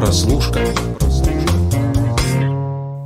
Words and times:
Прослушка. 0.00 0.60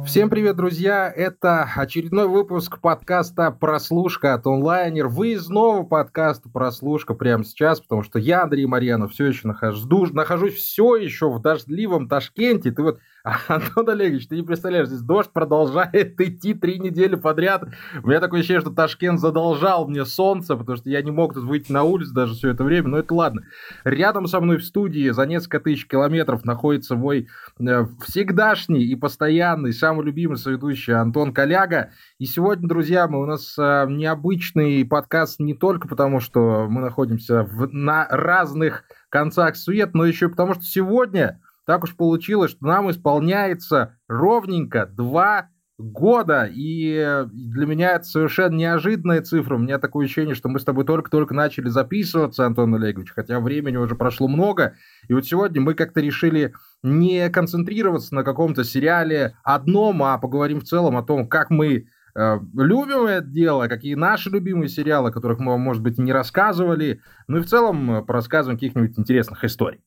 Всем 0.07 0.31
привет, 0.31 0.55
друзья! 0.55 1.13
Это 1.13 1.69
очередной 1.75 2.29
выпуск 2.29 2.81
подкаста 2.81 3.51
«Прослушка» 3.51 4.35
от 4.35 4.47
онлайнер. 4.47 5.09
Выездного 5.09 5.83
подкаста 5.83 6.49
«Прослушка» 6.49 7.15
прямо 7.15 7.43
сейчас, 7.43 7.81
потому 7.81 8.05
что 8.05 8.21
я, 8.21 8.45
Андрей 8.45 8.67
Марьянов, 8.67 9.11
все 9.11 9.27
еще 9.27 9.49
нахожусь, 9.49 10.13
нахожусь 10.13 10.55
все 10.55 10.95
еще 10.95 11.29
в 11.29 11.43
дождливом 11.43 12.09
Ташкенте. 12.09 12.71
Ты 12.71 12.81
вот 12.85 13.01
Антон 13.49 13.89
Олегович, 13.89 14.29
ты 14.29 14.37
не 14.37 14.43
представляешь, 14.43 14.89
здесь 14.89 15.01
дождь 15.01 15.31
продолжает 15.33 16.21
идти 16.21 16.53
три 16.53 16.79
недели 16.79 17.15
подряд. 17.15 17.65
У 18.03 18.09
меня 18.09 18.21
такое 18.21 18.41
ощущение, 18.41 18.61
что 18.61 18.71
Ташкент 18.71 19.19
задолжал 19.19 19.89
мне 19.89 20.05
солнце, 20.05 20.57
потому 20.57 20.77
что 20.77 20.91
я 20.91 21.01
не 21.01 21.11
мог 21.11 21.33
тут 21.33 21.45
выйти 21.45 21.73
на 21.73 21.85
улицу 21.85 22.13
даже 22.13 22.35
все 22.35 22.51
это 22.51 22.65
время, 22.65 22.89
но 22.89 22.99
это 22.99 23.15
ладно. 23.15 23.45
Рядом 23.85 24.27
со 24.27 24.41
мной 24.41 24.59
в 24.59 24.65
студии 24.65 25.09
за 25.09 25.25
несколько 25.25 25.59
тысяч 25.61 25.87
километров 25.87 26.45
находится 26.45 26.97
мой 26.97 27.29
э, 27.59 27.87
всегдашний 28.03 28.85
и 28.85 28.95
постоянный, 28.95 29.73
самый 29.73 30.05
любимый 30.05 30.37
соведущий 30.37 30.93
Антон 30.93 31.33
Коляга. 31.33 31.93
И 32.19 32.27
сегодня, 32.27 32.69
друзья, 32.69 33.09
мы 33.09 33.23
у 33.23 33.27
нас 33.27 33.57
э, 33.59 33.87
необычный 33.89 34.85
подкаст 34.85 35.41
не 35.41 35.55
только 35.55 35.89
потому, 35.89 36.21
что 36.21 36.67
мы 36.69 36.83
находимся 36.83 37.45
в, 37.45 37.73
на 37.73 38.07
разных 38.07 38.85
концах 39.09 39.57
света, 39.57 39.93
но 39.95 40.05
еще 40.05 40.29
потому, 40.29 40.53
что 40.53 40.65
сегодня 40.65 41.41
так 41.67 41.85
уж 41.85 41.97
получилось, 41.97 42.53
что 42.53 42.67
нам 42.67 42.91
исполняется 42.91 43.99
ровненько 44.09 44.87
два 44.87 45.49
года, 45.77 46.49
и 46.53 47.25
для 47.33 47.67
меня 47.67 47.97
это 47.97 48.05
совершенно 48.05 48.55
неожиданная 48.55 49.23
цифра. 49.23 49.57
У 49.57 49.59
меня 49.59 49.79
такое 49.79 50.05
ощущение, 50.05 50.35
что 50.35 50.49
мы 50.49 50.61
с 50.61 50.65
тобой 50.65 50.85
только-только 50.85 51.35
начали 51.35 51.69
записываться, 51.69 52.47
Антон 52.47 52.75
Олегович, 52.77 53.13
хотя 53.13 53.41
времени 53.41 53.77
уже 53.77 53.97
прошло 53.97 54.29
много. 54.29 54.75
И 55.09 55.15
вот 55.15 55.27
сегодня 55.27 55.61
мы 55.61 55.75
как-то 55.75 56.01
решили 56.01 56.55
не 56.83 57.29
концентрироваться 57.29 58.15
на 58.15 58.23
каком-то 58.23 58.63
сериале 58.63 59.37
одном, 59.43 60.03
а 60.05 60.19
поговорим 60.19 60.61
в 60.61 60.65
целом 60.65 60.97
о 60.97 61.03
том, 61.03 61.29
как 61.29 61.51
мы 61.51 61.89
э, 62.15 62.39
любим 62.55 63.07
это 63.07 63.27
дело, 63.27 63.67
какие 63.67 63.95
наши 63.95 64.31
любимые 64.31 64.69
сериалы, 64.69 65.09
о 65.09 65.13
которых 65.13 65.41
мы 65.41 65.53
вам, 65.53 65.61
может 65.61 65.83
быть, 65.83 65.99
не 65.99 66.13
рассказывали, 66.13 67.01
ну 67.27 67.39
и 67.39 67.41
в 67.41 67.47
целом 67.47 67.91
э, 67.91 68.03
порассказываем 68.03 68.59
каких-нибудь 68.59 68.97
интересных 68.97 69.43
историй. 69.43 69.81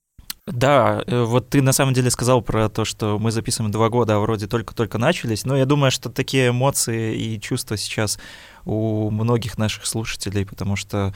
Да, 0.47 1.03
э, 1.05 1.23
вот 1.23 1.49
ты 1.49 1.61
на 1.61 1.73
самом 1.73 1.93
деле 1.93 2.09
сказал 2.09 2.41
про 2.41 2.69
то, 2.69 2.85
что 2.85 3.19
мы 3.19 3.31
записываем 3.31 3.69
два 3.69 3.89
года, 3.89 4.15
а 4.15 4.19
вроде 4.19 4.47
только-только 4.47 4.97
начались, 4.97 5.43
но 5.45 5.57
я 5.57 5.65
думаю, 5.65 5.91
что 5.91 6.09
такие 6.09 6.49
эмоции 6.49 7.17
и 7.17 7.39
чувства 7.39 7.75
сейчас 7.75 8.17
у 8.63 9.11
многих 9.11 9.57
наших 9.57 9.85
слушателей, 9.85 10.45
потому 10.45 10.77
что 10.77 11.13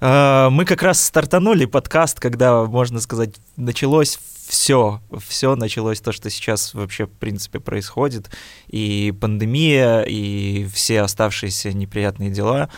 мы 0.00 0.64
как 0.66 0.82
раз 0.82 1.02
стартанули 1.02 1.64
подкаст, 1.64 2.20
когда, 2.20 2.64
можно 2.64 3.00
сказать, 3.00 3.34
началось 3.56 4.18
все, 4.46 5.00
все 5.26 5.56
началось 5.56 6.00
то, 6.00 6.12
что 6.12 6.30
сейчас 6.30 6.72
вообще, 6.74 7.06
в 7.06 7.12
принципе, 7.12 7.60
происходит, 7.60 8.30
и 8.68 9.12
пандемия, 9.20 10.02
и 10.02 10.66
все 10.66 11.02
оставшиеся 11.02 11.72
неприятные 11.72 12.30
дела, 12.30 12.70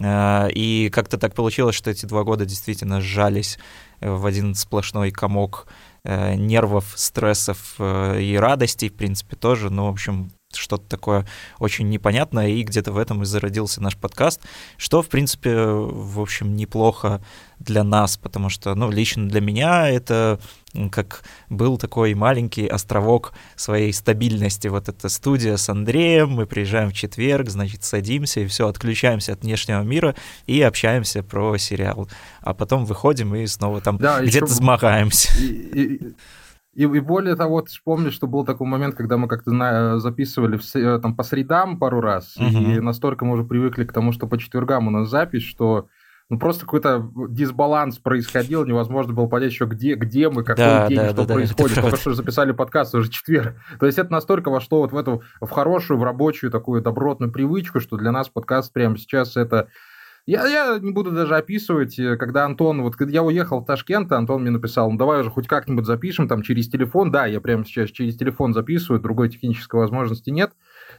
э, 0.00 0.50
и 0.52 0.90
как-то 0.92 1.18
так 1.18 1.34
получилось, 1.34 1.74
что 1.74 1.90
эти 1.90 2.06
два 2.06 2.24
года 2.24 2.44
действительно 2.44 3.00
сжались 3.00 3.58
в 4.00 4.26
один 4.26 4.54
сплошной 4.54 5.10
комок 5.10 5.66
э, 6.04 6.34
нервов, 6.34 6.92
стрессов 6.94 7.74
э, 7.78 8.20
и 8.20 8.36
радостей, 8.36 8.90
в 8.90 8.94
принципе, 8.94 9.36
тоже. 9.36 9.70
Ну, 9.70 9.86
в 9.86 9.90
общем, 9.90 10.30
что-то 10.56 10.84
такое 10.88 11.26
очень 11.58 11.88
непонятное, 11.88 12.48
и 12.48 12.62
где-то 12.62 12.92
в 12.92 12.98
этом 12.98 13.22
и 13.22 13.26
зародился 13.26 13.82
наш 13.82 13.96
подкаст, 13.96 14.40
что, 14.76 15.02
в 15.02 15.08
принципе, 15.08 15.54
в 15.54 16.20
общем, 16.20 16.56
неплохо 16.56 17.22
для 17.58 17.84
нас, 17.84 18.16
потому 18.16 18.48
что, 18.50 18.74
ну, 18.74 18.90
лично 18.90 19.28
для 19.28 19.40
меня 19.40 19.88
это 19.88 20.38
как 20.90 21.22
был 21.48 21.78
такой 21.78 22.14
маленький 22.14 22.66
островок 22.66 23.32
своей 23.54 23.92
стабильности. 23.92 24.68
Вот 24.68 24.88
эта 24.88 25.08
студия 25.08 25.56
с 25.56 25.68
Андреем, 25.68 26.30
мы 26.30 26.46
приезжаем 26.46 26.90
в 26.90 26.94
четверг, 26.94 27.48
значит, 27.48 27.84
садимся 27.84 28.40
и 28.40 28.46
все, 28.46 28.66
отключаемся 28.68 29.34
от 29.34 29.42
внешнего 29.42 29.82
мира 29.82 30.16
и 30.46 30.60
общаемся 30.62 31.22
про 31.22 31.56
сериал. 31.58 32.08
А 32.40 32.54
потом 32.54 32.84
выходим 32.86 33.34
и 33.34 33.46
снова 33.46 33.80
там 33.80 33.98
да, 33.98 34.20
где-то 34.20 34.46
еще... 34.46 34.54
змагаемся. 34.54 35.32
И, 35.40 35.44
и, 35.46 36.14
и, 36.74 36.82
и 36.82 37.00
более 37.00 37.36
того, 37.36 37.62
ты 37.62 37.72
помнишь, 37.84 38.14
что 38.14 38.26
был 38.26 38.44
такой 38.44 38.66
момент, 38.66 38.94
когда 38.94 39.16
мы 39.16 39.28
как-то 39.28 39.98
записывали 39.98 40.56
в, 40.56 40.76
э, 40.76 40.98
там, 41.00 41.14
по 41.14 41.22
средам 41.22 41.78
пару 41.78 42.00
раз, 42.00 42.36
угу. 42.36 42.46
и 42.46 42.80
настолько 42.80 43.24
мы 43.24 43.34
уже 43.34 43.44
привыкли 43.44 43.84
к 43.84 43.92
тому, 43.92 44.12
что 44.12 44.26
по 44.26 44.38
четвергам 44.38 44.88
у 44.88 44.90
нас 44.90 45.08
запись, 45.08 45.42
что 45.42 45.88
ну, 46.30 46.38
просто 46.38 46.64
какой-то 46.64 47.10
дисбаланс 47.28 47.98
происходил, 47.98 48.64
невозможно 48.64 49.12
было 49.12 49.26
понять 49.26 49.52
еще, 49.52 49.66
где, 49.66 49.94
где 49.94 50.30
мы, 50.30 50.42
какой 50.42 50.64
да, 50.64 50.88
день, 50.88 50.96
да, 50.96 51.10
что 51.10 51.26
да, 51.26 51.34
происходит. 51.34 51.76
Да, 51.76 51.82
Только 51.82 51.96
что 51.98 52.14
записали 52.14 52.52
подкаст, 52.52 52.94
уже 52.94 53.10
четверг. 53.10 53.56
То 53.78 53.86
есть 53.86 53.98
это 53.98 54.10
настолько 54.10 54.50
вошло 54.50 54.80
вот 54.80 54.92
в 54.92 54.96
эту, 54.96 55.22
в 55.40 55.50
хорошую, 55.50 55.98
в 55.98 56.02
рабочую 56.02 56.50
такую 56.50 56.80
добротную 56.80 57.30
привычку, 57.30 57.80
что 57.80 57.96
для 57.96 58.10
нас 58.10 58.30
подкаст 58.30 58.72
прямо 58.72 58.96
сейчас 58.96 59.36
это 59.36 59.68
я, 60.26 60.46
я 60.46 60.78
не 60.78 60.92
буду 60.92 61.10
даже 61.10 61.36
описывать, 61.36 61.98
э, 61.98 62.16
когда 62.16 62.44
Антон, 62.46 62.82
вот 62.82 62.96
когда 62.96 63.12
я 63.12 63.22
уехал 63.22 63.60
в 63.60 63.66
Ташкент, 63.66 64.10
Антон 64.12 64.42
мне 64.42 64.50
написал, 64.50 64.90
ну 64.90 64.96
давай 64.96 65.20
уже 65.20 65.30
хоть 65.30 65.46
как-нибудь 65.46 65.84
запишем 65.84 66.28
там 66.28 66.42
через 66.42 66.68
телефон. 66.68 67.10
Да, 67.10 67.26
я 67.26 67.40
прямо 67.40 67.64
сейчас 67.64 67.90
через 67.90 68.16
телефон 68.16 68.54
записываю, 68.54 69.00
другой 69.00 69.28
технической 69.28 69.78
возможности 69.80 70.30
нет. 70.30 70.52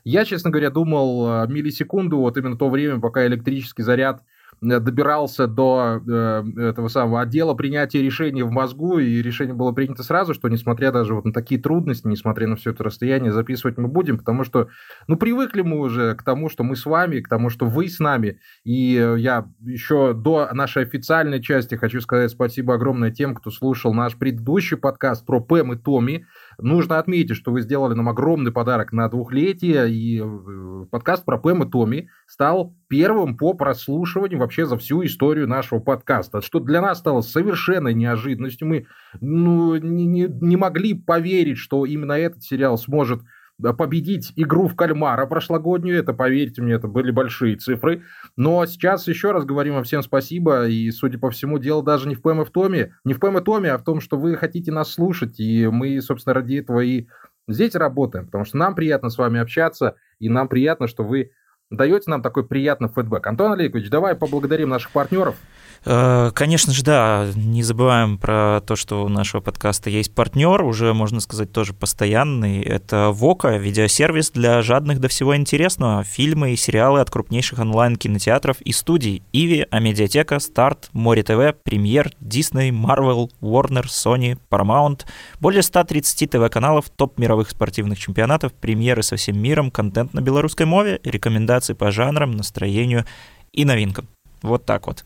Я, 0.04 0.26
честно 0.26 0.52
говоря, 0.52 0.70
думал 0.70 1.44
э, 1.44 1.48
миллисекунду, 1.48 2.18
вот 2.18 2.38
именно 2.38 2.58
то 2.58 2.70
время, 2.70 3.00
пока 3.00 3.26
электрический 3.26 3.84
заряд 3.84 4.22
добирался 4.66 5.48
до 5.48 6.02
э, 6.08 6.44
этого 6.70 6.88
самого 6.88 7.22
отдела 7.22 7.54
принятия 7.54 8.02
решений 8.02 8.44
в 8.44 8.52
мозгу, 8.52 9.00
и 9.00 9.22
решение 9.22 9.54
было 9.54 9.72
принято 9.72 10.04
сразу, 10.04 10.34
что 10.34 10.50
несмотря 10.50 10.92
даже 10.92 11.14
вот 11.14 11.26
на 11.26 11.34
такие 11.34 11.62
трудности, 11.62 12.08
несмотря 12.08 12.48
на 12.48 12.56
все 12.56 12.72
это 12.72 12.84
расстояние, 12.84 13.32
записывать 13.32 13.78
мы 13.78 13.88
будем, 13.88 14.18
потому 14.18 14.44
что, 14.44 14.70
ну, 15.08 15.16
привыкли 15.18 15.62
мы 15.62 15.80
уже 15.80 16.16
к 16.16 16.24
тому, 16.24 16.50
что 16.50 16.64
мы 16.64 16.76
с 16.76 16.86
вами, 16.86 17.22
к 17.22 17.30
тому, 17.30 17.50
что 17.50 17.66
вы 17.66 17.88
с 17.88 18.00
нами, 18.00 18.40
и 18.64 18.96
э, 18.98 19.20
я 19.20 19.48
еще 19.62 20.14
до 20.14 20.50
нашей 20.54 20.84
официальной 20.84 21.42
части 21.42 21.76
хочу 21.76 22.02
сказать 22.02 22.32
спасибо 22.32 22.76
огромное 22.76 23.12
тем, 23.12 23.36
кто 23.36 23.52
слушал 23.52 23.94
наш 23.94 24.16
предыдущий 24.16 24.78
подкаст 24.78 25.26
про 25.26 25.40
Пэм 25.40 25.74
и 25.74 25.78
Томми, 25.78 26.26
Нужно 26.60 27.00
отметить, 27.00 27.36
что 27.36 27.52
вы 27.52 27.62
сделали 27.62 27.94
нам 27.94 28.10
огромный 28.10 28.52
подарок 28.52 28.92
на 28.92 29.10
двухлетие, 29.10 29.90
и 29.92 30.22
э, 30.22 30.86
подкаст 30.90 31.26
про 31.26 31.38
Пэм 31.38 31.64
и 31.64 31.70
Томми 31.70 32.10
стал 32.28 32.76
первым 32.88 33.38
по 33.38 33.54
прослушиванию 33.54 34.40
вообще 34.40 34.66
за 34.66 34.78
всю 34.78 35.04
историю 35.04 35.48
нашего 35.48 35.80
подкаста, 35.80 36.42
что 36.42 36.60
для 36.60 36.82
нас 36.82 37.00
стало 37.00 37.22
совершенной 37.22 37.94
неожиданностью. 37.94 38.68
Мы 38.68 38.88
ну, 39.20 39.76
не, 39.78 40.28
не 40.28 40.58
могли 40.58 40.94
поверить, 40.94 41.58
что 41.58 41.86
именно 41.86 42.14
этот 42.14 42.44
сериал 42.44 42.78
сможет 42.78 43.22
победить 43.62 44.34
игру 44.36 44.68
в 44.68 44.76
кальмара 44.76 45.26
прошлогоднюю, 45.26 45.98
это, 45.98 46.14
поверьте 46.14 46.62
мне, 46.62 46.74
это 46.74 46.88
были 46.88 47.12
большие 47.12 47.56
цифры. 47.56 48.04
Но 48.36 48.66
сейчас 48.66 49.08
еще 49.08 49.32
раз 49.32 49.46
говорим 49.46 49.76
вам 49.76 49.84
всем 49.84 50.02
спасибо, 50.04 50.68
и, 50.68 50.92
судя 50.92 51.18
по 51.20 51.30
всему, 51.30 51.58
дело 51.58 51.84
даже 51.84 52.08
не 52.08 52.16
в 52.16 52.22
ПМ 52.22 52.42
и 52.42 52.46
Томе, 52.46 52.96
не 53.04 53.14
в 53.14 53.20
ПМ 53.20 53.38
и 53.38 53.42
Томе, 53.42 53.72
а 53.72 53.78
в 53.78 53.84
том, 53.84 54.02
что 54.02 54.18
вы 54.18 54.36
хотите 54.36 54.72
нас 54.72 54.92
слушать, 54.92 55.40
и 55.40 55.68
мы, 55.68 56.02
собственно, 56.02 56.34
ради 56.34 56.56
этого 56.56 56.82
и 56.82 57.08
здесь 57.48 57.76
работаем, 57.76 58.26
потому 58.26 58.46
что 58.46 58.58
нам 58.58 58.76
приятно 58.76 59.10
с 59.10 59.18
вами 59.18 59.40
общаться, 59.40 59.96
и 60.20 60.30
нам 60.30 60.48
приятно, 60.48 60.88
что 60.88 61.04
вы 61.04 61.32
даете 61.72 62.10
нам 62.10 62.22
такой 62.22 62.46
приятный 62.46 62.90
фидбэк. 62.90 63.26
Антон 63.26 63.54
Олегович, 63.54 63.90
давай 63.90 64.16
поблагодарим 64.16 64.70
наших 64.70 64.92
партнеров. 64.92 65.36
Э, 65.84 66.32
конечно 66.34 66.74
же, 66.74 66.84
да, 66.84 67.28
не 67.36 67.64
забываем 67.64 68.18
про 68.18 68.62
то, 68.66 68.76
что 68.76 69.04
у 69.04 69.10
нашего 69.10 69.42
подкаста 69.42 69.90
есть 69.90 70.14
партнер, 70.14 70.64
уже, 70.64 70.94
можно 70.94 71.20
сказать, 71.20 71.52
тоже 71.52 71.74
постоянный. 71.74 72.62
Это 72.62 73.10
Вока, 73.12 73.58
видеосервис 73.58 74.32
для 74.32 74.62
жадных 74.62 75.00
до 75.00 75.08
всего 75.08 75.36
интересного. 75.36 76.04
Фильмы 76.04 76.54
и 76.54 76.56
сериалы 76.56 77.02
от 77.02 77.10
крупнейших 77.10 77.60
онлайн-кинотеатров 77.60 78.62
и 78.62 78.72
студий. 78.72 79.24
Иви, 79.34 79.66
Амедиатека, 79.70 80.40
Старт, 80.40 80.90
Море 80.94 81.24
ТВ, 81.24 81.56
Премьер, 81.64 82.12
Дисней, 82.20 82.72
Марвел, 82.72 83.32
Warner, 83.42 83.86
Sony, 83.86 84.38
Paramount. 84.50 85.02
Более 85.40 85.62
130 85.62 86.32
ТВ-каналов, 86.32 86.90
топ 86.90 87.18
мировых 87.18 87.50
спортивных 87.50 88.00
чемпионатов, 88.00 88.54
премьеры 88.54 89.04
со 89.04 89.16
всем 89.16 89.40
миром, 89.40 89.72
контент 89.72 90.14
на 90.14 90.22
белорусской 90.22 90.66
мове, 90.66 91.00
рекомендации 91.04 91.55
по 91.76 91.92
жанрам, 91.92 92.32
настроению 92.32 93.06
и 93.52 93.66
новинкам. 93.66 94.08
Вот 94.46 94.66
так 94.66 94.86
вот. 94.86 95.04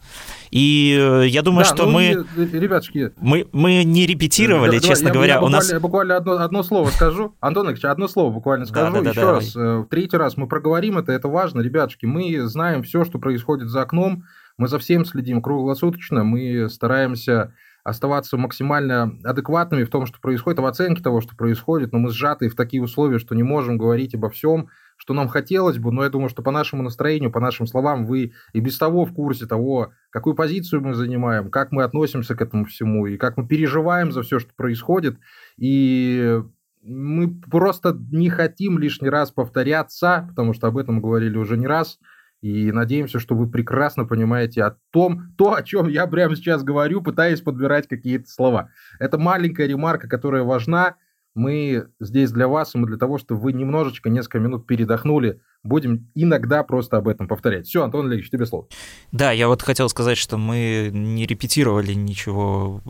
И 0.52 0.98
э, 1.00 1.28
я 1.28 1.42
думаю, 1.42 1.64
да, 1.64 1.74
что 1.74 1.86
ну, 1.86 1.92
мы, 1.94 2.26
ребятушки, 2.36 3.12
мы... 3.18 3.48
Мы 3.54 3.84
не 3.84 4.06
репетировали, 4.06 4.80
да, 4.80 4.88
честно 4.88 5.08
я, 5.08 5.14
говоря. 5.14 5.34
Я 5.36 5.42
у 5.42 5.48
нас... 5.48 5.72
буквально 5.80 6.18
одно, 6.18 6.34
одно 6.40 6.62
слово 6.64 6.90
скажу. 6.90 7.36
Антон 7.40 7.70
Ильич, 7.70 7.86
одно 7.86 8.08
слово 8.08 8.34
буквально 8.34 8.66
скажу. 8.66 8.92
Да, 8.92 9.02
да, 9.02 9.10
Еще 9.12 9.22
да, 9.22 9.32
раз, 9.32 9.54
давай. 9.54 9.82
Э, 9.82 9.86
третий 9.90 10.18
раз 10.18 10.36
мы 10.36 10.48
проговорим 10.48 10.98
это, 10.98 11.14
это 11.14 11.30
важно. 11.30 11.62
Ребятушки, 11.62 12.06
мы 12.06 12.48
знаем 12.48 12.84
все, 12.84 13.06
что 13.06 13.20
происходит 13.20 13.70
за 13.70 13.82
окном. 13.82 14.26
Мы 14.58 14.68
за 14.68 14.78
всем 14.78 15.06
следим 15.06 15.42
круглосуточно. 15.42 16.26
Мы 16.26 16.68
стараемся 16.70 17.54
оставаться 17.84 18.38
максимально 18.38 19.18
адекватными 19.24 19.84
в 19.84 19.90
том, 19.90 20.06
что 20.06 20.20
происходит, 20.20 20.60
в 20.60 20.66
оценке 20.66 21.02
того, 21.02 21.22
что 21.22 21.36
происходит, 21.36 21.94
но 21.94 22.00
мы 22.00 22.12
сжаты 22.12 22.50
в 22.50 22.56
такие 22.56 22.84
условия, 22.84 23.20
что 23.20 23.36
не 23.36 23.44
можем 23.44 23.78
говорить 23.78 24.16
обо 24.16 24.30
всем, 24.30 24.70
что 25.00 25.14
нам 25.14 25.30
хотелось 25.30 25.78
бы, 25.78 25.92
но 25.92 26.04
я 26.04 26.10
думаю, 26.10 26.30
что 26.30 26.44
по 26.44 26.52
нашему 26.52 26.84
настроению, 26.84 27.32
по 27.32 27.40
нашим 27.40 27.66
словам, 27.68 28.06
вы 28.06 28.34
и 28.52 28.60
без 28.60 28.78
того 28.78 29.06
в 29.06 29.14
курсе 29.14 29.46
того, 29.46 29.94
какую 30.10 30.36
позицию 30.36 30.82
мы 30.82 30.94
занимаем, 30.94 31.50
как 31.50 31.72
мы 31.72 31.84
относимся 31.84 32.36
к 32.36 32.42
этому 32.42 32.66
всему, 32.66 33.08
и 33.08 33.18
как 33.18 33.38
мы 33.38 33.48
переживаем 33.48 34.12
за 34.12 34.24
все, 34.24 34.40
что 34.40 34.54
происходит. 34.54 35.18
И 35.58 36.42
мы 36.84 37.34
просто 37.50 37.98
не 38.12 38.30
хотим 38.30 38.78
лишний 38.78 39.10
раз 39.10 39.32
повторяться, 39.32 40.26
потому 40.30 40.54
что 40.54 40.68
об 40.68 40.78
этом 40.78 41.00
говорили 41.02 41.38
уже 41.38 41.56
не 41.56 41.66
раз, 41.66 41.98
и 42.42 42.72
надеемся, 42.74 43.20
что 43.20 43.36
вы 43.36 43.50
прекрасно 43.50 44.04
понимаете 44.04 44.64
о 44.64 44.76
том, 44.92 45.34
то, 45.38 45.54
о 45.54 45.64
чем 45.64 45.88
я 45.88 46.08
прямо 46.08 46.36
сейчас 46.36 46.62
говорю, 46.62 47.02
пытаясь 47.02 47.42
подбирать 47.42 47.88
какие-то 47.88 48.30
слова. 48.30 48.70
Это 49.00 49.18
маленькая 49.18 49.68
ремарка, 49.68 50.10
которая 50.10 50.44
важна. 50.44 50.96
Мы 51.36 51.90
здесь 52.00 52.32
для 52.32 52.48
вас, 52.48 52.76
и 52.76 52.78
мы 52.78 52.88
для 52.88 52.98
того, 52.98 53.18
чтобы 53.18 53.42
вы 53.42 53.54
немножечко, 53.54 54.10
несколько 54.10 54.40
минут 54.40 54.68
передохнули 54.68 55.42
будем 55.64 56.10
иногда 56.16 56.64
просто 56.64 56.98
об 56.98 57.08
этом 57.08 57.28
повторять. 57.28 57.68
Все, 57.68 57.84
Антон 57.84 58.08
Олегович, 58.08 58.30
тебе 58.30 58.46
слово. 58.46 58.68
Да, 59.12 59.32
я 59.32 59.48
вот 59.48 59.62
хотел 59.62 59.90
сказать, 59.90 60.18
что 60.18 60.38
мы 60.38 60.90
не 60.94 61.26
репетировали 61.26 61.94
ничего 61.94 62.82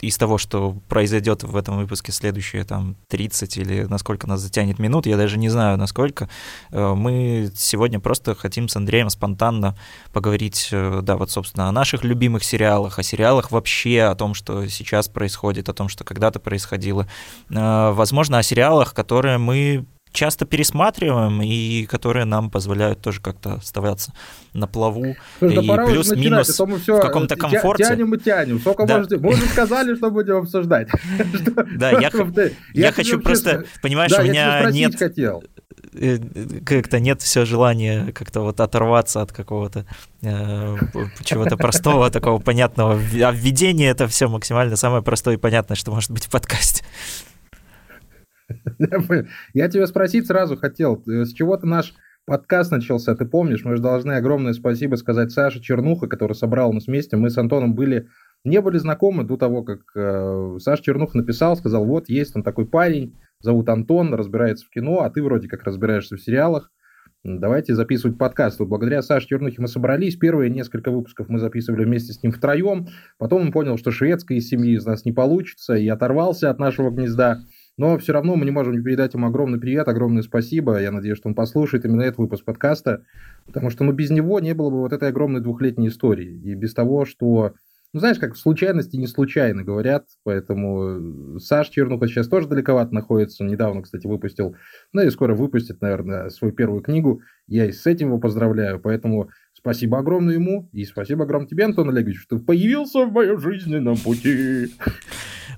из 0.00 0.16
того, 0.16 0.38
что 0.38 0.76
произойдет 0.88 1.42
в 1.42 1.56
этом 1.56 1.78
выпуске 1.78 2.12
следующие 2.12 2.64
там 2.64 2.96
30 3.08 3.56
или 3.58 3.82
насколько 3.82 4.26
нас 4.26 4.40
затянет 4.40 4.78
минут, 4.78 5.06
я 5.06 5.16
даже 5.16 5.38
не 5.38 5.48
знаю 5.48 5.76
насколько. 5.76 6.28
Э, 6.70 6.94
мы 6.94 7.50
сегодня 7.54 8.00
просто 8.00 8.34
хотим 8.34 8.68
с 8.68 8.76
Андреем 8.76 9.10
спонтанно 9.10 9.76
поговорить, 10.12 10.68
э, 10.72 11.00
да, 11.02 11.16
вот, 11.16 11.30
собственно, 11.30 11.68
о 11.68 11.72
наших 11.72 12.02
любимых 12.02 12.44
сериалах, 12.44 12.98
о 12.98 13.02
сериалах 13.02 13.50
вообще, 13.50 14.02
о 14.02 14.14
том, 14.14 14.34
что 14.34 14.66
сейчас 14.68 15.08
происходит, 15.08 15.68
о 15.68 15.74
том, 15.74 15.88
что 15.88 16.04
когда-то 16.04 16.40
происходило. 16.40 17.06
Э, 17.50 17.92
возможно, 17.92 18.38
о 18.38 18.42
сериалах, 18.42 18.94
которые 18.94 19.38
мы 19.38 19.86
часто 20.12 20.44
пересматриваем 20.44 21.40
и 21.42 21.86
которые 21.86 22.24
нам 22.24 22.50
позволяют 22.50 23.00
тоже 23.00 23.20
как-то 23.20 23.54
оставаться 23.54 24.12
на 24.52 24.66
плаву 24.66 25.16
Слушай, 25.38 25.64
и 25.64 25.92
плюс-минус 25.92 26.60
а 26.60 26.66
в 26.66 27.00
каком-то 27.00 27.36
комфорте. 27.36 27.84
Тянем 27.84 28.14
и 28.14 28.18
тянем. 28.18 28.60
Сколько 28.60 28.86
да. 28.86 28.98
можете? 28.98 29.18
Мы 29.18 29.30
уже 29.30 29.46
сказали, 29.46 29.94
что 29.94 30.10
будем 30.10 30.36
обсуждать. 30.36 30.88
Да, 31.76 31.90
я 32.74 32.92
хочу 32.92 33.20
просто, 33.20 33.64
понимаешь, 33.82 34.12
у 34.12 34.22
меня 34.22 34.70
нет 34.70 35.00
э, 35.92 36.18
как-то 36.64 37.00
нет 37.00 37.22
все 37.22 37.44
желания 37.44 38.12
как-то 38.12 38.40
вот 38.40 38.60
оторваться 38.60 39.22
от 39.22 39.32
какого-то 39.32 39.86
э, 40.22 40.76
чего-то 41.22 41.56
простого, 41.56 42.10
такого 42.10 42.38
понятного. 42.38 42.94
А 42.94 43.32
введение 43.32 43.90
это 43.90 44.08
все 44.08 44.28
максимально 44.28 44.76
самое 44.76 45.02
простое 45.02 45.34
и 45.36 45.38
понятное, 45.38 45.76
что 45.76 45.90
может 45.90 46.10
быть 46.10 46.26
в 46.26 46.30
подкасте. 46.30 46.84
Я 49.54 49.68
тебя 49.68 49.86
спросить 49.86 50.26
сразу 50.26 50.56
хотел, 50.56 51.02
э, 51.06 51.24
с 51.24 51.32
чего 51.32 51.56
ты 51.56 51.66
наш 51.66 51.94
подкаст 52.26 52.70
начался, 52.70 53.14
ты 53.14 53.24
помнишь, 53.24 53.64
мы 53.64 53.76
же 53.76 53.82
должны 53.82 54.12
огромное 54.12 54.52
спасибо 54.52 54.96
сказать 54.96 55.32
Саше 55.32 55.60
Чернуха, 55.60 56.06
который 56.06 56.34
собрал 56.34 56.72
нас 56.72 56.86
вместе. 56.86 57.16
Мы 57.16 57.30
с 57.30 57.38
Антоном 57.38 57.74
были, 57.74 58.08
не 58.44 58.60
были 58.60 58.78
знакомы 58.78 59.24
до 59.24 59.36
того, 59.36 59.62
как 59.62 59.80
э, 59.96 60.56
Саша 60.60 60.82
Чернух 60.82 61.14
написал, 61.14 61.56
сказал, 61.56 61.84
вот 61.84 62.08
есть 62.08 62.34
там 62.34 62.42
такой 62.42 62.66
парень, 62.66 63.16
зовут 63.40 63.68
Антон, 63.68 64.14
разбирается 64.14 64.66
в 64.66 64.70
кино, 64.70 65.00
а 65.00 65.10
ты 65.10 65.22
вроде 65.22 65.48
как 65.48 65.64
разбираешься 65.64 66.16
в 66.16 66.20
сериалах. 66.20 66.70
Давайте 67.22 67.74
записывать 67.74 68.16
подкаст. 68.16 68.58
Вот 68.60 68.68
благодаря 68.68 69.02
Саше 69.02 69.26
Чернухе 69.26 69.56
мы 69.60 69.68
собрались. 69.68 70.16
Первые 70.16 70.48
несколько 70.48 70.90
выпусков 70.90 71.28
мы 71.28 71.38
записывали 71.38 71.84
вместе 71.84 72.14
с 72.14 72.22
ним 72.22 72.32
втроем. 72.32 72.86
Потом 73.18 73.42
он 73.42 73.52
понял, 73.52 73.76
что 73.76 73.90
шведская 73.90 74.38
из 74.38 74.48
семьи 74.48 74.74
из 74.74 74.86
нас 74.86 75.04
не 75.04 75.12
получится, 75.12 75.74
и 75.74 75.86
оторвался 75.86 76.48
от 76.48 76.58
нашего 76.58 76.90
гнезда. 76.90 77.42
Но 77.80 77.96
все 77.96 78.12
равно 78.12 78.36
мы 78.36 78.44
не 78.44 78.50
можем 78.50 78.74
не 78.74 78.82
передать 78.82 79.14
ему 79.14 79.26
огромный 79.26 79.58
привет, 79.58 79.88
огромное 79.88 80.20
спасибо. 80.20 80.78
Я 80.82 80.92
надеюсь, 80.92 81.16
что 81.16 81.30
он 81.30 81.34
послушает 81.34 81.86
именно 81.86 82.02
этот 82.02 82.18
выпуск 82.18 82.44
подкаста, 82.44 83.06
потому 83.46 83.70
что 83.70 83.84
ну, 83.84 83.92
без 83.92 84.10
него 84.10 84.38
не 84.38 84.52
было 84.52 84.68
бы 84.68 84.80
вот 84.80 84.92
этой 84.92 85.08
огромной 85.08 85.40
двухлетней 85.40 85.88
истории. 85.88 86.42
И 86.44 86.54
без 86.54 86.74
того, 86.74 87.06
что 87.06 87.54
ну, 87.94 88.00
знаешь, 88.00 88.18
как 88.18 88.36
случайности 88.36 88.96
не 88.96 89.06
случайно 89.06 89.64
говорят, 89.64 90.04
поэтому 90.24 91.38
Саш 91.40 91.70
Чернуха 91.70 92.06
сейчас 92.06 92.28
тоже 92.28 92.48
далековато 92.48 92.94
находится, 92.94 93.44
недавно, 93.44 93.80
кстати, 93.80 94.06
выпустил, 94.06 94.56
ну 94.92 95.00
и 95.00 95.08
скоро 95.08 95.34
выпустит, 95.34 95.80
наверное, 95.80 96.28
свою 96.28 96.52
первую 96.52 96.82
книгу, 96.82 97.22
я 97.46 97.64
и 97.64 97.72
с 97.72 97.86
этим 97.86 98.08
его 98.08 98.18
поздравляю, 98.18 98.78
поэтому 98.78 99.30
спасибо 99.54 99.98
огромное 100.00 100.34
ему, 100.34 100.68
и 100.74 100.84
спасибо 100.84 101.24
огромное 101.24 101.48
тебе, 101.48 101.64
Антон 101.64 101.88
Олегович, 101.88 102.20
что 102.20 102.38
появился 102.38 103.06
в 103.06 103.12
моем 103.12 103.40
жизненном 103.40 103.96
пути. 103.96 104.68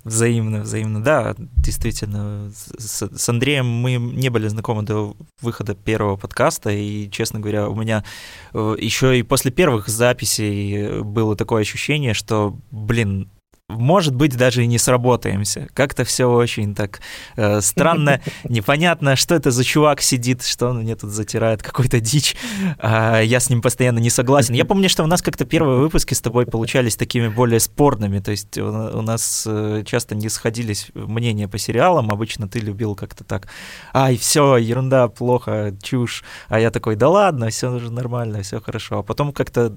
Взаимно, 0.04 0.62
взаимно. 0.62 1.02
Да, 1.02 1.34
действительно. 1.38 2.50
С, 2.78 3.02
с 3.02 3.28
Андреем 3.28 3.66
мы 3.66 3.94
не 3.96 4.30
были 4.30 4.48
знакомы 4.48 4.82
до 4.82 5.16
выхода 5.40 5.74
первого 5.74 6.16
подкаста, 6.16 6.70
и, 6.70 7.08
честно 7.10 7.38
говоря, 7.38 7.68
у 7.68 7.76
меня 7.76 8.04
э, 8.52 8.76
еще 8.78 9.18
и 9.18 9.22
после 9.22 9.52
первых 9.52 9.88
записей 9.88 11.02
было 11.02 11.36
такое 11.36 11.62
ощущение, 11.62 12.14
что, 12.14 12.58
блин, 12.72 13.30
может 13.78 14.14
быть, 14.14 14.36
даже 14.36 14.64
и 14.64 14.66
не 14.66 14.78
сработаемся. 14.78 15.68
Как-то 15.74 16.04
все 16.04 16.26
очень 16.26 16.74
так 16.74 17.00
э, 17.36 17.60
странно, 17.60 18.20
непонятно, 18.44 19.16
что 19.16 19.34
это 19.34 19.50
за 19.50 19.64
чувак 19.64 20.00
сидит, 20.00 20.44
что 20.44 20.68
он 20.68 20.80
мне 20.80 20.96
тут 20.96 21.10
затирает 21.10 21.62
какой-то 21.62 22.00
дичь. 22.00 22.36
А, 22.78 23.20
я 23.20 23.40
с 23.40 23.50
ним 23.50 23.62
постоянно 23.62 23.98
не 23.98 24.10
согласен. 24.10 24.54
Я 24.54 24.64
помню, 24.64 24.88
что 24.88 25.02
у 25.04 25.06
нас 25.06 25.22
как-то 25.22 25.44
первые 25.44 25.78
выпуски 25.78 26.14
с 26.14 26.20
тобой 26.20 26.46
получались 26.46 26.96
такими 26.96 27.28
более 27.28 27.60
спорными, 27.60 28.18
то 28.18 28.30
есть 28.30 28.58
у, 28.58 28.66
у 28.66 29.02
нас 29.02 29.44
э, 29.46 29.82
часто 29.86 30.14
не 30.14 30.28
сходились 30.28 30.90
мнения 30.94 31.48
по 31.48 31.58
сериалам, 31.58 32.10
обычно 32.10 32.48
ты 32.48 32.60
любил 32.60 32.94
как-то 32.94 33.24
так, 33.24 33.48
ай, 33.92 34.16
все, 34.16 34.56
ерунда, 34.56 35.08
плохо, 35.08 35.74
чушь, 35.82 36.24
а 36.48 36.60
я 36.60 36.70
такой, 36.70 36.96
да 36.96 37.08
ладно, 37.08 37.50
все 37.50 37.72
уже 37.72 37.90
нормально, 37.90 38.42
все 38.42 38.60
хорошо, 38.60 38.98
а 38.98 39.02
потом 39.02 39.32
как-то 39.32 39.76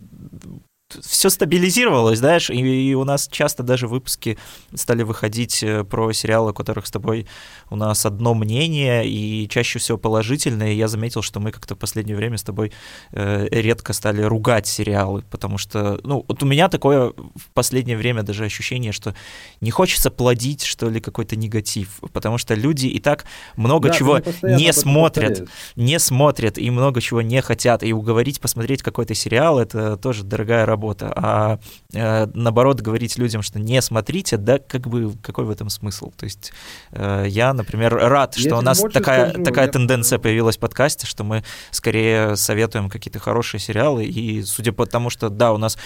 все 1.02 1.30
стабилизировалось, 1.30 2.20
знаешь, 2.20 2.50
и, 2.50 2.90
и 2.90 2.94
у 2.94 3.04
нас 3.04 3.28
часто 3.28 3.64
даже 3.64 3.88
выпуски 3.88 4.38
стали 4.74 5.02
выходить 5.02 5.64
э, 5.64 5.84
про 5.84 6.12
сериалы, 6.14 6.52
у 6.52 6.54
которых 6.54 6.86
с 6.86 6.92
тобой 6.92 7.28
у 7.72 7.76
нас 7.76 8.06
одно 8.06 8.36
мнение, 8.36 9.08
и 9.08 9.50
чаще 9.50 9.80
всего 9.80 9.98
положительное. 9.98 10.74
И 10.74 10.76
я 10.76 10.88
заметил, 10.88 11.24
что 11.24 11.40
мы 11.40 11.52
как-то 11.52 11.76
в 11.76 11.80
последнее 11.80 12.16
время 12.16 12.38
с 12.38 12.44
тобой 12.44 12.72
э, 13.12 13.48
редко 13.50 13.94
стали 13.94 14.22
ругать 14.22 14.68
сериалы, 14.68 15.24
потому 15.32 15.58
что, 15.58 16.00
ну, 16.04 16.24
вот 16.28 16.44
у 16.44 16.46
меня 16.46 16.70
такое 16.70 17.10
в 17.10 17.50
последнее 17.54 17.98
время 17.98 18.22
даже 18.22 18.46
ощущение, 18.46 18.92
что 18.92 19.16
не 19.62 19.72
хочется 19.72 20.12
плодить, 20.12 20.64
что 20.64 20.90
ли, 20.90 21.00
какой-то 21.00 21.36
негатив, 21.36 22.00
потому 22.14 22.38
что 22.38 22.54
люди 22.54 22.86
и 22.86 23.00
так 23.00 23.26
много 23.56 23.90
да, 23.90 23.96
чего 23.96 24.22
не 24.44 24.72
смотрят, 24.72 25.48
не 25.76 25.98
смотрят 25.98 26.60
и 26.60 26.70
много 26.70 27.02
чего 27.02 27.24
не 27.24 27.42
хотят, 27.42 27.82
и 27.82 27.92
уговорить 27.92 28.40
посмотреть 28.40 28.84
какой-то 28.84 29.16
сериал— 29.16 29.58
это 29.60 29.98
тоже 29.98 30.24
дорогая 30.24 30.66
работа 30.66 30.75
работа, 30.76 31.12
а 31.16 31.60
э, 31.94 32.28
наоборот 32.34 32.82
говорить 32.82 33.18
людям, 33.18 33.42
что 33.42 33.60
не 33.60 33.82
смотрите, 33.82 34.38
да, 34.38 34.60
как 34.60 34.88
бы 34.88 35.14
какой 35.22 35.46
в 35.46 35.50
этом 35.50 35.70
смысл? 35.70 36.12
То 36.18 36.26
есть 36.26 36.52
э, 36.92 37.26
я, 37.28 37.54
например, 37.54 37.96
рад, 37.96 38.36
что 38.36 38.50
я 38.50 38.58
у 38.58 38.62
нас 38.62 38.82
такая, 38.94 39.30
скажу, 39.30 39.44
такая 39.44 39.66
я... 39.66 39.72
тенденция 39.72 40.20
появилась 40.20 40.58
в 40.58 40.60
подкасте, 40.60 41.08
что 41.08 41.24
мы 41.24 41.44
скорее 41.72 42.36
советуем 42.36 42.90
какие-то 42.90 43.20
хорошие 43.20 43.62
сериалы, 43.62 44.06
и 44.06 44.44
судя 44.44 44.74
по 44.74 44.86
тому, 44.86 45.10
что, 45.10 45.30
да, 45.30 45.54
у 45.54 45.58
нас 45.58 45.78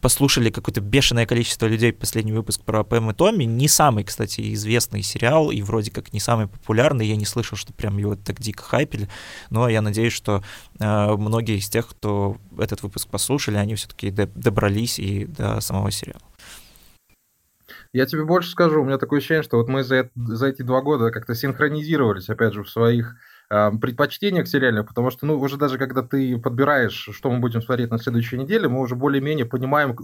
послушали 0.00 0.50
какое-то 0.50 0.80
бешеное 0.80 1.26
количество 1.26 1.66
людей 1.66 1.92
последний 1.92 2.32
выпуск 2.32 2.62
про 2.62 2.84
Пэм 2.84 3.10
и 3.10 3.14
Томми. 3.14 3.44
Не 3.44 3.68
самый, 3.68 4.04
кстати, 4.04 4.52
известный 4.54 5.02
сериал 5.02 5.50
и 5.50 5.62
вроде 5.62 5.90
как 5.90 6.12
не 6.12 6.20
самый 6.20 6.46
популярный. 6.46 7.06
Я 7.06 7.16
не 7.16 7.26
слышал, 7.26 7.56
что 7.56 7.72
прям 7.72 7.98
его 7.98 8.16
так 8.16 8.40
дико 8.40 8.62
хайпели. 8.62 9.08
Но 9.50 9.68
я 9.68 9.82
надеюсь, 9.82 10.12
что 10.12 10.42
э, 10.78 11.16
многие 11.16 11.58
из 11.58 11.68
тех, 11.68 11.88
кто 11.88 12.36
этот 12.58 12.82
выпуск 12.82 13.08
послушали, 13.08 13.56
они 13.56 13.74
все-таки 13.74 14.10
добрались 14.10 14.98
и 14.98 15.24
до 15.24 15.60
самого 15.60 15.90
сериала. 15.90 16.22
Я 17.92 18.06
тебе 18.06 18.24
больше 18.24 18.50
скажу, 18.50 18.82
у 18.82 18.84
меня 18.84 18.98
такое 18.98 19.18
ощущение, 19.18 19.42
что 19.42 19.56
вот 19.56 19.68
мы 19.68 19.82
за, 19.82 20.10
за 20.14 20.48
эти 20.48 20.62
два 20.62 20.82
года 20.82 21.10
как-то 21.10 21.34
синхронизировались, 21.34 22.28
опять 22.28 22.52
же, 22.52 22.62
в 22.62 22.70
своих 22.70 23.16
предпочтения 23.48 24.42
к 24.42 24.48
сериалам, 24.48 24.84
потому 24.86 25.10
что, 25.10 25.26
ну, 25.26 25.38
уже 25.38 25.56
даже 25.56 25.78
когда 25.78 26.02
ты 26.02 26.38
подбираешь, 26.38 27.08
что 27.12 27.30
мы 27.30 27.38
будем 27.38 27.62
смотреть 27.62 27.90
на 27.90 27.98
следующей 27.98 28.38
неделе, 28.38 28.68
мы 28.68 28.80
уже 28.80 28.96
более-менее 28.96 29.46
понимаем, 29.46 29.96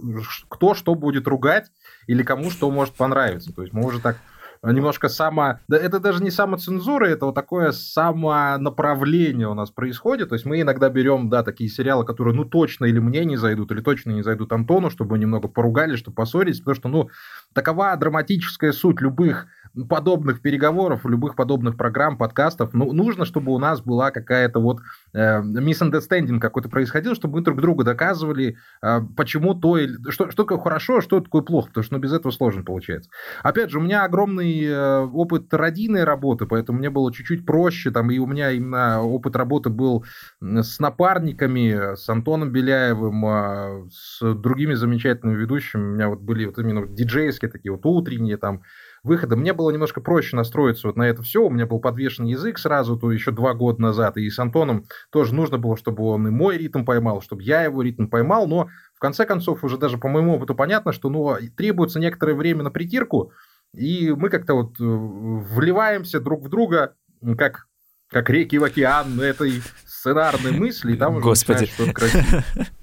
кто 0.47 0.73
что 0.73 0.95
будет 0.95 1.27
ругать 1.27 1.71
или 2.07 2.23
кому 2.23 2.49
что 2.51 2.71
может 2.71 2.93
понравиться. 2.95 3.53
То 3.53 3.61
есть 3.61 3.73
мы 3.73 3.85
уже 3.85 3.99
так 3.99 4.17
немножко 4.61 5.09
само... 5.09 5.59
Да 5.67 5.75
это 5.77 5.99
даже 5.99 6.23
не 6.23 6.31
самоцензура, 6.31 7.05
это 7.05 7.25
вот 7.25 7.35
такое 7.35 7.73
самонаправление 7.73 9.49
у 9.49 9.53
нас 9.53 9.71
происходит. 9.71 10.29
То 10.29 10.35
есть 10.35 10.45
мы 10.45 10.61
иногда 10.61 10.89
берем, 10.89 11.29
да, 11.29 11.43
такие 11.43 11.69
сериалы, 11.69 12.05
которые, 12.05 12.33
ну, 12.33 12.45
точно 12.45 12.85
или 12.85 12.99
мне 12.99 13.25
не 13.25 13.35
зайдут, 13.35 13.71
или 13.73 13.81
точно 13.81 14.11
не 14.11 14.21
зайдут 14.23 14.53
Антону, 14.53 14.89
чтобы 14.89 15.19
немного 15.19 15.49
поругали, 15.49 15.97
чтобы 15.97 16.15
поссорились, 16.15 16.59
потому 16.59 16.75
что, 16.75 16.87
ну, 16.87 17.09
такова 17.53 17.97
драматическая 17.97 18.71
суть 18.71 19.01
любых 19.01 19.47
подобных 19.89 20.41
переговоров, 20.41 21.05
любых 21.05 21.35
подобных 21.35 21.77
программ, 21.77 22.17
подкастов, 22.17 22.73
ну, 22.73 22.93
нужно, 22.93 23.25
чтобы 23.25 23.51
у 23.51 23.57
нас 23.57 23.81
была 23.81 24.11
какая-то 24.11 24.59
вот 24.59 24.79
э, 25.13 25.41
misunderstanding 25.41 26.39
какой-то 26.39 26.69
происходил, 26.69 27.15
чтобы 27.15 27.37
мы 27.37 27.43
друг 27.43 27.59
другу 27.59 27.83
доказывали, 27.83 28.57
э, 28.81 28.99
почему 29.17 29.55
то 29.55 29.77
или... 29.77 29.97
Что, 30.09 30.29
что 30.29 30.43
такое 30.43 30.59
хорошо, 30.59 30.97
а 30.97 31.01
что 31.01 31.19
такое 31.19 31.41
плохо, 31.41 31.69
потому 31.69 31.83
что 31.83 31.95
ну, 31.95 31.99
без 31.99 32.13
этого 32.13 32.31
сложно 32.31 32.63
получается. 32.63 33.09
Опять 33.41 33.71
же, 33.71 33.79
у 33.79 33.81
меня 33.81 34.03
огромный 34.03 34.63
э, 34.63 34.99
опыт 35.05 35.51
родийной 35.53 36.03
работы, 36.03 36.45
поэтому 36.45 36.77
мне 36.77 36.89
было 36.89 37.11
чуть-чуть 37.11 37.45
проще, 37.45 37.89
там, 37.91 38.11
и 38.11 38.19
у 38.19 38.27
меня 38.27 38.51
именно 38.51 39.01
опыт 39.01 39.35
работы 39.35 39.69
был 39.69 40.05
с 40.39 40.79
напарниками, 40.79 41.95
с 41.95 42.07
Антоном 42.09 42.51
Беляевым, 42.51 43.25
а, 43.25 43.87
с 43.89 44.33
другими 44.35 44.75
замечательными 44.75 45.35
ведущими, 45.35 45.81
у 45.81 45.95
меня 45.95 46.09
вот 46.09 46.19
были 46.19 46.45
вот 46.45 46.59
именно 46.59 46.85
диджейские 46.87 47.49
такие 47.49 47.71
вот 47.71 47.85
утренние 47.85 48.37
там 48.37 48.61
выхода. 49.03 49.35
Мне 49.35 49.53
было 49.53 49.69
немножко 49.71 50.01
проще 50.01 50.35
настроиться 50.35 50.87
вот 50.87 50.95
на 50.95 51.03
это 51.03 51.21
все. 51.21 51.43
У 51.43 51.49
меня 51.49 51.65
был 51.65 51.79
подвешен 51.79 52.25
язык 52.25 52.57
сразу, 52.57 52.97
то 52.97 53.11
еще 53.11 53.31
два 53.31 53.53
года 53.53 53.81
назад. 53.81 54.17
И 54.17 54.29
с 54.29 54.39
Антоном 54.39 54.85
тоже 55.11 55.35
нужно 55.35 55.57
было, 55.57 55.77
чтобы 55.77 56.03
он 56.05 56.27
и 56.27 56.31
мой 56.31 56.57
ритм 56.57 56.85
поймал, 56.85 57.21
чтобы 57.21 57.43
я 57.43 57.63
его 57.63 57.81
ритм 57.81 58.07
поймал. 58.07 58.47
Но 58.47 58.69
в 58.95 58.99
конце 58.99 59.25
концов, 59.25 59.63
уже 59.63 59.77
даже 59.77 59.97
по 59.97 60.07
моему 60.07 60.35
опыту 60.35 60.55
понятно, 60.55 60.93
что 60.93 61.09
ну, 61.09 61.35
требуется 61.55 61.99
некоторое 61.99 62.33
время 62.33 62.63
на 62.63 62.71
притирку. 62.71 63.31
И 63.73 64.11
мы 64.11 64.29
как-то 64.29 64.53
вот 64.53 64.79
э, 64.79 64.83
вливаемся 64.83 66.19
друг 66.19 66.43
в 66.43 66.49
друга, 66.49 66.95
как 67.37 67.67
как 68.09 68.29
реки 68.29 68.59
в 68.59 68.63
океан 68.63 69.19
этой 69.19 69.63
сценарной 69.87 70.51
мысли, 70.51 70.95
там 70.95 71.19
Господи. 71.19 71.63
уже 71.63 71.91
что-то. 71.91 72.43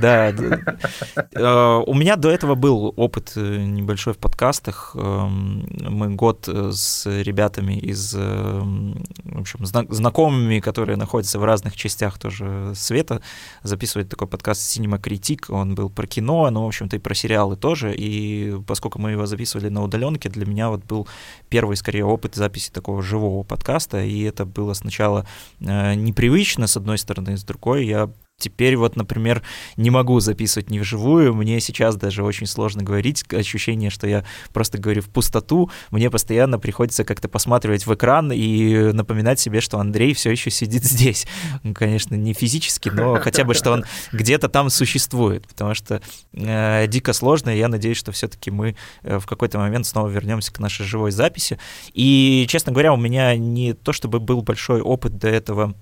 Да, 0.00 0.28
э, 0.30 1.82
у 1.86 1.94
меня 1.94 2.16
до 2.16 2.30
этого 2.30 2.54
был 2.54 2.92
опыт 2.96 3.32
э, 3.36 3.56
небольшой 3.64 4.14
в 4.14 4.18
подкастах. 4.18 4.94
Эм, 4.94 5.66
мы 5.80 6.10
год 6.10 6.48
э, 6.48 6.70
с 6.72 7.06
ребятами 7.06 7.78
из, 7.78 8.14
в 8.14 9.40
общем, 9.40 9.64
знакомыми, 9.64 10.60
которые 10.60 10.96
находятся 10.96 11.38
в 11.38 11.44
разных 11.44 11.76
частях 11.76 12.18
тоже 12.18 12.72
света, 12.74 13.22
записывали 13.62 14.04
такой 14.06 14.28
подкаст 14.28 14.60
«Синема 14.62 14.98
Критик». 14.98 15.46
Он 15.48 15.74
был 15.74 15.90
про 15.90 16.06
кино, 16.06 16.48
но, 16.50 16.64
в 16.64 16.68
общем-то, 16.68 16.96
и 16.96 16.98
про 16.98 17.14
сериалы 17.14 17.56
тоже. 17.56 17.94
И 17.94 18.56
поскольку 18.66 19.00
мы 19.00 19.12
его 19.12 19.26
записывали 19.26 19.68
на 19.68 19.82
удаленке, 19.82 20.28
для 20.28 20.46
меня 20.46 20.68
вот 20.68 20.84
был 20.84 21.08
первый, 21.48 21.76
скорее, 21.76 22.04
опыт 22.04 22.34
записи 22.34 22.70
такого 22.70 23.02
живого 23.02 23.42
подкаста. 23.42 24.04
И 24.04 24.22
это 24.22 24.44
было 24.44 24.74
сначала 24.74 25.26
непривычно, 25.60 26.66
с 26.66 26.76
одной 26.76 26.98
стороны, 26.98 27.36
с 27.36 27.44
другой 27.44 27.86
я 27.86 28.10
теперь 28.42 28.76
вот, 28.76 28.96
например, 28.96 29.42
не 29.76 29.90
могу 29.90 30.18
записывать 30.20 30.68
не 30.68 30.80
вживую, 30.80 31.34
мне 31.34 31.60
сейчас 31.60 31.96
даже 31.96 32.24
очень 32.24 32.46
сложно 32.46 32.82
говорить, 32.82 33.24
ощущение, 33.32 33.90
что 33.90 34.06
я 34.06 34.24
просто 34.52 34.78
говорю 34.78 35.02
в 35.02 35.08
пустоту, 35.08 35.70
мне 35.90 36.10
постоянно 36.10 36.58
приходится 36.58 37.04
как-то 37.04 37.28
посматривать 37.28 37.86
в 37.86 37.94
экран 37.94 38.32
и 38.32 38.92
напоминать 38.92 39.38
себе, 39.38 39.60
что 39.60 39.78
Андрей 39.78 40.12
все 40.14 40.30
еще 40.30 40.50
сидит 40.50 40.84
здесь. 40.84 41.26
Ну, 41.62 41.72
конечно, 41.72 42.14
не 42.16 42.34
физически, 42.34 42.88
но 42.88 43.14
хотя 43.22 43.44
бы, 43.44 43.54
что 43.54 43.72
он 43.72 43.84
где-то 44.12 44.48
там 44.48 44.70
существует, 44.70 45.46
потому 45.46 45.74
что 45.74 46.02
э, 46.32 46.86
дико 46.88 47.12
сложно, 47.12 47.50
и 47.50 47.58
я 47.58 47.68
надеюсь, 47.68 47.96
что 47.96 48.10
все-таки 48.10 48.50
мы 48.50 48.76
э, 49.02 49.18
в 49.18 49.26
какой-то 49.26 49.58
момент 49.58 49.86
снова 49.86 50.08
вернемся 50.08 50.52
к 50.52 50.58
нашей 50.58 50.84
живой 50.84 51.12
записи. 51.12 51.58
И, 51.92 52.46
честно 52.48 52.72
говоря, 52.72 52.92
у 52.92 52.96
меня 52.96 53.36
не 53.36 53.72
то 53.72 53.92
чтобы 53.92 54.18
был 54.18 54.42
большой 54.42 54.80
опыт 54.80 55.18
до 55.18 55.28
этого 55.28 55.74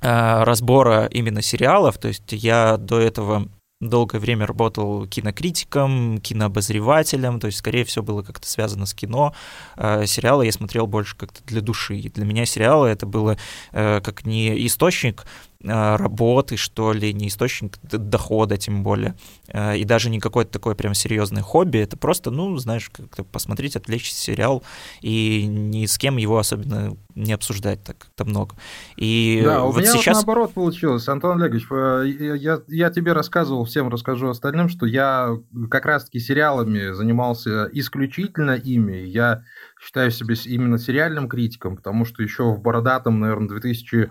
разбора 0.00 1.06
именно 1.06 1.42
сериалов. 1.42 1.98
То 1.98 2.08
есть 2.08 2.32
я 2.32 2.76
до 2.76 3.00
этого 3.00 3.48
долгое 3.80 4.18
время 4.18 4.46
работал 4.46 5.06
кинокритиком, 5.06 6.18
кинообозревателем, 6.18 7.38
то 7.38 7.46
есть, 7.46 7.58
скорее 7.58 7.84
всего, 7.84 8.04
было 8.04 8.22
как-то 8.22 8.48
связано 8.48 8.86
с 8.86 8.94
кино. 8.94 9.34
Э, 9.76 10.04
сериалы 10.06 10.46
я 10.46 10.52
смотрел 10.52 10.86
больше 10.86 11.16
как-то 11.16 11.40
для 11.44 11.60
души. 11.60 11.96
И 11.96 12.08
для 12.08 12.24
меня 12.24 12.44
сериалы 12.44 12.88
это 12.88 13.06
было 13.06 13.36
э, 13.72 14.00
как 14.00 14.26
не 14.26 14.66
источник 14.66 15.24
Э, 15.24 15.47
работы, 15.64 16.56
что 16.56 16.92
ли, 16.92 17.12
не 17.12 17.28
источник 17.28 17.78
дохода, 17.82 18.56
тем 18.56 18.84
более, 18.84 19.16
э, 19.48 19.78
и 19.78 19.84
даже 19.84 20.08
не 20.08 20.20
какое-то 20.20 20.52
такое 20.52 20.76
прям 20.76 20.94
серьезное 20.94 21.42
хобби, 21.42 21.78
это 21.78 21.96
просто, 21.96 22.30
ну, 22.30 22.56
знаешь, 22.58 22.88
как-то 22.90 23.24
посмотреть, 23.24 23.74
отвлечься 23.74 24.14
сериал, 24.14 24.62
и 25.00 25.46
ни 25.46 25.86
с 25.86 25.98
кем 25.98 26.16
его 26.16 26.38
особенно 26.38 26.96
не 27.16 27.32
обсуждать 27.32 27.82
так 27.82 27.98
как-то 27.98 28.24
много. 28.24 28.54
И 28.96 29.42
да, 29.44 29.62
вот 29.62 29.74
у 29.74 29.78
меня 29.80 29.92
сейчас... 29.92 30.18
вот 30.18 30.26
наоборот 30.26 30.54
получилось, 30.54 31.08
Антон 31.08 31.42
Олегович, 31.42 31.66
э, 31.72 32.36
я, 32.36 32.60
я 32.68 32.90
тебе 32.90 33.12
рассказывал, 33.12 33.64
всем 33.64 33.88
расскажу 33.88 34.28
остальным, 34.28 34.68
что 34.68 34.86
я 34.86 35.36
как 35.70 35.86
раз-таки 35.86 36.20
сериалами 36.20 36.92
занимался 36.92 37.68
исключительно 37.72 38.52
ими, 38.52 38.98
я 38.98 39.42
считаю 39.80 40.12
себя 40.12 40.36
именно 40.44 40.78
сериальным 40.78 41.28
критиком, 41.28 41.76
потому 41.76 42.04
что 42.04 42.22
еще 42.22 42.44
в 42.44 42.60
бородатом, 42.60 43.18
наверное, 43.18 43.48
2000 43.48 44.10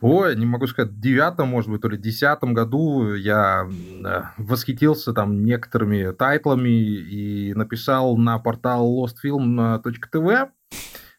Ой, 0.00 0.34
не 0.34 0.46
могу 0.46 0.66
сказать, 0.66 0.98
девятом, 0.98 1.48
может 1.48 1.70
быть, 1.70 1.82
то 1.82 1.88
ли 1.88 1.98
десятом 1.98 2.54
году 2.54 3.14
я 3.14 3.68
восхитился 4.38 5.12
там 5.12 5.44
некоторыми 5.44 6.12
тайтлами 6.12 6.68
и 6.70 7.52
написал 7.52 8.16
на 8.16 8.38
портал 8.38 9.04
lostfilm.tv, 9.04 10.48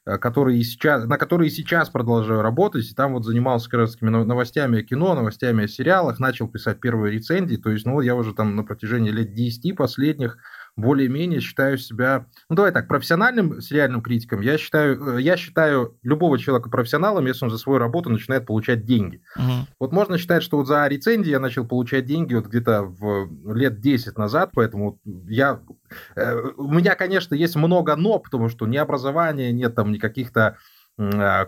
э, 0.05 0.17
который 0.17 0.63
сейчас, 0.63 1.05
на 1.05 1.19
который 1.19 1.47
и 1.47 1.51
сейчас 1.51 1.91
продолжаю 1.91 2.41
работать. 2.41 2.89
И 2.89 2.95
там 2.95 3.13
вот 3.13 3.23
занимался 3.23 3.69
как 3.69 3.88
новостями 4.01 4.79
о 4.79 4.83
кино, 4.83 5.13
новостями 5.13 5.65
о 5.65 5.67
сериалах, 5.67 6.19
начал 6.19 6.47
писать 6.47 6.79
первые 6.79 7.13
рецензии. 7.13 7.57
То 7.57 7.69
есть, 7.69 7.85
ну, 7.85 8.01
я 8.01 8.15
уже 8.15 8.33
там 8.33 8.55
на 8.55 8.63
протяжении 8.63 9.11
лет 9.11 9.35
10 9.35 9.75
последних 9.75 10.39
более-менее 10.75 11.41
считаю 11.41 11.77
себя, 11.77 12.25
ну 12.49 12.55
давай 12.55 12.71
так, 12.71 12.87
профессиональным 12.87 13.61
сериальным 13.61 14.01
критиком. 14.01 14.41
Я 14.41 14.57
считаю, 14.57 15.17
э, 15.17 15.21
я 15.21 15.37
считаю 15.37 15.97
любого 16.01 16.37
человека 16.39 16.69
профессионалом, 16.69 17.25
если 17.25 17.45
он 17.45 17.51
за 17.51 17.57
свою 17.57 17.79
работу 17.79 18.09
начинает 18.09 18.45
получать 18.45 18.85
деньги. 18.85 19.21
Угу. 19.35 19.67
Вот 19.79 19.91
можно 19.91 20.17
считать, 20.17 20.43
что 20.43 20.57
вот 20.57 20.67
за 20.67 20.87
рецензии 20.87 21.29
я 21.29 21.39
начал 21.39 21.65
получать 21.65 22.05
деньги 22.05 22.33
вот 22.33 22.47
где-то 22.47 22.83
в 22.83 23.53
лет 23.53 23.79
10 23.79 24.17
назад, 24.17 24.51
поэтому 24.53 24.99
я 25.27 25.61
э, 26.15 26.41
у 26.57 26.71
меня, 26.71 26.95
конечно, 26.95 27.35
есть 27.35 27.55
много 27.55 27.95
но, 27.95 28.19
потому 28.19 28.49
что 28.49 28.65
ни 28.65 28.77
образования 28.77 29.51
нет 29.51 29.75
там, 29.75 29.91
ни 29.91 29.97
каких-то 29.97 30.41
а, 30.41 30.55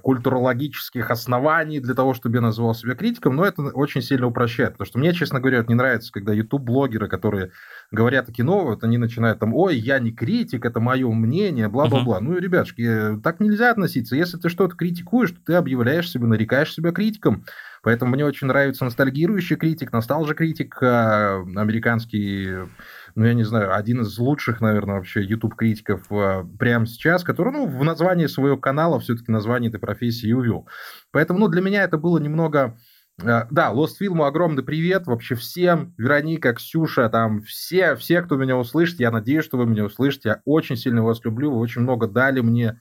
культурологических 0.01 1.11
оснований 1.11 1.79
для 1.79 1.93
того, 1.93 2.13
чтобы 2.13 2.37
я 2.37 2.41
называл 2.41 2.73
себя 2.73 2.95
критиком, 2.95 3.35
но 3.35 3.45
это 3.45 3.61
очень 3.61 4.01
сильно 4.01 4.27
упрощает, 4.27 4.73
потому 4.73 4.87
что 4.87 4.99
мне, 4.99 5.13
честно 5.13 5.39
говоря, 5.39 5.63
не 5.67 5.75
нравится, 5.75 6.11
когда 6.11 6.33
YouTube-блогеры, 6.33 7.07
которые 7.07 7.51
говорят 7.91 8.29
о 8.29 8.31
кино, 8.31 8.65
вот 8.65 8.83
они 8.83 8.97
начинают 8.97 9.39
там, 9.39 9.53
ой, 9.53 9.77
я 9.77 9.99
не 9.99 10.11
критик, 10.11 10.65
это 10.65 10.79
мое 10.79 11.09
мнение, 11.11 11.67
бла-бла-бла. 11.67 12.17
Uh-huh. 12.17 12.23
Ну, 12.23 12.37
ребятушки, 12.37 13.19
так 13.23 13.39
нельзя 13.39 13.71
относиться. 13.71 14.15
Если 14.15 14.37
ты 14.37 14.49
что-то 14.49 14.75
критикуешь, 14.75 15.31
то 15.31 15.39
ты 15.45 15.53
объявляешь 15.53 16.09
себя, 16.09 16.27
нарекаешь 16.27 16.73
себя 16.73 16.91
критиком. 16.91 17.45
Поэтому 17.83 18.11
мне 18.11 18.25
очень 18.25 18.47
нравится 18.47 18.85
ностальгирующий 18.85 19.57
критик, 19.57 19.91
носталжа-критик, 19.91 20.81
а, 20.81 21.41
американский 21.55 22.69
ну, 23.15 23.25
я 23.25 23.33
не 23.33 23.43
знаю, 23.43 23.75
один 23.75 24.01
из 24.01 24.17
лучших, 24.17 24.61
наверное, 24.61 24.95
вообще 24.95 25.23
YouTube-критиков 25.23 26.11
э, 26.11 26.43
прямо 26.57 26.85
сейчас, 26.85 27.23
который, 27.23 27.53
ну, 27.53 27.67
в 27.67 27.83
названии 27.83 28.27
своего 28.27 28.57
канала 28.57 28.99
все-таки 28.99 29.31
название 29.31 29.69
этой 29.69 29.79
профессии 29.79 30.31
увел. 30.31 30.67
Поэтому, 31.11 31.39
ну, 31.39 31.47
для 31.47 31.61
меня 31.61 31.83
это 31.83 31.97
было 31.97 32.17
немного... 32.17 32.77
Э, 33.21 33.45
да, 33.51 33.71
Lost 33.73 33.93
Film, 34.01 34.25
огромный 34.25 34.63
привет 34.63 35.05
вообще 35.05 35.35
всем, 35.35 35.93
Вероника, 35.97 36.53
Ксюша, 36.53 37.09
там 37.09 37.41
все, 37.43 37.95
все, 37.95 38.21
кто 38.21 38.35
меня 38.35 38.57
услышит, 38.57 38.99
я 38.99 39.11
надеюсь, 39.11 39.45
что 39.45 39.57
вы 39.57 39.65
меня 39.65 39.85
услышите, 39.85 40.29
я 40.29 40.41
очень 40.45 40.75
сильно 40.75 41.03
вас 41.03 41.23
люблю, 41.23 41.51
вы 41.51 41.59
очень 41.59 41.81
много 41.81 42.07
дали 42.07 42.41
мне 42.41 42.79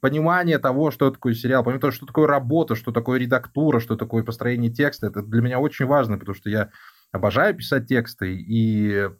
понимание 0.00 0.58
того, 0.58 0.90
что 0.90 1.10
такое 1.10 1.32
сериал, 1.32 1.64
помимо 1.64 1.80
того, 1.80 1.90
что 1.90 2.04
такое 2.04 2.26
работа, 2.26 2.74
что 2.74 2.92
такое 2.92 3.18
редактура, 3.18 3.80
что 3.80 3.96
такое 3.96 4.22
построение 4.22 4.70
текста, 4.70 5.06
это 5.06 5.22
для 5.22 5.40
меня 5.40 5.58
очень 5.58 5.86
важно, 5.86 6.18
потому 6.18 6.34
что 6.34 6.50
я 6.50 6.70
обожаю 7.10 7.54
писать 7.54 7.86
тексты, 7.86 8.36
и 8.36 8.92
а, 8.92 9.16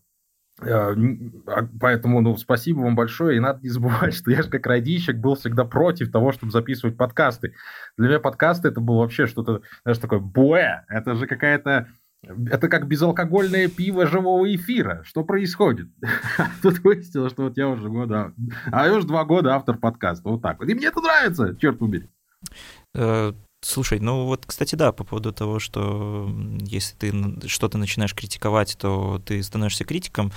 поэтому, 0.58 2.20
ну, 2.20 2.37
спасибо 2.37 2.80
вам 2.80 2.94
большое. 2.94 3.37
И 3.37 3.40
надо 3.40 3.61
не 3.62 3.68
забывать, 3.68 4.14
что 4.16 4.30
я 4.30 4.42
же 4.42 4.50
как 4.50 4.66
радищик 4.66 5.16
был 5.16 5.34
всегда 5.34 5.64
против 5.64 6.12
того, 6.12 6.32
чтобы 6.32 6.52
записывать 6.52 6.96
подкасты. 6.96 7.54
Для 7.96 8.08
меня 8.08 8.20
подкасты 8.20 8.68
это 8.68 8.80
было 8.80 8.99
вообще 9.00 9.26
что-то, 9.26 9.62
знаешь, 9.82 9.99
такое 9.99 10.20
буэ. 10.20 10.84
Это 10.88 11.14
же 11.14 11.26
какая-то... 11.26 11.88
Это 12.50 12.68
как 12.68 12.88
безалкогольное 12.88 13.68
пиво 13.68 14.06
живого 14.06 14.52
эфира. 14.54 15.02
Что 15.04 15.25
происходит? 15.25 15.88
Тут 16.62 16.78
выяснилось, 16.78 17.32
что 17.32 17.44
вот 17.44 17.58
я 17.58 17.68
уже 17.68 17.90
года... 17.90 18.32
А 18.73 18.87
я 18.87 18.94
уже 18.94 19.06
два 19.06 19.25
года 19.25 19.54
автор 19.54 19.76
подкаста. 19.76 20.30
Вот 20.30 20.40
так 20.40 20.58
вот. 20.58 20.68
И 20.68 20.75
мне 20.75 20.87
это 20.87 21.00
нравится, 21.00 21.54
черт 21.61 21.78
побери. 21.78 22.08
Слушай, 23.64 23.99
ну 23.99 24.26
вот, 24.26 24.44
кстати, 24.44 24.75
да, 24.75 24.92
по 24.92 25.04
поводу 25.04 25.33
того, 25.33 25.59
что 25.59 26.30
если 26.61 26.94
ты 26.97 27.49
что-то 27.49 27.78
начинаешь 27.78 28.14
критиковать, 28.14 28.76
то 28.78 29.23
ты 29.25 29.42
становишься 29.42 29.85
критиком 29.85 30.33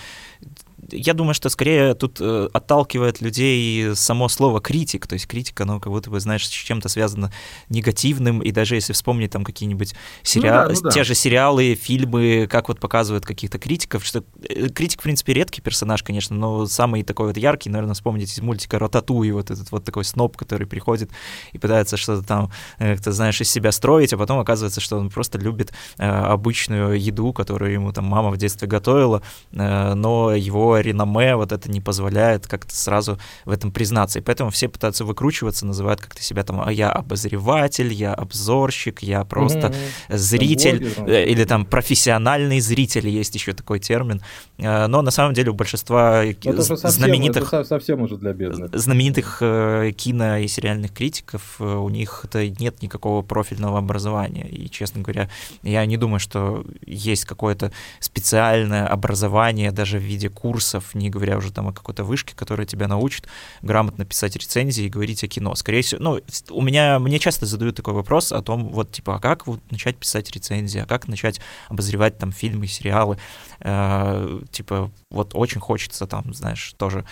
я 0.91 1.13
думаю, 1.13 1.33
что 1.33 1.49
скорее 1.49 1.93
тут 1.93 2.17
э, 2.19 2.49
отталкивает 2.53 3.21
людей 3.21 3.95
само 3.95 4.29
слово 4.29 4.61
критик, 4.61 5.07
то 5.07 5.13
есть 5.13 5.27
критика, 5.27 5.63
оно 5.63 5.79
как 5.79 5.91
будто 5.91 6.09
бы, 6.09 6.19
знаешь, 6.19 6.47
с 6.47 6.49
чем-то 6.49 6.89
связано 6.89 7.31
негативным, 7.69 8.41
и 8.41 8.51
даже 8.51 8.75
если 8.75 8.93
вспомнить 8.93 9.31
там 9.31 9.43
какие-нибудь 9.43 9.95
сериалы, 10.23 10.69
ну 10.69 10.75
да, 10.75 10.75
ну 10.75 10.81
да. 10.83 10.89
те 10.91 11.03
же 11.03 11.15
сериалы, 11.15 11.75
фильмы, 11.75 12.47
как 12.49 12.69
вот 12.69 12.79
показывают 12.79 13.25
каких-то 13.25 13.59
критиков, 13.59 14.05
что 14.05 14.23
э, 14.43 14.69
критик, 14.69 15.01
в 15.01 15.03
принципе, 15.03 15.33
редкий 15.33 15.61
персонаж, 15.61 16.03
конечно, 16.03 16.35
но 16.35 16.65
самый 16.67 17.03
такой 17.03 17.27
вот 17.27 17.37
яркий, 17.37 17.69
наверное, 17.69 17.93
вспомнить 17.93 18.31
из 18.31 18.41
мультика 18.41 18.79
«Рататуй», 18.79 19.31
вот 19.31 19.51
этот 19.51 19.71
вот 19.71 19.83
такой 19.83 20.05
сноп, 20.05 20.37
который 20.37 20.67
приходит 20.67 21.11
и 21.51 21.57
пытается 21.57 21.97
что-то 21.97 22.25
там, 22.25 22.51
э, 22.79 22.95
как-то, 22.95 23.11
знаешь, 23.11 23.41
из 23.41 23.49
себя 23.49 23.71
строить, 23.71 24.13
а 24.13 24.17
потом 24.17 24.39
оказывается, 24.39 24.81
что 24.81 24.97
он 24.97 25.09
просто 25.09 25.37
любит 25.37 25.73
обычную 25.97 26.99
еду, 26.99 27.33
которую 27.33 27.71
ему 27.71 27.91
там 27.91 28.05
мама 28.05 28.29
в 28.29 28.37
детстве 28.37 28.67
готовила, 28.67 29.21
но 29.51 30.33
его 30.33 30.76
никакое 30.77 30.81
реноме 30.81 31.35
вот 31.35 31.51
это 31.51 31.69
не 31.69 31.81
позволяет 31.81 32.47
как-то 32.47 32.75
сразу 32.75 33.17
в 33.45 33.51
этом 33.51 33.71
признаться. 33.71 34.19
И 34.19 34.21
поэтому 34.21 34.49
все 34.49 34.67
пытаются 34.67 35.05
выкручиваться, 35.05 35.65
называют 35.65 36.01
как-то 36.01 36.21
себя 36.21 36.43
там, 36.43 36.61
а 36.61 36.71
я 36.71 36.91
обозреватель, 36.91 37.93
я 37.93 38.13
обзорщик, 38.13 39.03
я 39.03 39.23
просто 39.23 39.67
mm-hmm. 39.67 40.17
зритель 40.17 40.93
блогер, 40.95 41.27
или 41.27 41.45
там 41.45 41.65
профессиональный 41.65 42.59
зритель, 42.59 43.07
есть 43.07 43.35
еще 43.35 43.53
такой 43.53 43.79
термин. 43.79 44.21
Но 44.57 45.01
на 45.01 45.11
самом 45.11 45.33
деле 45.33 45.51
у 45.51 45.53
большинства 45.53 46.23
это 46.23 46.61
совсем, 46.63 46.89
знаменитых... 46.89 47.53
Это 47.53 47.63
совсем 47.63 48.01
уже 48.01 48.17
для 48.17 48.33
бедных. 48.33 48.71
Знаменитых 48.73 49.37
кино 49.39 50.37
и 50.37 50.47
сериальных 50.47 50.93
критиков, 50.93 51.59
у 51.59 51.89
них-то 51.89 52.47
нет 52.47 52.81
никакого 52.81 53.21
профильного 53.21 53.77
образования. 53.77 54.47
И, 54.47 54.69
честно 54.69 55.01
говоря, 55.01 55.29
я 55.63 55.85
не 55.85 55.97
думаю, 55.97 56.19
что 56.19 56.65
есть 56.85 57.25
какое-то 57.25 57.71
специальное 57.99 58.87
образование 58.87 59.71
даже 59.71 59.99
в 59.99 60.01
виде 60.01 60.29
курсов, 60.67 60.95
не 60.95 61.09
говоря 61.09 61.37
уже 61.37 61.51
там 61.51 61.67
о 61.67 61.73
какой-то 61.73 62.03
вышке, 62.03 62.35
которая 62.35 62.67
тебя 62.67 62.87
научит 62.87 63.27
грамотно 63.61 64.05
писать 64.05 64.35
рецензии 64.35 64.85
и 64.85 64.89
говорить 64.89 65.23
о 65.23 65.27
кино. 65.27 65.55
Скорее 65.55 65.81
всего, 65.81 66.01
ну, 66.01 66.19
у 66.49 66.61
меня, 66.61 66.99
мне 66.99 67.19
часто 67.19 67.45
задают 67.45 67.75
такой 67.75 67.93
вопрос 67.93 68.31
о 68.31 68.41
том, 68.41 68.67
вот, 68.69 68.91
типа, 68.91 69.15
а 69.15 69.19
как 69.19 69.47
вот 69.47 69.59
начать 69.71 69.97
писать 69.97 70.29
рецензии, 70.31 70.81
а 70.81 70.85
как 70.85 71.07
начать 71.07 71.39
обозревать 71.69 72.17
там 72.17 72.31
фильмы, 72.31 72.67
сериалы. 72.67 73.17
Э, 73.61 74.41
типа, 74.51 74.91
вот 75.09 75.31
очень 75.33 75.61
хочется 75.61 76.05
там, 76.05 76.33
знаешь, 76.33 76.73
тоже 76.77 77.05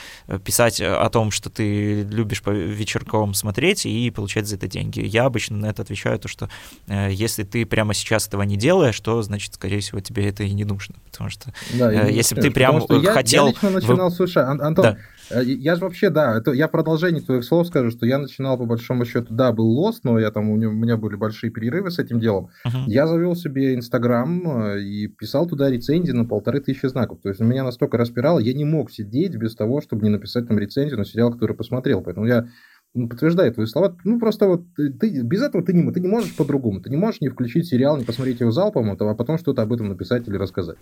писать 0.44 0.82
о 0.82 1.10
том, 1.10 1.32
что 1.32 1.50
ты 1.50 2.04
любишь 2.04 2.42
по 2.42 2.50
вечерком 2.50 3.34
смотреть 3.34 3.86
и 3.86 4.12
получать 4.12 4.48
за 4.48 4.58
это 4.58 4.68
деньги. 4.68 5.00
Я 5.00 5.26
обычно 5.26 5.58
на 5.58 5.68
это 5.68 5.82
отвечаю 5.82 6.20
то, 6.20 6.28
что 6.28 6.50
э, 6.88 7.10
если 7.12 7.44
ты 7.44 7.66
прямо 7.66 7.94
сейчас 7.94 8.28
этого 8.28 8.44
не 8.44 8.58
делаешь, 8.58 9.00
то, 9.00 9.22
значит, 9.22 9.54
скорее 9.54 9.80
всего, 9.80 10.02
тебе 10.02 10.28
это 10.28 10.44
и 10.44 10.52
не 10.52 10.66
нужно, 10.66 10.96
потому 11.06 11.30
что 11.30 11.54
да, 11.74 11.92
э, 11.92 12.12
если 12.12 12.36
бы 12.36 12.42
ты 12.42 12.52
прям 12.52 12.82
хотел... 13.06 13.45
Я 13.46 13.52
лично 13.52 13.70
начинал, 13.70 14.10
вы... 14.10 14.16
слушай, 14.16 14.44
Антон, 14.44 14.84
да. 14.84 14.98
Э, 15.30 15.44
я 15.44 15.76
же 15.76 15.82
вообще, 15.82 16.10
да, 16.10 16.38
это 16.38 16.52
я 16.52 16.68
продолжение 16.68 17.22
твоих 17.22 17.44
слов 17.44 17.68
скажу, 17.68 17.92
что 17.92 18.06
я 18.06 18.18
начинал 18.18 18.58
по 18.58 18.66
большому 18.66 19.06
счету, 19.06 19.34
да, 19.34 19.52
был 19.52 19.68
лост, 19.68 20.04
но 20.04 20.20
я 20.20 20.32
там, 20.32 20.50
у 20.50 20.56
меня 20.56 20.98
были 20.98 21.16
большие 21.16 21.52
перерывы 21.52 21.92
с 21.92 22.00
этим 22.00 22.20
делом. 22.20 22.50
Uh-huh. 22.66 22.84
Я 22.88 23.08
завел 23.08 23.36
себе 23.36 23.76
Инстаграм 23.76 24.64
э, 24.64 24.82
и 24.82 25.08
писал 25.08 25.48
туда 25.48 25.70
рецензии 25.70 26.12
на 26.12 26.26
полторы 26.26 26.60
тысячи 26.60 26.86
знаков. 26.86 27.20
То 27.22 27.30
есть 27.30 27.42
меня 27.42 27.64
настолько 27.64 27.98
распирало, 27.98 28.40
я 28.40 28.54
не 28.54 28.66
мог 28.66 28.92
сидеть 28.92 29.36
без 29.36 29.56
того, 29.56 29.82
чтобы 29.82 30.04
не 30.04 30.10
написать 30.10 30.48
там 30.48 30.60
рецензию 30.60 31.00
на 31.00 31.06
сериал, 31.06 31.32
который 31.32 31.56
посмотрел. 31.56 32.02
Поэтому 32.02 32.26
я 32.26 32.48
подтверждает 32.96 33.56
твои 33.56 33.68
слова. 33.68 33.96
Ну, 34.04 34.20
просто 34.20 34.48
вот 34.48 34.64
ты, 34.76 35.22
без 35.22 35.42
этого 35.42 35.64
ты 35.64 35.74
не, 35.74 35.92
ты 35.92 36.00
не 36.00 36.08
можешь 36.08 36.36
по-другому. 36.36 36.82
Ты 36.82 36.90
не 36.90 36.98
можешь 36.98 37.22
не 37.22 37.30
включить 37.30 37.68
сериал, 37.68 37.98
не 37.98 38.06
посмотреть 38.06 38.40
его 38.40 38.52
залпом, 38.52 38.92
а 38.92 39.16
потом 39.16 39.38
что-то 39.38 39.62
об 39.62 39.74
этом 39.74 39.90
написать 39.90 40.28
или 40.28 40.38
рассказать. 40.38 40.78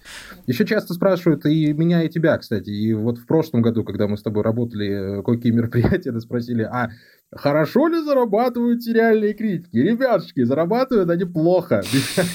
Еще 0.48 0.65
часто 0.65 0.93
спрашивают 0.93 1.46
и 1.46 1.74
меня, 1.74 2.03
и 2.03 2.10
тебя, 2.10 2.38
кстати. 2.38 2.70
И 2.70 2.93
вот 2.93 3.17
в 3.17 3.25
прошлом 3.25 3.62
году, 3.62 3.84
когда 3.84 4.08
мы 4.08 4.17
с 4.17 4.24
тобой 4.24 4.43
работали, 4.43 5.20
э, 5.20 5.24
какие 5.24 5.51
мероприятия, 5.51 6.17
спросили, 6.20 6.62
а 6.62 6.89
Хорошо 7.36 7.88
ли 7.88 8.02
зарабатывают 8.02 8.84
сериальные 8.84 9.34
критики? 9.34 9.78
Ребятушки, 9.78 10.44
зарабатывают 10.44 11.10
они 11.10 11.25
плохо. 11.25 11.82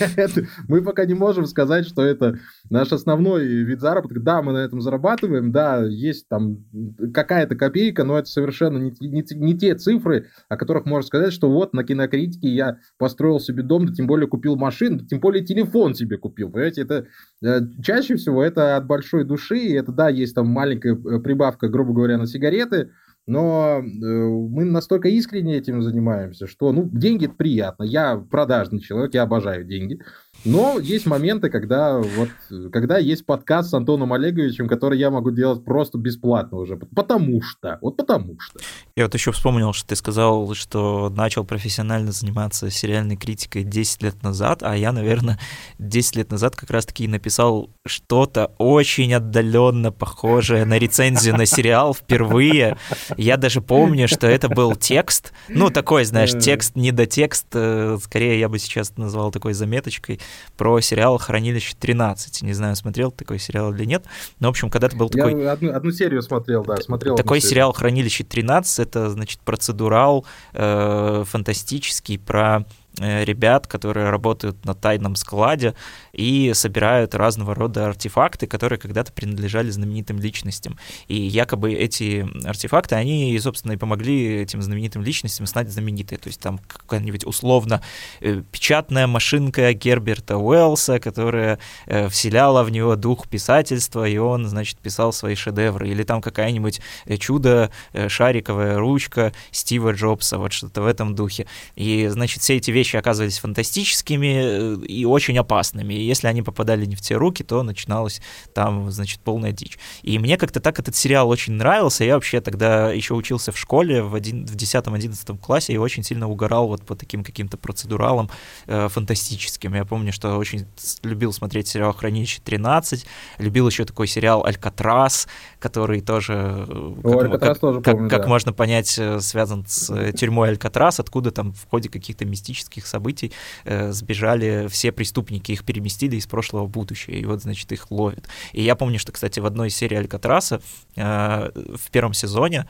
Мы 0.69 0.83
пока 0.83 1.05
не 1.05 1.14
можем 1.14 1.47
сказать, 1.47 1.87
что 1.87 2.02
это 2.02 2.38
наш 2.71 2.93
основной 2.93 3.47
вид 3.47 3.81
заработка. 3.81 4.21
Да, 4.21 4.43
мы 4.43 4.52
на 4.52 4.59
этом 4.59 4.81
зарабатываем, 4.81 5.52
да, 5.52 5.85
есть 5.85 6.28
там 6.28 6.64
какая-то 7.12 7.57
копейка, 7.57 8.05
но 8.05 8.19
это 8.19 8.28
совершенно 8.28 8.78
не, 8.78 9.59
те 9.59 9.75
цифры, 9.75 10.26
о 10.49 10.57
которых 10.57 10.85
можно 10.85 11.07
сказать, 11.07 11.33
что 11.33 11.50
вот 11.50 11.73
на 11.75 11.85
кинокритике 11.85 12.49
я 12.49 12.78
построил 12.99 13.40
себе 13.40 13.62
дом, 13.62 13.87
да 13.87 13.95
тем 13.95 14.07
более 14.07 14.28
купил 14.28 14.57
машину, 14.57 14.99
да 14.99 15.07
тем 15.07 15.21
более 15.21 15.45
телефон 15.45 15.95
себе 15.95 16.19
купил. 16.19 16.50
Понимаете, 16.50 16.83
это 16.83 17.07
э, 17.43 17.61
чаще 17.83 18.17
всего 18.17 18.43
это 18.43 18.76
от 18.76 18.87
большой 18.87 19.25
души, 19.25 19.59
и 19.59 19.73
это, 19.73 19.93
да, 19.93 20.09
есть 20.09 20.35
там 20.35 20.49
маленькая 20.49 20.95
э, 20.95 21.21
прибавка, 21.21 21.69
грубо 21.69 21.93
говоря, 21.93 22.19
на 22.19 22.26
сигареты, 22.26 22.90
но 23.28 23.80
э, 23.80 23.82
мы 23.82 24.64
настолько 24.64 25.08
искренне 25.08 25.58
этим 25.58 25.82
занимаемся, 25.82 26.47
что, 26.47 26.73
ну, 26.73 26.88
деньги 26.90 27.26
это 27.26 27.35
приятно. 27.35 27.85
Я 27.85 28.16
продажный 28.16 28.80
человек, 28.80 29.12
я 29.12 29.23
обожаю 29.23 29.64
деньги. 29.64 30.00
Но 30.44 30.78
есть 30.78 31.04
моменты, 31.04 31.50
когда 31.50 31.99
вот, 31.99 32.30
когда 32.73 32.97
есть 32.99 33.26
подкаст 33.26 33.70
с 33.70 33.75
Антоном 33.75 34.12
Олеговичем, 34.12 34.66
который 34.66 34.99
я 34.99 35.11
могу 35.11 35.30
делать 35.30 35.64
просто 35.64 35.99
бесплатно 35.99 36.58
уже, 36.58 36.76
потому 36.76 37.42
что, 37.42 37.78
вот 37.82 37.97
потому 37.97 38.38
что. 38.40 38.61
Я 38.97 39.04
вот 39.04 39.14
еще 39.14 39.32
вспомнил, 39.32 39.73
что 39.73 39.88
ты 39.88 39.97
сказал, 39.97 40.54
что 40.54 41.10
начал 41.10 41.45
профессионально 41.45 42.12
заниматься 42.12 42.71
сериальной 42.71 43.17
критикой 43.17 43.64
10 43.64 44.02
лет 44.04 44.23
назад, 44.23 44.62
а 44.62 44.75
я, 44.76 44.93
наверное, 44.93 45.38
10 45.78 46.17
лет 46.17 46.30
назад 46.30 46.56
как 46.56 46.71
раз-таки 46.71 47.06
написал 47.08 47.71
что-то 47.86 48.52
очень 48.58 49.12
отдаленно 49.12 49.93
похожее 49.93 50.64
на 50.64 50.78
рецензию 50.78 51.36
на 51.36 51.45
сериал 51.45 51.93
впервые. 51.93 52.78
Я 53.19 53.37
даже 53.37 53.61
помню, 53.61 54.07
что 54.07 54.28
это 54.28 54.49
был 54.49 54.76
текст, 54.76 55.33
ну, 55.49 55.71
такой, 55.71 56.04
знаешь, 56.04 56.31
текст, 56.33 56.76
не 56.76 56.93
до 56.93 57.04
текст, 57.04 57.47
э, 57.52 57.99
скорее 58.00 58.39
я 58.39 58.49
бы 58.49 58.61
сейчас 58.61 58.97
назвал 58.97 59.33
такой 59.33 59.54
заметочкой, 59.54 60.21
про 60.57 60.81
сериал 60.81 61.19
«Хранилище 61.19 61.75
13». 61.78 62.45
Не 62.45 62.52
знаю, 62.52 62.76
смотрел 62.76 63.11
такой 63.11 63.41
сериал 63.41 63.75
или 63.75 63.85
нет. 63.85 64.04
Но, 64.39 64.47
в 64.47 64.50
общем, 64.50 64.71
когда-то 64.71 64.97
был 64.97 65.11
такой... 65.11 65.43
Я 65.43 65.52
одну, 65.52 65.73
одну 65.73 65.91
серию 65.91 66.23
смотрел, 66.23 66.63
да, 66.65 66.76
смотрел. 66.76 67.17
Такой 67.17 67.41
сериал 67.41 67.73
«Хранилище 67.73 68.23
13»— 68.23 68.65
это, 68.83 69.11
значит, 69.11 69.41
процедурал 69.41 70.25
э, 70.52 71.25
фантастический 71.26 72.21
про 72.21 72.65
ребят, 72.99 73.67
которые 73.67 74.11
работают 74.11 74.65
на 74.65 74.75
тайном 74.75 75.17
складе 75.17 75.75
и 76.13 76.52
собирают 76.54 77.15
разного 77.15 77.54
рода 77.54 77.87
артефакты, 77.87 78.47
которые 78.47 78.78
когда-то 78.78 79.13
принадлежали 79.13 79.71
знаменитым 79.71 80.19
личностям. 80.19 80.78
И 81.06 81.15
якобы 81.15 81.73
эти 81.73 82.26
артефакты, 82.45 82.97
они, 82.97 83.39
собственно, 83.39 83.73
и 83.73 83.76
помогли 83.76 84.43
этим 84.43 84.63
знаменитым 84.63 85.02
личностям 85.02 85.47
стать 85.47 85.71
знаменитыми. 85.71 86.19
То 86.19 86.28
есть 86.28 86.41
там 86.41 86.58
какая-нибудь 86.58 87.25
условно 87.25 87.82
э, 88.21 88.43
печатная 88.50 89.06
машинка 89.06 89.73
Герберта 89.73 90.37
Уэллса, 90.39 90.99
которая 90.99 91.58
э, 91.87 92.08
вселяла 92.08 92.65
в 92.65 92.71
него 92.71 92.97
дух 92.97 93.28
писательства, 93.28 94.08
и 94.08 94.17
он, 94.19 94.47
значит, 94.47 94.78
писал 94.78 95.13
свои 95.13 95.34
шедевры. 95.34 95.89
Или 95.89 96.02
там 96.02 96.21
какая-нибудь 96.21 96.80
чудо 97.19 97.71
шариковая 98.08 98.78
ручка 98.78 99.32
Стива 99.50 99.93
Джобса, 99.93 100.39
вот 100.39 100.52
что-то 100.52 100.82
в 100.82 100.87
этом 100.87 101.15
духе. 101.15 101.47
И, 101.76 102.08
значит, 102.08 102.43
все 102.43 102.56
эти 102.56 102.71
вещи 102.71 102.87
вещи 102.88 102.96
оказывались 102.96 103.38
фантастическими 103.38 104.80
э, 104.82 104.86
и 104.86 105.04
очень 105.04 105.38
опасными. 105.38 105.94
И 105.94 106.02
если 106.02 106.26
они 106.26 106.42
попадали 106.42 106.86
не 106.86 106.96
в 106.96 107.00
те 107.00 107.16
руки, 107.16 107.42
то 107.42 107.62
начиналась 107.62 108.20
там, 108.54 108.90
значит, 108.90 109.20
полная 109.20 109.52
дичь. 109.52 109.78
И 110.02 110.18
мне 110.18 110.36
как-то 110.36 110.60
так 110.60 110.78
этот 110.78 110.96
сериал 110.96 111.28
очень 111.28 111.54
нравился. 111.54 112.04
Я 112.04 112.14
вообще 112.14 112.40
тогда 112.40 112.90
еще 112.92 113.14
учился 113.14 113.52
в 113.52 113.58
школе 113.58 114.02
в, 114.02 114.14
один, 114.14 114.46
в 114.46 114.56
10-11 114.56 115.38
классе 115.38 115.72
и 115.72 115.76
очень 115.76 116.02
сильно 116.02 116.28
угорал 116.28 116.68
вот 116.68 116.82
по 116.82 116.94
таким 116.94 117.24
каким-то 117.24 117.56
процедуралам 117.56 118.30
э, 118.66 118.88
фантастическим. 118.88 119.74
Я 119.74 119.84
помню, 119.84 120.12
что 120.12 120.36
очень 120.36 120.66
любил 121.02 121.32
смотреть 121.32 121.68
сериал 121.68 121.92
«Хранилище 121.92 122.40
13», 122.44 123.04
любил 123.38 123.68
еще 123.68 123.84
такой 123.84 124.06
сериал 124.06 124.44
«Алькатрас», 124.44 125.28
который 125.58 126.00
тоже, 126.00 126.66
э, 126.68 126.94
О, 127.04 127.28
как, 127.28 127.40
как, 127.40 127.58
тоже 127.58 127.80
как, 127.80 127.94
помню, 127.94 128.10
как 128.10 128.22
да. 128.22 128.28
можно 128.28 128.52
понять, 128.52 128.98
э, 128.98 129.20
связан 129.20 129.64
с 129.66 130.12
тюрьмой 130.12 130.50
Алькатрас, 130.50 131.00
откуда 131.00 131.30
там 131.30 131.52
в 131.52 131.68
ходе 131.68 131.88
каких-то 131.88 132.24
мистических 132.24 132.68
исторических 132.69 132.87
событий 132.87 133.33
э, 133.65 133.93
сбежали 133.93 134.67
все 134.69 134.93
преступники, 134.93 135.52
их 135.52 135.65
переместили 135.65 136.17
из 136.17 136.26
прошлого 136.26 136.65
в 136.65 136.71
будущее, 136.71 137.21
и 137.21 137.25
вот, 137.25 137.43
значит, 137.43 137.73
их 137.73 137.91
ловят. 137.91 138.28
И 138.52 138.63
я 138.63 138.75
помню, 138.75 138.99
что, 138.99 139.13
кстати, 139.13 139.41
в 139.41 139.47
одной 139.47 139.71
серии 139.71 139.97
Алькатраса 139.97 140.61
э, 140.97 141.50
в 141.76 141.91
первом 141.91 142.15
сезоне 142.15 142.67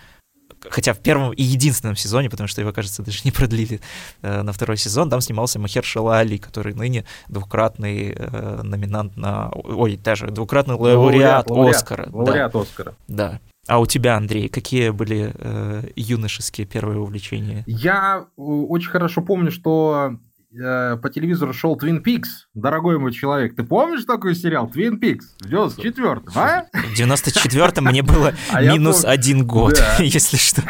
хотя 0.71 0.93
в 0.93 0.99
первом 0.99 1.33
и 1.33 1.43
единственном 1.43 1.95
сезоне, 1.95 2.31
потому 2.31 2.49
что 2.49 2.61
его, 2.61 2.73
кажется, 2.73 3.03
даже 3.03 3.21
не 3.25 3.31
продлили 3.31 3.81
э, 4.23 4.43
на 4.43 4.53
второй 4.53 4.77
сезон, 4.77 5.11
там 5.11 5.21
снимался 5.21 5.59
Махершала 5.59 6.19
Али, 6.19 6.39
который 6.39 6.75
ныне 6.75 7.05
двукратный 7.29 8.15
э, 8.17 8.61
номинант 8.63 9.17
на... 9.17 9.51
Ой, 9.51 9.97
даже 9.97 10.27
двукратный 10.29 10.75
лауреат, 10.75 11.51
лауреат 11.51 11.77
Оскара. 11.77 12.09
Лауреат 12.13 12.53
да. 12.53 12.61
Оскара. 12.61 12.95
Да. 13.09 13.41
А 13.69 13.81
у 13.81 13.87
тебя, 13.87 14.17
Андрей, 14.17 14.49
какие 14.49 14.89
были 14.89 15.31
э, 15.35 15.83
юношеские 15.95 16.67
первые 16.67 17.01
увлечения? 17.01 17.65
Я 17.67 18.25
э, 18.25 18.41
очень 18.41 18.89
хорошо 18.89 19.21
помню, 19.21 19.51
что 19.51 20.17
э, 20.51 20.97
по 20.97 21.11
телевизору 21.11 21.53
шел 21.53 21.77
Twin 21.77 22.03
Peaks, 22.03 22.49
дорогой 22.55 22.99
мой 22.99 23.13
человек. 23.13 23.55
Ты 23.57 23.65
помнишь 23.65 24.07
такой 24.07 24.35
сериал 24.35 24.73
Twin 24.75 24.99
Peaks 24.99 25.37
в 25.41 25.53
94-м, 25.53 26.33
а? 26.35 26.65
В 26.73 26.99
94-м 26.99 27.85
мне 27.85 28.03
было 28.03 28.33
а 28.51 28.63
минус 28.63 29.05
один 29.05 29.47
год, 29.47 29.79
если 29.99 30.39
что. 30.39 30.63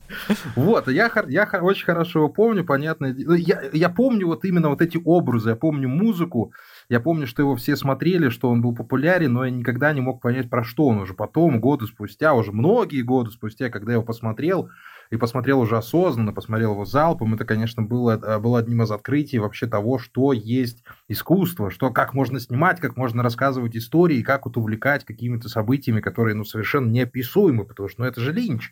Вот, 0.56 0.88
я, 0.90 1.10
я 1.28 1.50
очень 1.62 1.86
хорошо 1.86 2.20
его 2.20 2.30
помню, 2.30 2.64
понятно. 2.64 3.16
Я, 3.38 3.64
я 3.74 3.90
помню 3.90 4.28
вот 4.28 4.46
именно 4.46 4.70
вот 4.70 4.82
эти 4.82 5.00
образы, 5.04 5.52
я 5.52 5.56
помню 5.56 5.90
музыку, 5.90 6.54
я 6.90 7.00
помню, 7.00 7.28
что 7.28 7.42
его 7.42 7.56
все 7.56 7.76
смотрели, 7.76 8.30
что 8.30 8.50
он 8.50 8.62
был 8.62 8.76
популярен, 8.76 9.34
но 9.34 9.46
я 9.46 9.52
никогда 9.52 9.94
не 9.94 10.02
мог 10.02 10.22
понять, 10.22 10.50
про 10.50 10.64
что 10.64 10.88
он 10.88 11.00
уже 11.00 11.14
потом, 11.14 11.60
годы 11.60 11.88
спустя, 11.88 12.34
уже 12.34 12.52
многие 12.52 13.02
годы 13.02 13.32
спустя, 13.32 13.70
когда 13.70 13.92
я 13.92 13.96
его 13.96 14.06
посмотрел, 14.06 14.70
и 15.12 15.18
посмотрел 15.18 15.60
уже 15.60 15.78
осознанно, 15.78 16.34
посмотрел 16.34 16.72
его 16.72 16.86
залпом, 16.86 17.36
это, 17.36 17.46
конечно, 17.46 17.84
было, 17.84 18.20
э, 18.22 18.40
было 18.40 18.60
одним 18.60 18.84
из 18.84 18.92
открытий 18.92 19.40
вообще 19.40 19.68
того, 19.68 20.00
что 20.00 20.34
есть 20.34 20.84
искусство, 21.08 21.70
что 21.70 21.92
как 21.92 22.14
можно 22.14 22.40
снимать, 22.40 22.80
как 22.80 22.98
можно 22.98 23.24
рассказывать 23.24 23.76
истории, 23.76 24.24
как 24.24 24.46
вот 24.46 24.58
увлекать 24.58 25.06
какими-то 25.06 25.50
событиями, 25.50 26.02
которые, 26.02 26.36
ну, 26.36 26.44
совершенно 26.44 26.90
неописуемы, 26.90 27.66
потому 27.66 27.90
что, 27.90 28.02
ну, 28.02 28.08
это 28.08 28.20
же 28.22 28.32
Линч. 28.32 28.72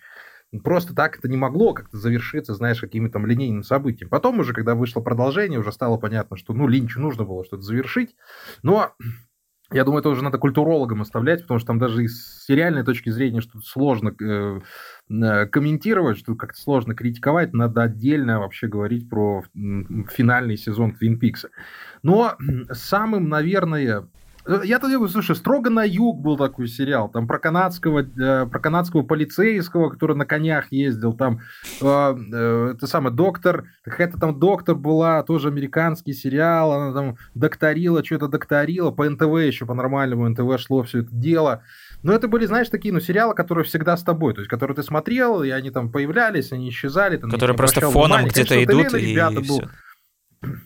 Просто 0.64 0.94
так 0.94 1.18
это 1.18 1.28
не 1.28 1.38
могло 1.38 1.74
как-то 1.74 1.98
завершиться, 1.98 2.54
знаешь, 2.54 2.80
какими-то 2.80 3.14
там 3.14 3.26
линейными 3.26 3.64
событиями. 3.64 4.10
Потом 4.10 4.40
уже, 4.40 4.54
когда 4.54 4.76
вышло 4.76 5.02
продолжение, 5.02 5.60
уже 5.60 5.72
стало 5.72 5.98
понятно, 5.98 6.38
что, 6.38 6.54
ну, 6.54 6.68
Линчу 6.68 7.00
нужно 7.00 7.24
было 7.24 7.44
что-то 7.44 7.64
завершить. 7.64 8.16
Но 8.62 8.94
я 9.72 9.84
думаю, 9.86 10.02
это 10.02 10.10
уже 10.10 10.24
надо 10.24 10.38
культурологам 10.38 11.02
оставлять, 11.02 11.42
потому 11.42 11.60
что 11.60 11.68
там 11.68 11.80
даже 11.80 12.04
из 12.04 12.46
сериальной 12.46 12.84
точки 12.84 13.10
зрения 13.10 13.42
что-то 13.42 13.66
сложно 13.66 14.14
э, 14.22 14.60
э, 15.10 15.46
комментировать, 15.48 16.20
что 16.20 16.36
как-то 16.36 16.62
сложно 16.62 16.94
критиковать, 16.94 17.54
надо 17.54 17.82
отдельно 17.82 18.40
вообще 18.40 18.68
говорить 18.68 19.10
про 19.10 19.44
финальный 19.54 20.58
сезон 20.58 20.94
Твин 20.94 21.18
Пикса. 21.18 21.50
Но 22.04 22.38
самым, 22.72 23.30
наверное, 23.30 24.08
Э, 24.46 24.62
я-то 24.64 24.88
говорю, 24.88 25.08
слушай, 25.08 25.36
«Строго 25.36 25.70
на 25.70 25.84
юг» 25.84 26.20
был 26.20 26.38
такой 26.38 26.68
сериал, 26.68 27.10
там 27.10 27.28
про 27.28 27.40
канадского, 27.40 28.02
э, 28.02 28.46
про 28.46 28.60
канадского 28.60 29.04
полицейского, 29.04 29.90
который 29.90 30.16
на 30.16 30.26
конях 30.26 30.72
ездил, 30.72 31.14
там 31.14 31.40
э, 31.82 31.86
э, 31.86 32.74
это 32.76 32.88
самый 32.88 33.14
доктор, 33.14 33.66
какая-то 33.84 34.20
там 34.20 34.40
доктор 34.40 34.76
была, 34.76 35.24
тоже 35.24 35.48
американский 35.48 36.14
сериал, 36.14 36.74
она 36.74 36.94
там 36.94 37.18
докторила, 37.36 38.04
что-то 38.04 38.28
докторила, 38.28 38.92
по 38.92 39.10
НТВ 39.10 39.40
еще, 39.40 39.66
по 39.66 39.74
нормальному 39.74 40.28
НТВ 40.28 40.60
шло 40.60 40.84
все 40.84 41.00
это 41.00 41.10
дело. 41.12 41.64
Но 42.02 42.12
это 42.12 42.28
были, 42.28 42.46
знаешь, 42.46 42.68
такие, 42.68 42.94
ну, 42.94 43.00
сериалы, 43.00 43.34
которые 43.34 43.64
всегда 43.64 43.96
с 43.96 44.04
тобой, 44.04 44.34
то 44.34 44.42
есть, 44.42 44.50
которые 44.50 44.76
ты 44.76 44.84
смотрел, 44.84 45.42
и 45.42 45.50
они 45.52 45.72
там 45.72 45.90
появлялись, 45.90 46.52
они 46.52 46.70
исчезали. 46.70 47.16
Там, 47.16 47.32
которые 47.32 47.56
просто 47.56 47.80
фоном 47.90 48.26
где-то 48.26 48.62
идут, 48.62 48.94
и, 48.94 49.14
и 49.14 49.18
был, 49.18 49.44
все. 49.44 49.70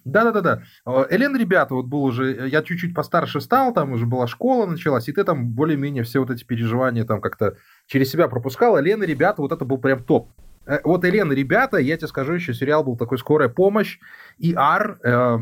Да-да-да-да. 0.05 0.63
Элен, 1.09 1.35
ребята, 1.35 1.75
вот 1.75 1.85
был 1.85 2.03
уже, 2.03 2.47
я 2.47 2.61
чуть-чуть 2.63 2.95
постарше 2.95 3.41
стал, 3.41 3.73
там 3.73 3.91
уже 3.91 4.05
была 4.05 4.27
школа 4.27 4.65
началась, 4.65 5.07
и 5.09 5.11
ты 5.11 5.23
там 5.23 5.49
более-менее 5.49 6.03
все 6.03 6.19
вот 6.19 6.29
эти 6.29 6.43
переживания 6.43 7.05
там 7.05 7.21
как-то 7.21 7.57
через 7.87 8.09
себя 8.09 8.27
пропускал. 8.27 8.79
Элен, 8.79 9.03
ребята, 9.03 9.41
вот 9.41 9.51
это 9.51 9.65
был 9.65 9.77
прям 9.77 10.03
топ. 10.03 10.31
Э, 10.65 10.79
вот 10.83 11.05
Элен, 11.05 11.31
ребята, 11.31 11.77
я 11.77 11.97
тебе 11.97 12.07
скажу, 12.07 12.33
еще 12.33 12.53
сериал 12.53 12.83
был 12.83 12.97
такой 12.97 13.17
«Скорая 13.17 13.49
помощь», 13.49 13.99
и 14.37 14.53
Ар, 14.55 14.99
э, 15.03 15.37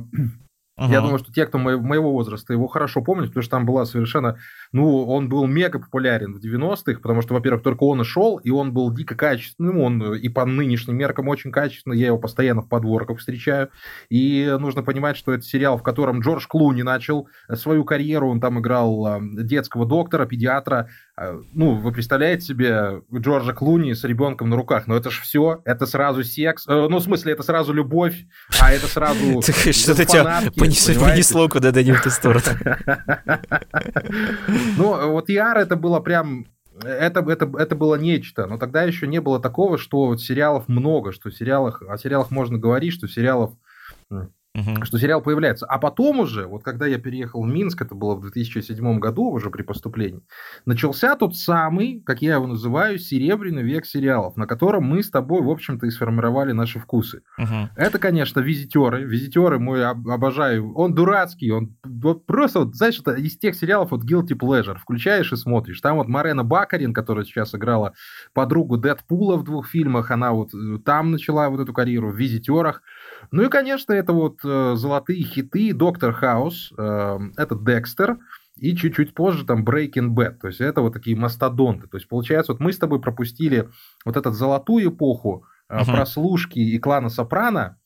Uh-huh. 0.78 0.92
Я 0.92 1.00
думаю, 1.00 1.20
что 1.20 1.32
те, 1.32 1.46
кто 1.46 1.58
моего 1.58 2.12
возраста, 2.12 2.52
его 2.52 2.68
хорошо 2.68 3.02
помнят, 3.02 3.28
потому 3.28 3.44
что 3.44 3.52
там 3.52 3.66
была 3.66 3.86
совершенно... 3.86 4.38
Ну, 4.74 5.06
он 5.08 5.30
был 5.30 5.48
мега 5.48 5.80
популярен 5.80 6.34
в 6.34 6.44
90-х, 6.44 7.00
потому 7.00 7.22
что, 7.22 7.34
во-первых, 7.34 7.64
только 7.64 7.84
он 7.84 8.02
и 8.02 8.04
шел, 8.04 8.38
и 8.38 8.50
он 8.50 8.74
был 8.74 8.92
дико 8.94 9.16
качественным, 9.16 9.80
он 9.80 10.16
и 10.16 10.28
по 10.28 10.46
нынешним 10.46 10.98
меркам 10.98 11.30
очень 11.30 11.52
качественный, 11.52 11.98
я 11.98 12.08
его 12.08 12.18
постоянно 12.18 12.62
в 12.62 12.68
подворках 12.68 13.20
встречаю. 13.20 13.70
И 14.10 14.54
нужно 14.60 14.84
понимать, 14.84 15.16
что 15.16 15.34
это 15.34 15.44
сериал, 15.44 15.78
в 15.78 15.84
котором 15.84 16.20
Джордж 16.20 16.46
Клуни 16.46 16.82
начал 16.82 17.30
свою 17.54 17.86
карьеру, 17.86 18.30
он 18.30 18.42
там 18.42 18.60
играл 18.60 19.06
а, 19.06 19.20
детского 19.22 19.86
доктора, 19.86 20.26
педиатра, 20.26 20.90
а, 21.16 21.40
ну, 21.54 21.76
вы 21.76 21.94
представляете 21.94 22.46
себе 22.46 23.02
Джорджа 23.14 23.54
Клуни 23.54 23.94
с 23.94 24.04
ребенком 24.04 24.50
на 24.50 24.58
руках, 24.58 24.88
но 24.88 24.98
это 24.98 25.10
же 25.10 25.22
все, 25.22 25.62
это 25.64 25.86
сразу 25.86 26.24
секс, 26.26 26.68
э, 26.68 26.88
ну, 26.90 26.98
в 26.98 27.04
смысле, 27.04 27.32
это 27.32 27.44
сразу 27.44 27.72
любовь, 27.72 28.26
а 28.60 28.74
это 28.74 28.88
сразу 28.88 29.42
Что-то 29.72 30.04
тебя 30.04 30.42
понесло 30.99 31.49
куда-то 31.49 31.84
не 31.84 31.91
в 31.91 32.01
ту 32.01 32.10
сторону. 32.10 32.41
Ну, 34.78 35.12
вот 35.12 35.30
Яр 35.30 35.58
это 35.58 35.75
было 35.75 35.99
прям 35.99 36.45
это, 36.84 37.21
это, 37.21 37.49
это 37.58 37.75
было 37.75 37.95
нечто, 37.95 38.47
но 38.47 38.58
тогда 38.58 38.84
еще 38.84 39.08
не 39.08 39.21
было 39.21 39.39
такого, 39.39 39.78
что 39.78 40.08
вот 40.08 40.21
сериалов 40.21 40.67
много, 40.67 41.12
что 41.12 41.32
сериалах, 41.32 41.82
о 41.82 41.97
сериалах 41.97 42.32
можно 42.32 42.58
говорить, 42.58 42.93
что 42.93 43.08
сериалов 43.08 43.54
угу. 44.56 44.86
что 44.86 44.98
сериал 44.98 45.22
появляется. 45.22 45.65
А 45.65 45.78
потом 45.78 46.20
уже, 46.20 46.48
вот 46.48 46.63
когда 46.63 46.88
я 46.88 46.98
переехал 46.98 47.44
в 47.44 47.48
Минск, 47.48 47.82
это 47.82 47.96
было 47.96 48.15
в 48.15 48.22
2007 48.22 49.00
году 49.00 49.30
уже 49.30 49.50
при 49.50 49.63
поступлении, 49.63 50.22
начался 50.65 51.15
тот 51.15 51.36
самый, 51.36 52.02
как 52.06 52.22
я 52.22 52.36
его 52.36 52.48
называю, 52.48 52.98
серебряный 52.98 53.63
век 53.63 53.86
сериалов, 53.86 54.38
на 54.38 54.48
котором 54.48 54.84
мы 54.86 55.04
с 55.04 55.10
тобой, 55.10 55.41
в 55.41 55.50
общем-то, 55.50 55.86
и 55.86 55.89
сформировали 55.89 56.52
наши 56.52 56.80
вкусы. 56.80 57.22
Угу. 57.38 57.70
Это, 57.76 58.00
конечно, 58.00 58.39
визитеры. 58.39 59.04
Визитеры 59.04 59.60
мой 59.60 59.86
обожаю. 59.86 60.74
Он 60.74 60.94
дурацкий, 60.94 61.52
он 61.52 61.76
вот 61.84 62.26
просто, 62.26 62.60
вот, 62.60 62.76
знаешь, 62.76 63.00
это 63.00 63.13
из 63.13 63.38
тех 63.38 63.56
сериалов 63.56 63.91
вот 63.91 64.04
Guilty 64.04 64.38
Pleasure. 64.38 64.78
Включаешь 64.78 65.32
и 65.34 65.36
смотришь. 65.36 65.82
Там 65.82 65.98
вот 65.98 66.08
Марена 66.08 66.44
Бакарин, 66.44 66.94
которая 66.94 67.26
сейчас 67.26 67.54
играла 67.56 67.94
подругу 68.34 68.78
Дэдпула 68.78 69.38
в 69.38 69.44
двух 69.44 69.68
фильмах, 69.68 70.12
она 70.12 70.32
вот 70.32 70.54
э, 70.54 70.80
там 70.84 71.12
начала 71.12 71.50
вот 71.50 71.60
эту 71.60 71.74
карьеру 71.74 72.12
в 72.12 72.15
визитерах. 72.15 72.82
Ну 73.32 73.44
и, 73.44 73.50
конечно, 73.50 73.94
это 73.94 74.14
вот 74.14 74.40
э, 74.44 74.76
золотые 74.76 75.24
хиты 75.24 75.74
Доктор 75.74 76.14
Хаус, 76.14 76.74
э, 76.78 77.20
это 77.38 77.56
Декстер, 77.56 78.18
и 78.58 78.76
чуть-чуть 78.76 79.14
позже 79.14 79.46
там 79.46 79.66
Breaking 79.66 80.10
Bad. 80.10 80.40
То 80.40 80.48
есть 80.48 80.62
это 80.62 80.82
вот 80.82 80.94
такие 80.94 81.18
мастодонты. 81.18 81.88
То 81.88 81.98
есть 81.98 82.08
получается, 82.08 82.54
вот 82.54 82.62
мы 82.62 82.72
с 82.72 82.78
тобой 82.78 83.02
пропустили 83.02 83.70
вот 84.06 84.18
эту 84.18 84.32
золотую 84.32 84.90
эпоху 84.90 85.46
э, 85.70 85.78
uh-huh. 85.78 85.86
прослушки 85.86 86.60
и 86.60 86.80
клана 86.80 87.10
Сопрано, 87.10 87.78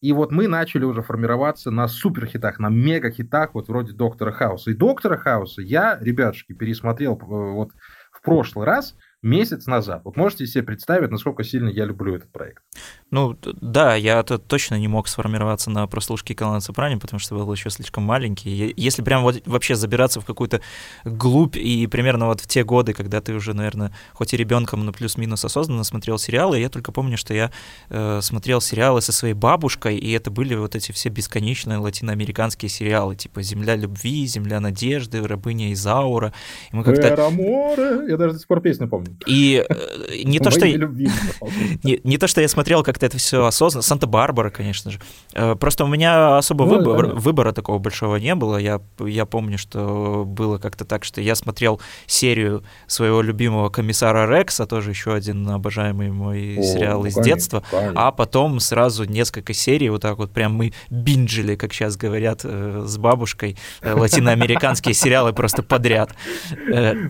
и 0.00 0.12
вот 0.12 0.30
мы 0.30 0.46
начали 0.46 0.84
уже 0.84 1.02
формироваться 1.02 1.70
на 1.70 1.88
суперхитах, 1.88 2.58
на 2.58 2.68
мега-хитах, 2.68 3.54
вот 3.54 3.68
вроде 3.68 3.92
Доктора 3.92 4.30
Хауса. 4.30 4.70
И 4.70 4.74
Доктора 4.74 5.16
Хауса 5.16 5.62
я, 5.62 5.98
ребятушки, 6.00 6.52
пересмотрел 6.52 7.14
э, 7.14 7.24
вот 7.24 7.70
в 8.12 8.22
прошлый 8.22 8.66
раз, 8.66 8.94
месяц 9.26 9.66
назад. 9.66 10.02
Вот 10.04 10.16
можете 10.16 10.46
себе 10.46 10.62
представить, 10.62 11.10
насколько 11.10 11.44
сильно 11.44 11.68
я 11.68 11.84
люблю 11.84 12.14
этот 12.14 12.30
проект. 12.30 12.62
Ну, 13.10 13.36
да, 13.42 13.94
я 13.94 14.20
-то 14.20 14.38
точно 14.38 14.78
не 14.78 14.88
мог 14.88 15.08
сформироваться 15.08 15.70
на 15.70 15.86
прослушке 15.86 16.34
канала 16.34 16.60
Сопрани, 16.60 16.98
потому 16.98 17.20
что 17.20 17.34
был 17.34 17.52
еще 17.52 17.70
слишком 17.70 18.04
маленький. 18.04 18.74
Если 18.76 19.02
прям 19.02 19.22
вот 19.22 19.42
вообще 19.46 19.74
забираться 19.74 20.20
в 20.20 20.24
какую-то 20.24 20.60
глубь 21.04 21.56
и 21.56 21.86
примерно 21.86 22.26
вот 22.26 22.40
в 22.40 22.46
те 22.46 22.64
годы, 22.64 22.92
когда 22.92 23.20
ты 23.20 23.34
уже, 23.34 23.54
наверное, 23.54 23.92
хоть 24.12 24.34
и 24.34 24.36
ребенком, 24.36 24.84
но 24.84 24.92
плюс-минус 24.92 25.44
осознанно 25.44 25.84
смотрел 25.84 26.18
сериалы, 26.18 26.60
я 26.60 26.68
только 26.68 26.92
помню, 26.92 27.16
что 27.16 27.34
я 27.34 27.50
э, 27.90 28.20
смотрел 28.22 28.60
сериалы 28.60 29.00
со 29.00 29.12
своей 29.12 29.34
бабушкой, 29.34 29.96
и 29.96 30.12
это 30.12 30.30
были 30.30 30.54
вот 30.54 30.76
эти 30.76 30.92
все 30.92 31.08
бесконечные 31.08 31.78
латиноамериканские 31.78 32.68
сериалы, 32.68 33.16
типа 33.16 33.42
«Земля 33.42 33.76
любви», 33.76 34.26
«Земля 34.26 34.60
надежды», 34.60 35.26
«Рабыня 35.26 35.72
Изаура». 35.72 36.32
И 36.72 36.76
мы 36.76 36.84
как-то... 36.84 37.02
Я 38.08 38.16
даже 38.16 38.32
до 38.32 38.38
сих 38.38 38.46
пор 38.46 38.60
песню 38.60 38.88
помню. 38.88 39.15
И 39.24 39.64
э, 39.68 40.22
не 40.24 40.38
то, 40.38 40.50
что... 40.50 40.66
Не, 41.82 42.00
не 42.04 42.18
то, 42.18 42.26
что 42.26 42.40
я 42.40 42.48
смотрел 42.48 42.82
как-то 42.82 43.06
это 43.06 43.18
все 43.18 43.44
осознанно. 43.44 43.82
Санта-Барбара, 43.82 44.50
конечно 44.50 44.90
же. 44.90 44.98
Э, 45.34 45.54
просто 45.54 45.84
у 45.84 45.88
меня 45.88 46.36
особо 46.36 46.66
ну, 46.66 46.76
выбор, 46.76 47.08
да. 47.08 47.14
выбора 47.14 47.52
такого 47.52 47.78
большого 47.78 48.16
не 48.16 48.34
было. 48.34 48.56
Я, 48.56 48.80
я 49.00 49.24
помню, 49.26 49.58
что 49.58 50.24
было 50.26 50.58
как-то 50.58 50.84
так, 50.84 51.04
что 51.04 51.20
я 51.20 51.34
смотрел 51.34 51.80
серию 52.06 52.64
своего 52.86 53.22
любимого 53.22 53.68
комиссара 53.68 54.30
Рекса, 54.30 54.66
тоже 54.66 54.90
еще 54.90 55.14
один 55.14 55.48
обожаемый 55.48 56.10
мой 56.10 56.58
О, 56.58 56.62
сериал 56.62 57.00
ну, 57.00 57.06
из 57.06 57.14
конечно, 57.14 57.34
детства. 57.34 57.62
Конечно. 57.70 58.06
А 58.06 58.12
потом 58.12 58.60
сразу 58.60 59.04
несколько 59.04 59.52
серий, 59.54 59.88
вот 59.88 60.02
так 60.02 60.18
вот 60.18 60.32
прям 60.32 60.54
мы 60.54 60.72
бинджили, 60.90 61.54
как 61.54 61.72
сейчас 61.72 61.96
говорят, 61.96 62.40
э, 62.44 62.84
с 62.86 62.98
бабушкой, 62.98 63.56
латиноамериканские 63.82 64.94
сериалы 64.94 65.32
просто 65.32 65.62
подряд. 65.62 66.14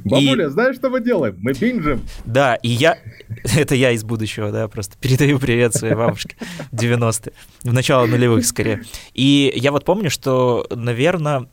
Бабуля, 0.04 0.50
знаешь, 0.50 0.76
что 0.76 0.90
мы 0.90 1.00
делаем? 1.00 1.36
Мы 1.38 1.52
бинжим 1.52 1.85
Слушаем. 1.86 2.02
Да, 2.24 2.56
и 2.56 2.68
я... 2.68 2.98
Это 3.56 3.76
я 3.76 3.92
из 3.92 4.02
будущего, 4.02 4.50
да, 4.50 4.66
просто 4.66 4.96
передаю 4.98 5.38
привет 5.38 5.74
своей 5.74 5.94
бабушке. 5.94 6.36
90-е. 6.72 7.32
В 7.62 7.72
начало 7.72 8.06
нулевых, 8.06 8.44
скорее. 8.44 8.82
И 9.14 9.52
я 9.54 9.70
вот 9.70 9.84
помню, 9.84 10.10
что, 10.10 10.66
наверное, 10.70 11.48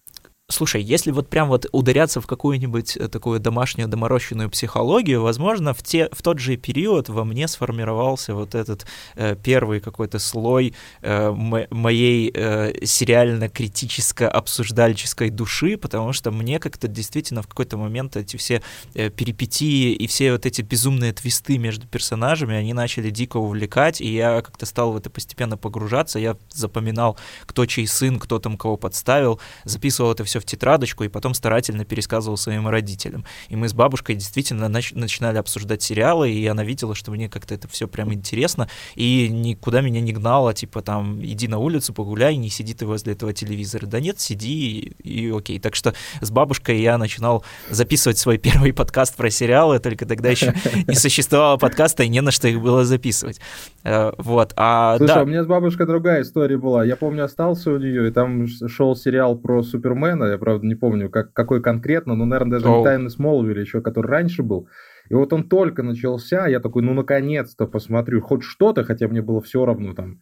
Слушай, 0.49 0.84
если 0.84 1.12
вот 1.12 1.29
прям 1.29 1.47
вот 1.47 1.67
ударяться 1.71 2.19
в 2.19 2.27
какую-нибудь 2.27 2.97
э, 2.97 3.08
такую 3.08 3.39
домашнюю 3.39 3.88
доморощенную 3.88 4.49
психологию, 4.49 5.21
возможно, 5.21 5.73
в, 5.73 5.82
те, 5.82 6.10
в 6.12 6.21
тот 6.21 6.39
же 6.39 6.58
период 6.58 7.08
во 7.08 7.23
мне 7.23 7.47
сформировался 7.47 8.36
вот 8.36 8.53
этот 8.53 8.86
э, 9.15 9.38
первый 9.41 9.79
какой-то 9.79 10.19
слой 10.19 10.73
э, 11.01 11.32
моей 11.32 12.29
э, 12.34 12.73
сериально-критическо-обсуждальческой 12.84 15.29
души, 15.29 15.77
потому 15.77 16.12
что 16.12 16.29
мне 16.32 16.60
как-то 16.60 16.89
действительно 16.89 17.41
в 17.41 17.47
какой-то 17.47 17.77
момент 17.77 18.17
эти 18.17 18.36
все 18.36 18.62
э, 18.95 19.10
перипетии 19.10 19.93
и 19.93 20.08
все 20.08 20.34
вот 20.34 20.45
эти 20.45 20.62
безумные 20.62 21.13
твисты 21.13 21.58
между 21.58 21.88
персонажами, 21.88 22.58
они 22.58 22.73
начали 22.73 23.12
дико 23.12 23.38
увлекать, 23.38 24.01
и 24.01 24.13
я 24.13 24.41
как-то 24.41 24.65
стал 24.65 24.91
в 24.91 24.97
это 24.97 25.10
постепенно 25.10 25.56
погружаться, 25.56 26.19
я 26.19 26.36
запоминал, 26.49 27.17
кто 27.45 27.65
чей 27.65 27.88
сын, 27.88 28.19
кто 28.19 28.39
там 28.39 28.58
кого 28.58 28.75
подставил, 28.75 29.39
записывал 29.63 30.12
это 30.12 30.25
все 30.25 30.33
все 30.34 30.39
в 30.39 30.46
тетрадочку 30.46 31.04
и 31.04 31.10
потом 31.10 31.36
старательно 31.36 31.86
пересказывал 31.86 32.38
своим 32.38 32.67
родителям. 32.67 33.24
И 33.50 33.56
мы 33.56 33.69
с 33.69 33.74
бабушкой 33.74 34.15
действительно 34.15 34.65
нач- 34.65 34.98
начинали 34.98 35.38
обсуждать 35.38 35.84
сериалы, 35.84 36.32
и 36.32 36.48
она 36.48 36.63
видела, 36.63 36.96
что 36.96 37.12
мне 37.12 37.30
как-то 37.30 37.54
это 37.54 37.67
все 37.67 37.88
прям 37.88 38.12
интересно, 38.12 38.67
и 38.96 39.30
никуда 39.30 39.82
меня 39.82 40.02
не 40.02 40.12
гнало, 40.12 40.56
типа 40.56 40.82
там, 40.82 41.24
иди 41.24 41.48
на 41.48 41.60
улицу, 41.60 41.93
погуляй, 41.93 42.36
не 42.36 42.50
сиди 42.50 42.74
ты 42.74 42.88
возле 42.88 43.13
этого 43.13 43.32
телевизора. 43.32 43.86
Да 43.86 44.00
нет, 44.00 44.19
сиди 44.19 44.93
и, 45.04 45.28
и 45.28 45.32
окей. 45.32 45.60
Так 45.60 45.76
что 45.76 45.93
с 46.19 46.32
бабушкой 46.32 46.82
я 46.82 46.98
начинал 46.98 47.46
записывать 47.69 48.17
свой 48.17 48.39
первый 48.39 48.74
подкаст 48.74 49.15
про 49.15 49.30
сериалы, 49.30 49.78
только 49.78 50.08
тогда 50.08 50.30
еще 50.30 50.56
не 50.88 50.96
существовало 50.96 51.58
подкаста, 51.58 52.02
и 52.02 52.08
не 52.08 52.22
на 52.22 52.32
что 52.32 52.48
их 52.48 52.60
было 52.60 52.86
записывать. 52.86 53.39
Э, 53.84 54.13
вот, 54.17 54.54
а 54.56 54.98
Слушай, 54.98 55.13
да. 55.13 55.22
у 55.22 55.26
меня 55.28 55.43
с 55.43 55.48
бабушкой 55.48 55.86
другая 55.86 56.24
история 56.24 56.58
была. 56.58 56.84
Я 56.84 56.96
помню, 56.96 57.24
остался 57.26 57.69
у 57.69 57.78
нее, 57.78 58.08
и 58.08 58.12
там 58.12 58.48
шел 58.48 58.96
сериал 58.96 59.36
про 59.36 59.62
Супермена, 59.62 60.22
я, 60.27 60.38
правда, 60.38 60.65
не 60.65 60.75
помню, 60.75 61.09
как, 61.09 61.33
какой 61.33 61.62
конкретно, 61.62 62.15
но, 62.15 62.25
наверное, 62.25 62.59
даже 62.59 62.69
не 62.69 62.83
Тайны 62.83 63.09
Смолвиля 63.09 63.62
еще, 63.62 63.81
который 63.81 64.07
раньше 64.07 64.43
был. 64.43 64.67
И 65.09 65.13
вот 65.13 65.33
он 65.33 65.49
только 65.49 65.83
начался, 65.83 66.47
я 66.47 66.59
такой, 66.59 66.81
ну, 66.83 66.93
наконец-то 66.93 67.67
посмотрю 67.67 68.21
хоть 68.21 68.43
что-то, 68.43 68.83
хотя 68.83 69.07
мне 69.07 69.21
было 69.21 69.41
все 69.41 69.65
равно 69.65 69.93
там, 69.93 70.21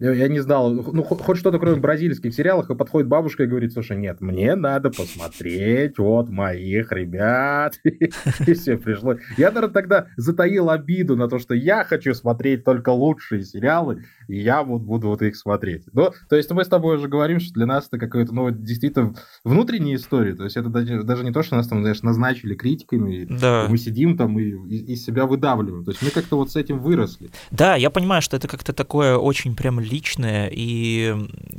я 0.00 0.28
не 0.28 0.40
знал, 0.40 0.72
ну, 0.72 1.02
хоть 1.02 1.38
что-то 1.38 1.58
кроме 1.58 1.76
бразильских 1.76 2.34
сериалов, 2.34 2.70
и 2.70 2.74
подходит 2.74 3.08
бабушка 3.08 3.44
и 3.44 3.46
говорит, 3.46 3.72
слушай, 3.72 3.96
нет, 3.96 4.20
мне 4.20 4.54
надо 4.54 4.90
посмотреть 4.90 5.98
вот 5.98 6.28
моих 6.30 6.90
ребят. 6.92 7.78
И 7.84 8.54
все 8.54 8.78
пришло. 8.78 9.16
Я, 9.36 9.50
наверное, 9.50 9.72
тогда 9.72 10.06
затаил 10.16 10.70
обиду 10.70 11.16
на 11.16 11.28
то, 11.28 11.38
что 11.38 11.54
я 11.54 11.84
хочу 11.84 12.14
смотреть 12.14 12.64
только 12.64 12.90
лучшие 12.90 13.44
сериалы, 13.44 14.04
и 14.28 14.38
я 14.38 14.62
вот 14.62 14.82
буду 14.82 15.08
вот 15.08 15.22
их 15.22 15.36
смотреть. 15.36 15.84
Ну, 15.92 16.12
то 16.28 16.36
есть 16.36 16.50
мы 16.50 16.64
с 16.64 16.68
тобой 16.68 16.96
уже 16.96 17.08
говорим, 17.08 17.40
что 17.40 17.52
для 17.52 17.66
нас 17.66 17.88
это 17.88 17.98
какая-то, 17.98 18.32
ну, 18.32 18.50
действительно 18.50 19.14
внутренняя 19.44 19.96
история. 19.96 20.34
То 20.34 20.44
есть 20.44 20.56
это 20.56 20.68
даже 20.68 21.24
не 21.24 21.32
то, 21.32 21.42
что 21.42 21.56
нас 21.56 21.68
там, 21.68 21.82
знаешь, 21.82 22.02
назначили 22.02 22.54
критиками, 22.54 23.26
да. 23.28 23.66
мы 23.68 23.76
сидим 23.76 24.16
там 24.16 24.38
и 24.38 24.50
из 24.92 25.04
себя 25.04 25.26
выдавливаем. 25.26 25.84
То 25.84 25.90
есть 25.90 26.02
мы 26.02 26.10
как-то 26.10 26.36
вот 26.36 26.50
с 26.50 26.56
этим 26.56 26.78
выросли. 26.78 27.30
Да, 27.50 27.76
я 27.76 27.90
понимаю, 27.90 28.22
что 28.22 28.36
это 28.36 28.48
как-то 28.48 28.72
такое 28.72 29.16
очень 29.16 29.56
прям 29.56 29.80
личное, 29.90 30.48
и 30.52 31.14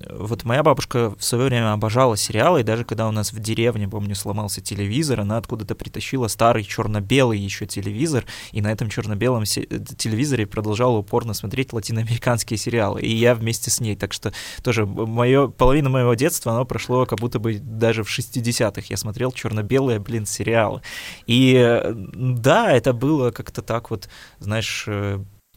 вот 0.10 0.44
моя 0.44 0.64
бабушка 0.64 1.14
в 1.18 1.24
свое 1.24 1.46
время 1.46 1.74
обожала 1.74 2.18
сериалы, 2.18 2.62
и 2.62 2.64
даже 2.64 2.86
когда 2.86 3.08
у 3.08 3.12
нас 3.12 3.34
в 3.34 3.40
деревне, 3.40 3.88
помню, 3.88 4.16
сломался 4.16 4.62
телевизор, 4.62 5.22
она 5.22 5.38
откуда-то 5.38 5.76
притащила 5.76 6.28
старый 6.28 6.64
черно-белый 6.64 7.38
еще 7.38 7.66
телевизор, 7.66 8.26
и 8.52 8.62
на 8.62 8.72
этом 8.72 8.90
черно-белом 8.90 9.44
телевизоре 9.44 10.48
продолжала 10.48 10.98
упорно 10.98 11.34
смотреть 11.34 11.74
латиноамериканские 11.74 12.58
сериалы, 12.58 13.02
и 13.02 13.14
я 13.14 13.36
вместе 13.36 13.70
с 13.70 13.80
ней, 13.80 13.96
так 13.96 14.14
что 14.14 14.34
тоже 14.64 14.86
мое, 14.86 15.48
половина 15.48 15.90
моего 15.90 16.14
детства, 16.14 16.54
оно 16.54 16.66
прошло 16.66 17.06
как 17.06 17.20
будто 17.20 17.40
бы 17.40 17.60
даже 17.60 18.04
в 18.04 18.10
60-х, 18.10 18.88
я 18.90 18.98
смотрел 18.98 19.32
черно-белые, 19.32 20.00
блин, 20.00 20.26
сериалы, 20.26 20.82
и 21.28 21.82
да, 22.14 22.72
это 22.72 22.94
было 22.94 23.32
как-то 23.32 23.62
так 23.62 23.92
вот, 23.92 24.10
знаешь, 24.40 24.88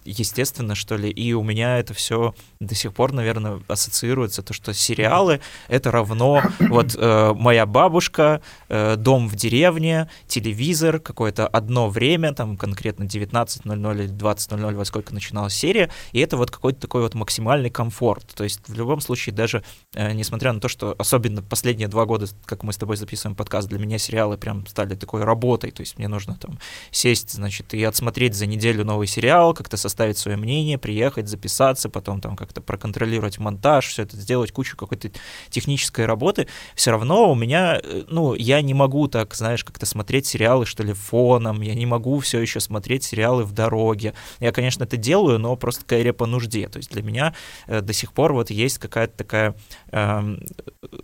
естественно, 0.04 0.74
что 0.74 0.96
ли, 0.96 1.10
и 1.10 1.32
у 1.32 1.42
меня 1.42 1.78
это 1.78 1.94
все 1.94 2.34
до 2.60 2.74
сих 2.74 2.92
пор, 2.92 3.12
наверное, 3.12 3.60
ассоциируется, 3.68 4.42
то, 4.42 4.52
что 4.52 4.72
сериалы— 4.72 5.40
это 5.68 5.90
равно 5.90 6.42
вот 6.60 6.94
э, 6.96 7.32
моя 7.34 7.66
бабушка, 7.66 8.42
э, 8.68 8.96
дом 8.96 9.28
в 9.28 9.36
деревне, 9.36 10.08
телевизор, 10.26 11.00
какое-то 11.00 11.46
одно 11.46 11.88
время, 11.88 12.32
там 12.34 12.56
конкретно 12.56 13.04
19.00 13.04 13.94
или 13.94 14.12
20.00, 14.12 14.74
во 14.74 14.84
сколько 14.84 15.14
начиналась 15.14 15.54
серия, 15.54 15.90
и 16.12 16.20
это 16.20 16.36
вот 16.36 16.50
какой-то 16.50 16.80
такой 16.80 17.02
вот 17.02 17.14
максимальный 17.14 17.70
комфорт. 17.70 18.26
То 18.34 18.44
есть 18.44 18.60
в 18.68 18.74
любом 18.74 19.00
случае, 19.00 19.34
даже 19.34 19.64
э, 19.94 20.12
несмотря 20.12 20.52
на 20.52 20.60
то, 20.60 20.68
что 20.68 20.94
особенно 20.98 21.42
последние 21.42 21.88
два 21.88 22.04
года, 22.04 22.26
как 22.44 22.62
мы 22.62 22.72
с 22.72 22.76
тобой 22.76 22.96
записываем 22.96 23.36
подкаст, 23.36 23.68
для 23.68 23.78
меня 23.78 23.98
сериалы 23.98 24.36
прям 24.36 24.66
стали 24.66 24.94
такой 24.94 25.24
работой, 25.24 25.70
то 25.70 25.80
есть 25.80 25.98
мне 25.98 26.08
нужно 26.08 26.36
там 26.36 26.58
сесть, 26.90 27.32
значит, 27.32 27.74
и 27.74 27.82
отсмотреть 27.84 28.34
за 28.34 28.46
неделю 28.46 28.84
новый 28.84 29.06
сериал, 29.06 29.54
как-то 29.54 29.76
со 29.76 29.88
составить 29.94 30.18
свое 30.18 30.36
мнение, 30.36 30.76
приехать, 30.76 31.28
записаться, 31.28 31.88
потом 31.88 32.20
там 32.20 32.34
как-то 32.34 32.60
проконтролировать 32.60 33.38
монтаж, 33.38 33.86
все 33.86 34.02
это 34.02 34.16
сделать, 34.16 34.50
кучу 34.50 34.76
какой-то 34.76 35.08
технической 35.50 36.06
работы, 36.06 36.48
все 36.74 36.90
равно 36.90 37.30
у 37.30 37.36
меня, 37.36 37.80
э, 37.80 38.02
ну, 38.08 38.34
я 38.34 38.60
не 38.60 38.74
могу 38.74 39.06
так, 39.06 39.32
знаешь, 39.34 39.62
как-то 39.62 39.86
смотреть 39.86 40.26
сериалы, 40.26 40.66
что 40.66 40.82
ли, 40.82 40.92
фоном, 40.92 41.60
я 41.60 41.76
не 41.76 41.86
могу 41.86 42.18
все 42.18 42.40
еще 42.40 42.58
смотреть 42.58 43.04
сериалы 43.04 43.44
в 43.44 43.52
дороге. 43.52 44.14
Я, 44.40 44.50
конечно, 44.50 44.82
это 44.82 44.96
делаю, 44.96 45.38
но 45.38 45.54
просто 45.54 45.82
скорее 45.82 46.12
по 46.12 46.26
нужде. 46.26 46.66
То 46.68 46.78
есть 46.78 46.90
для 46.90 47.02
меня 47.02 47.34
э, 47.68 47.80
до 47.80 47.92
сих 47.92 48.12
пор 48.12 48.32
вот 48.32 48.50
есть 48.50 48.78
какая-то 48.78 49.16
такая, 49.16 49.54
э, 49.92 50.36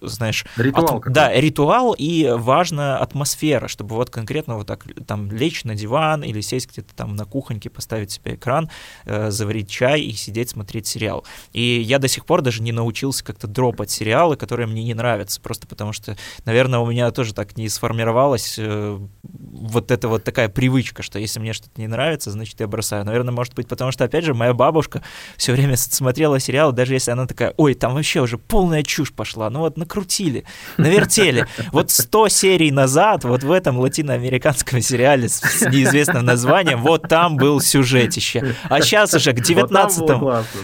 знаешь... 0.03 0.47
Ритуал. 0.57 0.97
От, 0.97 1.13
да, 1.13 1.33
ритуал, 1.33 1.95
и 1.97 2.29
важна 2.29 2.99
атмосфера, 2.99 3.69
чтобы 3.69 3.95
вот 3.95 4.11
конкретно 4.11 4.57
вот 4.57 4.67
так 4.67 4.85
там 5.07 5.31
лечь 5.31 5.63
на 5.63 5.77
диван 5.77 6.25
или 6.25 6.41
сесть 6.41 6.69
где-то 6.73 6.93
там 6.97 7.15
на 7.15 7.25
кухоньке, 7.25 7.71
поставить 7.71 8.11
себе 8.11 8.35
экран, 8.35 8.69
э, 9.05 9.31
заварить 9.31 9.71
чай 9.71 10.01
и 10.01 10.13
сидеть 10.13 10.51
смотреть 10.51 10.87
сериал. 10.87 11.25
И 11.53 11.81
я 11.81 11.99
до 11.99 12.09
сих 12.09 12.25
пор 12.25 12.43
даже 12.43 12.63
не 12.63 12.73
научился 12.73 13.25
как-то 13.25 13.47
дропать 13.47 13.91
сериалы, 13.91 14.37
которые 14.37 14.67
мне 14.67 14.83
не 14.83 14.95
нравятся, 14.95 15.41
просто 15.41 15.67
потому 15.67 15.93
что, 15.93 16.17
наверное, 16.45 16.81
у 16.81 16.91
меня 16.91 17.11
тоже 17.11 17.35
так 17.35 17.57
не 17.57 17.69
сформировалась 17.69 18.57
э, 18.59 18.99
вот 19.23 19.91
эта 19.91 20.09
вот 20.09 20.25
такая 20.25 20.49
привычка, 20.49 21.03
что 21.03 21.19
если 21.19 21.41
мне 21.41 21.53
что-то 21.53 21.81
не 21.81 21.87
нравится, 21.87 22.31
значит, 22.31 22.61
я 22.61 22.67
бросаю. 22.67 23.05
Наверное, 23.05 23.33
может 23.33 23.55
быть, 23.55 23.69
потому 23.69 23.93
что, 23.93 24.05
опять 24.05 24.25
же, 24.25 24.35
моя 24.35 24.55
бабушка 24.55 25.03
все 25.37 25.53
время 25.53 25.77
смотрела 25.77 26.41
сериалы, 26.41 26.73
даже 26.73 26.95
если 26.95 27.11
она 27.11 27.27
такая, 27.27 27.55
ой, 27.57 27.75
там 27.75 27.95
вообще 27.95 28.21
уже 28.21 28.39
полная 28.39 28.83
чушь 28.83 29.13
пошла, 29.13 29.51
ну 29.51 29.61
вот 29.61 29.77
накрутили, 29.77 30.45
навертели. 30.77 31.47
Вот 31.73 31.91
100 31.91 32.29
серий 32.29 32.71
назад, 32.71 33.25
вот 33.25 33.43
в 33.43 33.53
этом 33.53 33.79
латиноамериканском 33.79 34.81
сериале 34.81 35.29
с 35.29 35.63
неизвестным 35.63 36.25
названием, 36.25 36.81
вот 36.81 37.09
там 37.09 37.37
был 37.37 37.61
сюжетище. 37.61 38.55
А 38.71 38.81
сейчас 38.81 39.13
уже 39.15 39.33
к 39.33 39.41
19 39.41 40.07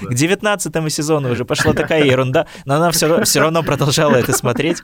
к 0.02 0.14
19 0.14 0.92
сезону 0.92 1.32
уже 1.32 1.44
пошла 1.44 1.72
такая 1.72 2.04
ерунда, 2.04 2.46
но 2.64 2.76
она 2.76 2.90
все, 2.90 3.22
все 3.24 3.40
равно 3.40 3.62
продолжала 3.62 4.14
это 4.16 4.32
смотреть. 4.32 4.78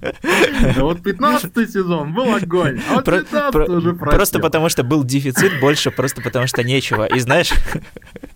Да 0.00 0.84
вот 0.84 1.02
15 1.02 1.70
сезон 1.70 2.14
был 2.14 2.34
огонь, 2.34 2.80
а 2.90 2.96
вот 2.96 3.04
15 3.04 3.68
уже 3.68 3.94
Просто 3.94 4.38
потому 4.38 4.68
что 4.68 4.84
был 4.84 5.04
дефицит, 5.04 5.60
больше 5.60 5.90
просто 5.90 6.22
потому 6.22 6.46
что 6.46 6.62
нечего. 6.62 7.06
И 7.06 7.18
знаешь, 7.20 7.52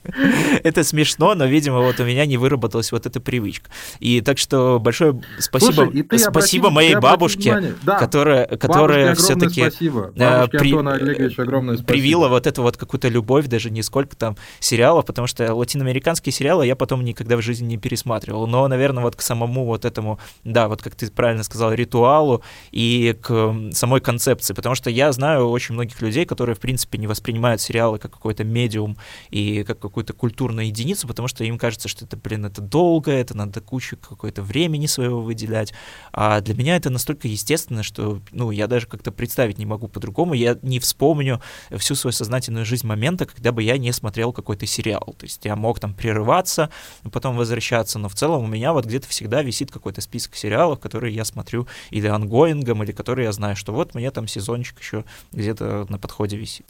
это 0.64 0.84
смешно, 0.84 1.34
но, 1.34 1.46
видимо, 1.46 1.80
вот 1.80 2.00
у 2.00 2.04
меня 2.04 2.26
не 2.26 2.36
выработалась 2.36 2.92
вот 2.92 3.06
эта 3.06 3.20
привычка. 3.20 3.70
И 4.00 4.20
так 4.20 4.38
что 4.38 4.78
большое 4.80 5.20
спасибо, 5.38 5.90
Слушай, 5.92 6.18
спасибо 6.18 6.70
моей 6.70 6.96
бабушке, 6.96 7.74
да, 7.82 7.98
которая, 7.98 8.46
которая 8.46 9.14
все-таки 9.14 9.70
при, 9.70 11.82
привила 11.82 12.28
вот 12.28 12.46
эту 12.46 12.62
вот 12.62 12.76
какую-то 12.76 13.08
любовь, 13.08 13.46
даже 13.46 13.70
не 13.70 13.82
сколько 13.82 14.16
там 14.16 14.36
сериалов, 14.60 15.06
потому 15.06 15.26
что 15.26 15.54
латиноамериканские 15.54 16.32
сериалы 16.32 16.66
я 16.66 16.76
потом 16.76 17.04
никогда 17.04 17.36
в 17.36 17.42
жизни 17.42 17.66
не 17.66 17.78
пересматривал. 17.78 18.46
Но, 18.46 18.66
наверное, 18.68 19.02
вот 19.02 19.16
к 19.16 19.22
самому 19.22 19.64
вот 19.64 19.84
этому, 19.84 20.18
да, 20.44 20.68
вот 20.68 20.82
как 20.82 20.94
ты 20.94 21.10
правильно 21.10 21.42
сказал, 21.42 21.51
ритуалу 21.54 22.42
и 22.70 23.16
к 23.20 23.54
самой 23.72 24.00
концепции, 24.00 24.54
потому 24.54 24.74
что 24.74 24.90
я 24.90 25.12
знаю 25.12 25.48
очень 25.48 25.74
многих 25.74 26.00
людей, 26.02 26.24
которые, 26.24 26.56
в 26.56 26.60
принципе, 26.60 26.98
не 26.98 27.06
воспринимают 27.06 27.60
сериалы 27.60 27.98
как 27.98 28.12
какой-то 28.12 28.44
медиум 28.44 28.96
и 29.30 29.64
как 29.64 29.78
какую-то 29.78 30.12
культурную 30.12 30.66
единицу, 30.66 31.06
потому 31.06 31.28
что 31.28 31.44
им 31.44 31.58
кажется, 31.58 31.88
что 31.88 32.04
это, 32.04 32.16
блин, 32.16 32.46
это 32.46 32.60
долго, 32.60 33.10
это 33.10 33.36
надо 33.36 33.60
кучу 33.60 33.96
какое-то 33.96 34.42
времени 34.42 34.86
своего 34.86 35.20
выделять. 35.20 35.72
А 36.12 36.40
для 36.40 36.54
меня 36.54 36.76
это 36.76 36.90
настолько 36.90 37.28
естественно, 37.28 37.82
что, 37.82 38.20
ну, 38.30 38.50
я 38.50 38.66
даже 38.66 38.86
как-то 38.86 39.12
представить 39.12 39.58
не 39.58 39.66
могу 39.66 39.88
по-другому. 39.88 40.34
Я 40.34 40.58
не 40.62 40.78
вспомню 40.78 41.40
всю 41.76 41.94
свою 41.94 42.12
сознательную 42.12 42.64
жизнь 42.64 42.86
момента, 42.86 43.26
когда 43.26 43.52
бы 43.52 43.62
я 43.62 43.78
не 43.78 43.92
смотрел 43.92 44.32
какой-то 44.32 44.66
сериал. 44.66 45.14
То 45.18 45.24
есть 45.24 45.44
я 45.44 45.56
мог 45.56 45.80
там 45.80 45.94
прерываться, 45.94 46.70
потом 47.10 47.36
возвращаться, 47.36 47.98
но 47.98 48.08
в 48.08 48.14
целом 48.14 48.44
у 48.44 48.46
меня 48.46 48.72
вот 48.72 48.86
где-то 48.86 49.08
всегда 49.08 49.42
висит 49.42 49.70
какой-то 49.70 50.00
список 50.00 50.36
сериалов, 50.36 50.80
которые 50.80 51.14
я 51.14 51.24
смотрю 51.42 51.66
или 51.90 52.06
ongoing 52.06 52.60
ом, 52.60 52.82
или 52.82 52.92
которые 52.92 53.26
я 53.26 53.32
знаю, 53.32 53.56
что 53.56 53.72
вот 53.72 53.94
мне 53.94 54.10
там 54.10 54.28
сезончик 54.28 54.78
еще 54.78 55.04
где-то 55.32 55.86
на 55.88 55.98
подходе 55.98 56.36
висит. 56.36 56.66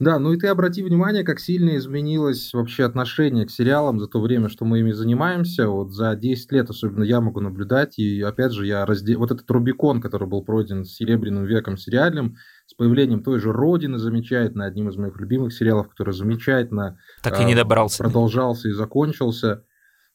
Да, 0.00 0.18
ну 0.18 0.32
и 0.32 0.36
ты 0.36 0.48
обрати 0.48 0.82
внимание, 0.82 1.22
как 1.22 1.38
сильно 1.38 1.76
изменилось 1.76 2.52
вообще 2.52 2.84
отношение 2.84 3.46
к 3.46 3.50
сериалам 3.50 4.00
за 4.00 4.08
то 4.08 4.20
время, 4.20 4.48
что 4.48 4.64
мы 4.64 4.80
ими 4.80 4.90
занимаемся. 4.90 5.68
Вот 5.68 5.92
за 5.92 6.16
10 6.16 6.50
лет 6.50 6.68
особенно 6.68 7.04
я 7.04 7.20
могу 7.20 7.40
наблюдать. 7.40 7.96
И 7.98 8.20
опять 8.20 8.52
же, 8.52 8.66
я 8.66 8.84
разде... 8.84 9.16
вот 9.16 9.30
этот 9.30 9.48
Рубикон, 9.48 10.00
который 10.00 10.26
был 10.26 10.42
пройден 10.42 10.84
с 10.84 10.96
Серебряным 10.96 11.44
веком 11.44 11.76
сериальным, 11.76 12.34
с 12.66 12.74
появлением 12.74 13.22
той 13.22 13.38
же 13.38 13.52
Родины 13.52 13.98
замечательно, 13.98 14.66
одним 14.66 14.88
из 14.88 14.96
моих 14.96 15.16
любимых 15.16 15.52
сериалов, 15.52 15.88
который 15.88 16.12
замечательно 16.12 16.98
так 17.22 17.40
и 17.40 17.44
не 17.44 17.54
добрался. 17.54 18.02
продолжался 18.02 18.68
и 18.68 18.72
закончился. 18.72 19.62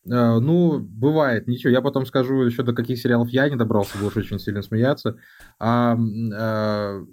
Э, 0.06 0.40
ну, 0.40 0.80
бывает, 0.80 1.48
ничего. 1.48 1.72
Я 1.72 1.82
потом 1.82 2.06
скажу 2.06 2.42
еще 2.42 2.64
до 2.64 2.74
каких 2.74 3.00
сериалов 3.00 3.30
я 3.30 3.50
не 3.50 3.56
добрался, 3.56 3.98
будешь 3.98 4.18
очень 4.18 4.40
сильно 4.40 4.62
смеяться. 4.62 5.18
А, 5.60 5.98
а, 6.34 7.04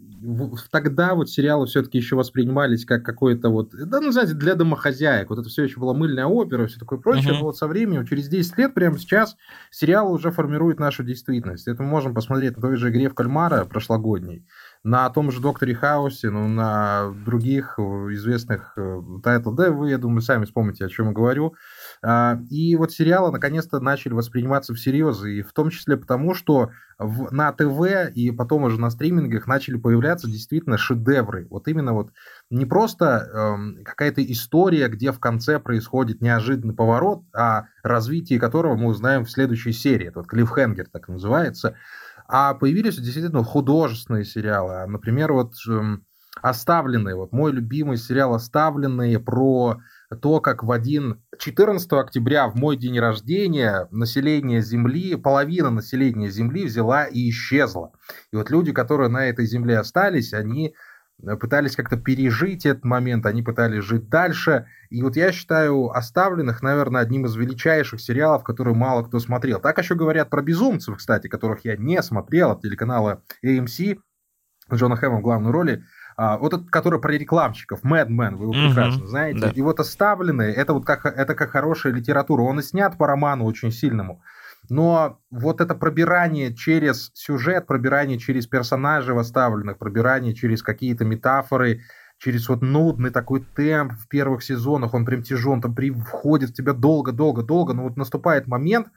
тогда 0.70 1.14
вот 1.14 1.28
сериалы 1.28 1.66
все-таки 1.66 1.98
еще 1.98 2.16
воспринимались 2.16 2.84
как 2.84 3.04
какое-то 3.04 3.48
вот, 3.48 3.70
да, 3.72 4.00
ну, 4.00 4.12
знаете, 4.12 4.34
для 4.34 4.54
домохозяек. 4.54 5.30
Вот 5.30 5.38
это 5.38 5.48
все 5.48 5.64
еще 5.64 5.80
была 5.80 5.94
мыльная 5.94 6.26
опера, 6.26 6.66
все 6.66 6.78
такое 6.78 6.98
прочее. 6.98 7.32
Uh-huh. 7.32 7.38
Но 7.38 7.44
вот 7.44 7.56
со 7.56 7.66
временем, 7.66 8.06
через 8.06 8.28
10 8.28 8.56
лет, 8.58 8.74
прямо 8.74 8.98
сейчас, 8.98 9.36
сериалы 9.70 10.12
уже 10.12 10.30
формируют 10.30 10.78
нашу 10.78 11.02
действительность. 11.02 11.66
Это 11.66 11.82
мы 11.82 11.88
можем 11.88 12.14
посмотреть 12.14 12.56
на 12.56 12.62
той 12.62 12.76
же 12.76 12.90
игре 12.90 13.08
в 13.08 13.14
кальмара 13.14 13.64
прошлогодней 13.64 14.46
на 14.86 15.10
том 15.10 15.32
же 15.32 15.40
Докторе 15.40 15.74
Хаусе, 15.74 16.30
ну, 16.30 16.46
на 16.46 17.12
других 17.24 17.74
э, 17.76 17.82
известных 17.82 18.78
title, 19.24 19.52
э, 19.52 19.56
да, 19.56 19.70
вы, 19.72 19.90
я 19.90 19.98
думаю, 19.98 20.20
сами 20.20 20.44
вспомните, 20.44 20.84
о 20.84 20.88
чем 20.88 21.08
я 21.08 21.12
говорю. 21.12 21.54
А, 22.02 22.38
и 22.50 22.76
вот 22.76 22.92
сериалы 22.92 23.32
наконец-то 23.32 23.80
начали 23.80 24.12
восприниматься 24.12 24.74
всерьез, 24.74 25.24
и 25.24 25.42
в 25.42 25.52
том 25.52 25.70
числе 25.70 25.96
потому, 25.96 26.34
что 26.34 26.70
в, 26.98 27.32
на 27.32 27.52
ТВ 27.52 28.10
и 28.14 28.30
потом 28.30 28.64
уже 28.64 28.80
на 28.80 28.90
стримингах 28.90 29.46
начали 29.46 29.76
появляться 29.76 30.28
действительно 30.28 30.78
шедевры. 30.78 31.46
Вот 31.50 31.68
именно 31.68 31.92
вот 31.92 32.12
не 32.50 32.64
просто 32.64 33.28
эм, 33.32 33.84
какая-то 33.84 34.24
история, 34.24 34.88
где 34.88 35.12
в 35.12 35.20
конце 35.20 35.58
происходит 35.58 36.20
неожиданный 36.20 36.74
поворот, 36.74 37.24
а 37.34 37.66
развитие 37.82 38.40
которого 38.40 38.76
мы 38.76 38.88
узнаем 38.88 39.24
в 39.24 39.30
следующей 39.30 39.72
серии. 39.72 40.08
Это 40.08 40.20
вот 40.20 40.28
клиффхенгер 40.28 40.88
так 40.90 41.08
называется. 41.08 41.76
А 42.28 42.54
появились 42.54 42.96
действительно 42.96 43.44
художественные 43.44 44.24
сериалы. 44.24 44.86
Например, 44.86 45.32
вот 45.32 45.54
эм, 45.68 46.04
«Оставленные». 46.42 47.14
Вот 47.14 47.32
мой 47.32 47.52
любимый 47.52 47.96
сериал 47.96 48.34
«Оставленные» 48.34 49.20
про 49.20 49.78
то, 50.14 50.40
как 50.40 50.62
в 50.62 50.70
один 50.70 51.22
14 51.38 51.92
октября, 51.92 52.48
в 52.48 52.54
мой 52.54 52.76
день 52.76 52.98
рождения, 52.98 53.88
население 53.90 54.62
Земли, 54.62 55.16
половина 55.16 55.70
населения 55.70 56.30
Земли 56.30 56.66
взяла 56.66 57.04
и 57.04 57.30
исчезла. 57.30 57.92
И 58.32 58.36
вот 58.36 58.50
люди, 58.50 58.72
которые 58.72 59.08
на 59.08 59.26
этой 59.26 59.46
Земле 59.46 59.78
остались, 59.78 60.32
они 60.32 60.74
э, 61.22 61.36
пытались 61.36 61.74
как-то 61.74 61.96
пережить 61.96 62.66
этот 62.66 62.84
момент, 62.84 63.26
они 63.26 63.42
пытались 63.42 63.82
жить 63.82 64.08
дальше. 64.08 64.66
И 64.90 65.02
вот 65.02 65.16
я 65.16 65.32
считаю 65.32 65.90
«Оставленных», 65.90 66.62
наверное, 66.62 67.02
одним 67.02 67.26
из 67.26 67.34
величайших 67.34 68.00
сериалов, 68.00 68.44
которые 68.44 68.76
мало 68.76 69.02
кто 69.02 69.18
смотрел. 69.18 69.60
Так 69.60 69.78
еще 69.78 69.96
говорят 69.96 70.30
про 70.30 70.42
«Безумцев», 70.42 70.96
кстати, 70.96 71.26
которых 71.26 71.64
я 71.64 71.76
не 71.76 72.00
смотрел, 72.02 72.52
от 72.52 72.62
телеканала 72.62 73.22
AMC, 73.44 73.98
Джона 74.72 74.96
Хэма 74.96 75.18
в 75.18 75.22
главной 75.22 75.50
роли. 75.50 75.84
А, 76.16 76.38
вот 76.38 76.54
этот, 76.54 76.70
который 76.70 77.00
про 77.00 77.12
рекламщиков, 77.12 77.84
Mad 77.84 78.08
Men, 78.08 78.36
вы 78.36 78.44
его 78.44 78.54
mm-hmm. 78.54 78.68
прекрасно 78.68 79.06
знаете. 79.06 79.40
Да. 79.40 79.50
И 79.50 79.60
вот 79.60 79.80
оставленные, 79.80 80.54
это 80.54 80.72
вот 80.72 80.86
как, 80.86 81.04
это 81.04 81.34
как 81.34 81.50
хорошая 81.50 81.92
литература. 81.92 82.42
Он 82.42 82.58
и 82.58 82.62
снят 82.62 82.96
по 82.96 83.06
роману 83.06 83.44
очень 83.44 83.70
сильному. 83.70 84.22
Но 84.68 85.20
вот 85.30 85.60
это 85.60 85.74
пробирание 85.74 86.54
через 86.54 87.10
сюжет, 87.14 87.66
пробирание 87.66 88.18
через 88.18 88.46
персонажей 88.46 89.16
оставленных, 89.16 89.78
пробирание 89.78 90.34
через 90.34 90.62
какие-то 90.62 91.04
метафоры, 91.04 91.82
через 92.18 92.48
вот 92.48 92.62
нудный 92.62 93.10
такой 93.10 93.44
темп 93.54 93.92
в 93.92 94.08
первых 94.08 94.42
сезонах, 94.42 94.94
он 94.94 95.04
прям 95.04 95.22
тяжелый, 95.22 95.56
он 95.56 95.60
там 95.60 95.74
при, 95.74 95.90
входит 95.90 96.50
в 96.50 96.54
тебя 96.54 96.72
долго-долго-долго, 96.72 97.74
но 97.74 97.82
вот 97.84 97.96
наступает 97.96 98.46
момент, 98.46 98.88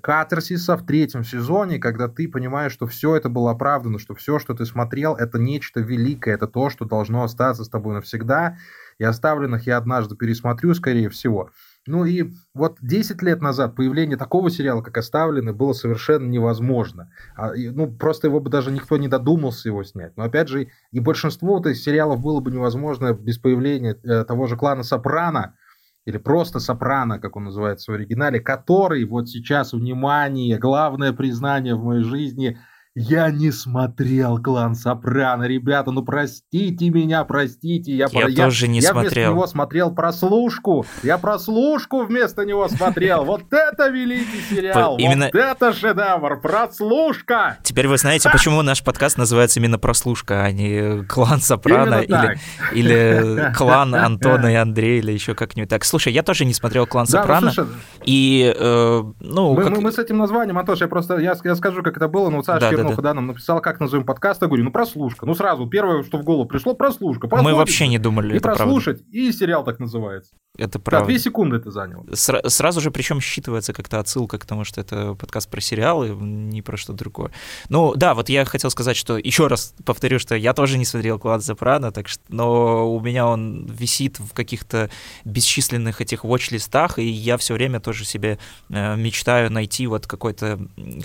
катарсиса 0.00 0.76
в 0.76 0.86
третьем 0.86 1.24
сезоне, 1.24 1.78
когда 1.78 2.08
ты 2.08 2.28
понимаешь, 2.28 2.72
что 2.72 2.86
все 2.86 3.16
это 3.16 3.28
было 3.28 3.50
оправдано, 3.50 3.98
что 3.98 4.14
все, 4.14 4.38
что 4.38 4.54
ты 4.54 4.64
смотрел, 4.64 5.14
это 5.14 5.38
нечто 5.38 5.80
великое, 5.80 6.34
это 6.34 6.46
то, 6.46 6.70
что 6.70 6.84
должно 6.84 7.22
остаться 7.22 7.64
с 7.64 7.68
тобой 7.68 7.94
навсегда, 7.94 8.56
и 8.98 9.04
оставленных 9.04 9.66
я 9.66 9.76
однажды 9.76 10.16
пересмотрю, 10.16 10.74
скорее 10.74 11.10
всего. 11.10 11.50
Ну 11.86 12.06
и 12.06 12.30
вот 12.54 12.78
10 12.80 13.20
лет 13.22 13.42
назад 13.42 13.76
появление 13.76 14.16
такого 14.16 14.50
сериала, 14.50 14.80
как 14.80 14.96
«Оставленный», 14.96 15.52
было 15.52 15.74
совершенно 15.74 16.26
невозможно. 16.26 17.10
А, 17.36 17.52
ну, 17.54 17.90
просто 17.90 18.28
его 18.28 18.40
бы 18.40 18.48
даже 18.48 18.70
никто 18.70 18.96
не 18.96 19.08
додумался 19.08 19.68
его 19.68 19.82
снять. 19.84 20.16
Но 20.16 20.24
опять 20.24 20.48
же, 20.48 20.68
и 20.92 21.00
большинство 21.00 21.56
вот 21.56 21.66
этих 21.66 21.82
сериалов 21.82 22.20
было 22.20 22.40
бы 22.40 22.50
невозможно 22.50 23.12
без 23.12 23.36
появления 23.36 23.98
э, 24.02 24.24
того 24.24 24.46
же 24.46 24.56
клана 24.56 24.82
«Сопрано», 24.82 25.56
или 26.04 26.18
просто 26.18 26.60
сопрано, 26.60 27.18
как 27.18 27.36
он 27.36 27.44
называется 27.44 27.92
в 27.92 27.94
оригинале, 27.94 28.40
который 28.40 29.04
вот 29.04 29.28
сейчас, 29.28 29.72
внимание, 29.72 30.58
главное 30.58 31.12
признание 31.12 31.74
в 31.74 31.84
моей 31.84 32.02
жизни– 32.02 32.58
я 32.96 33.30
не 33.30 33.50
смотрел 33.50 34.40
клан 34.40 34.76
Сопрано, 34.76 35.44
ребята, 35.44 35.90
ну 35.90 36.04
простите 36.04 36.90
меня, 36.90 37.24
простите. 37.24 37.92
Я, 37.92 38.06
я, 38.12 38.28
я 38.28 38.44
тоже 38.44 38.68
не 38.68 38.78
я 38.78 38.90
смотрел. 38.90 39.02
Я 39.02 39.10
вместо 39.10 39.32
него 39.32 39.46
смотрел 39.48 39.94
прослушку. 39.94 40.86
Я 41.02 41.18
прослушку 41.18 42.04
вместо 42.04 42.44
него 42.44 42.68
смотрел. 42.68 43.24
Вот 43.24 43.52
это 43.52 43.88
великий 43.88 44.40
сериал. 44.48 44.96
Именно... 44.98 45.24
Вот 45.32 45.34
это 45.34 45.72
шедевр. 45.72 46.40
Прослушка. 46.40 47.58
Теперь 47.64 47.88
вы 47.88 47.98
знаете, 47.98 48.30
почему 48.30 48.62
наш 48.62 48.84
подкаст 48.84 49.18
называется 49.18 49.58
именно 49.58 49.78
прослушка, 49.78 50.44
а 50.44 50.52
не 50.52 51.04
клан 51.06 51.40
Сопрано 51.40 52.00
или, 52.00 52.38
или 52.72 53.52
клан 53.56 53.92
Антона 53.96 54.52
и 54.52 54.54
Андрея 54.54 55.00
или 55.00 55.10
еще 55.10 55.34
как-нибудь 55.34 55.68
так. 55.68 55.84
Слушай, 55.84 56.12
я 56.12 56.22
тоже 56.22 56.44
не 56.44 56.54
смотрел 56.54 56.86
клан 56.86 57.06
да, 57.06 57.22
Сопрано. 57.22 57.52
Ну, 57.56 57.66
и, 58.04 58.54
э, 58.56 59.02
ну, 59.18 59.54
мы, 59.54 59.62
как... 59.64 59.72
мы, 59.72 59.80
мы 59.80 59.90
с 59.90 59.98
этим 59.98 60.18
названием, 60.18 60.56
Антош, 60.58 60.80
я 60.80 60.86
просто 60.86 61.18
я, 61.18 61.34
я 61.42 61.56
скажу, 61.56 61.82
как 61.82 61.96
это 61.96 62.06
было. 62.06 62.30
Ну, 62.30 62.44
Саша 62.44 62.70
да, 62.70 62.83
Чернуха, 62.84 63.02
да, 63.02 63.14
нам 63.14 63.26
написал, 63.26 63.60
как 63.60 63.80
назовем 63.80 64.04
подкаст, 64.04 64.42
я 64.42 64.48
говорю, 64.48 64.64
ну 64.64 64.70
прослушка. 64.70 65.26
Ну 65.26 65.34
сразу, 65.34 65.66
первое, 65.66 66.02
что 66.02 66.18
в 66.18 66.24
голову 66.24 66.46
пришло, 66.46 66.74
прослушка. 66.74 67.28
Мы 67.30 67.54
вообще 67.54 67.88
не 67.88 67.98
думали, 67.98 68.36
И 68.36 68.40
прослушать, 68.40 68.98
правда. 68.98 69.18
и 69.18 69.32
сериал 69.32 69.64
так 69.64 69.78
называется. 69.80 70.32
Это 70.56 70.78
правда. 70.78 71.06
Да, 71.06 71.10
две 71.10 71.18
секунды 71.18 71.56
это 71.56 71.72
заняло. 71.72 72.04
Сра- 72.12 72.48
сразу 72.48 72.80
же, 72.80 72.92
причем 72.92 73.18
считывается 73.18 73.72
как-то 73.72 73.98
отсылка 73.98 74.38
к 74.38 74.46
тому, 74.46 74.62
что 74.62 74.80
это 74.80 75.14
подкаст 75.14 75.50
про 75.50 75.60
сериалы, 75.60 76.10
не 76.10 76.62
про 76.62 76.76
что 76.76 76.92
другое. 76.92 77.32
Ну, 77.68 77.94
да, 77.96 78.14
вот 78.14 78.28
я 78.28 78.44
хотел 78.44 78.70
сказать, 78.70 78.96
что 78.96 79.18
еще 79.18 79.48
раз 79.48 79.74
повторю, 79.84 80.20
что 80.20 80.36
я 80.36 80.52
тоже 80.54 80.78
не 80.78 80.84
смотрел 80.84 81.18
«Клад 81.18 81.42
Сопрано», 81.42 81.90
так 81.90 82.06
что, 82.06 82.22
но 82.28 82.94
у 82.94 83.00
меня 83.00 83.26
он 83.26 83.66
висит 83.66 84.20
в 84.20 84.32
каких-то 84.32 84.90
бесчисленных 85.24 86.00
этих 86.00 86.24
watch-листах, 86.24 86.98
и 86.98 87.04
я 87.06 87.36
все 87.36 87.54
время 87.54 87.80
тоже 87.80 88.04
себе 88.04 88.38
э, 88.70 88.96
мечтаю 88.96 89.50
найти 89.50 89.86
вот 89.88 90.06
какой-то 90.06 90.60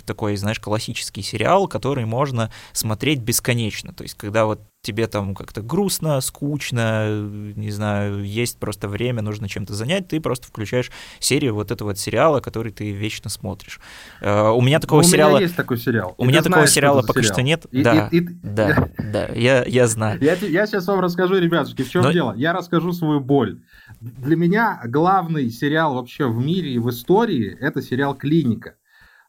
такой, 0.06 0.36
знаешь, 0.36 0.60
классический 0.60 1.24
сериал, 1.24 1.68
который 1.70 2.06
можно 2.06 2.52
смотреть 2.74 3.20
бесконечно. 3.20 3.94
То 3.94 4.04
есть, 4.04 4.16
когда 4.16 4.46
вот 4.46 4.62
тебе 4.82 5.08
там 5.08 5.36
как-то 5.36 5.62
грустно, 5.62 6.22
скучно, 6.22 7.10
не 7.56 7.70
знаю, 7.70 8.24
есть 8.24 8.58
просто 8.60 8.88
время, 8.88 9.22
нужно 9.22 9.50
чем-то 9.50 9.74
занять, 9.74 10.08
ты 10.08 10.22
просто 10.22 10.48
включаешь 10.48 10.90
серию 11.20 11.54
вот 11.54 11.72
этого 11.72 11.90
вот 11.90 12.00
сериала, 12.00 12.40
который 12.40 12.72
ты 12.72 12.92
вечно 12.92 13.30
смотришь. 13.30 13.80
Uh, 14.22 14.52
у 14.54 14.62
меня 14.62 14.80
такого 14.80 15.02
у 15.02 15.04
сериала... 15.04 15.32
У 15.32 15.36
меня 15.36 15.44
есть 15.44 15.56
такой 15.56 15.78
сериал. 15.78 16.16
У 16.18 16.26
меня 16.26 16.42
такого 16.42 16.66
сериала 16.68 17.02
пока 17.02 17.22
сериал. 17.22 17.34
что 17.34 17.42
нет. 17.42 17.66
И, 17.72 17.84
да, 17.84 18.08
и, 18.12 18.18
и, 18.18 18.22
да, 18.22 18.90
да, 18.98 19.28
я, 19.28 19.64
я 19.66 19.88
знаю. 19.88 20.22
Я, 20.22 20.36
я 20.36 20.66
сейчас 20.66 20.88
вам 20.88 21.02
расскажу, 21.02 21.38
ребятушки, 21.38 21.84
в 21.84 21.90
чем 21.90 22.04
Но... 22.04 22.12
дело. 22.12 22.34
Я 22.36 22.54
расскажу 22.54 22.94
свою 22.94 23.20
боль. 23.20 23.62
Для 24.00 24.36
меня 24.38 24.82
главный 24.86 25.50
сериал 25.50 25.96
вообще 25.96 26.28
в 26.28 26.38
мире 26.38 26.74
и 26.74 26.80
в 26.80 26.90
истории– 26.90 27.58
это 27.60 27.82
сериал 27.82 28.16
«Клиника», 28.16 28.76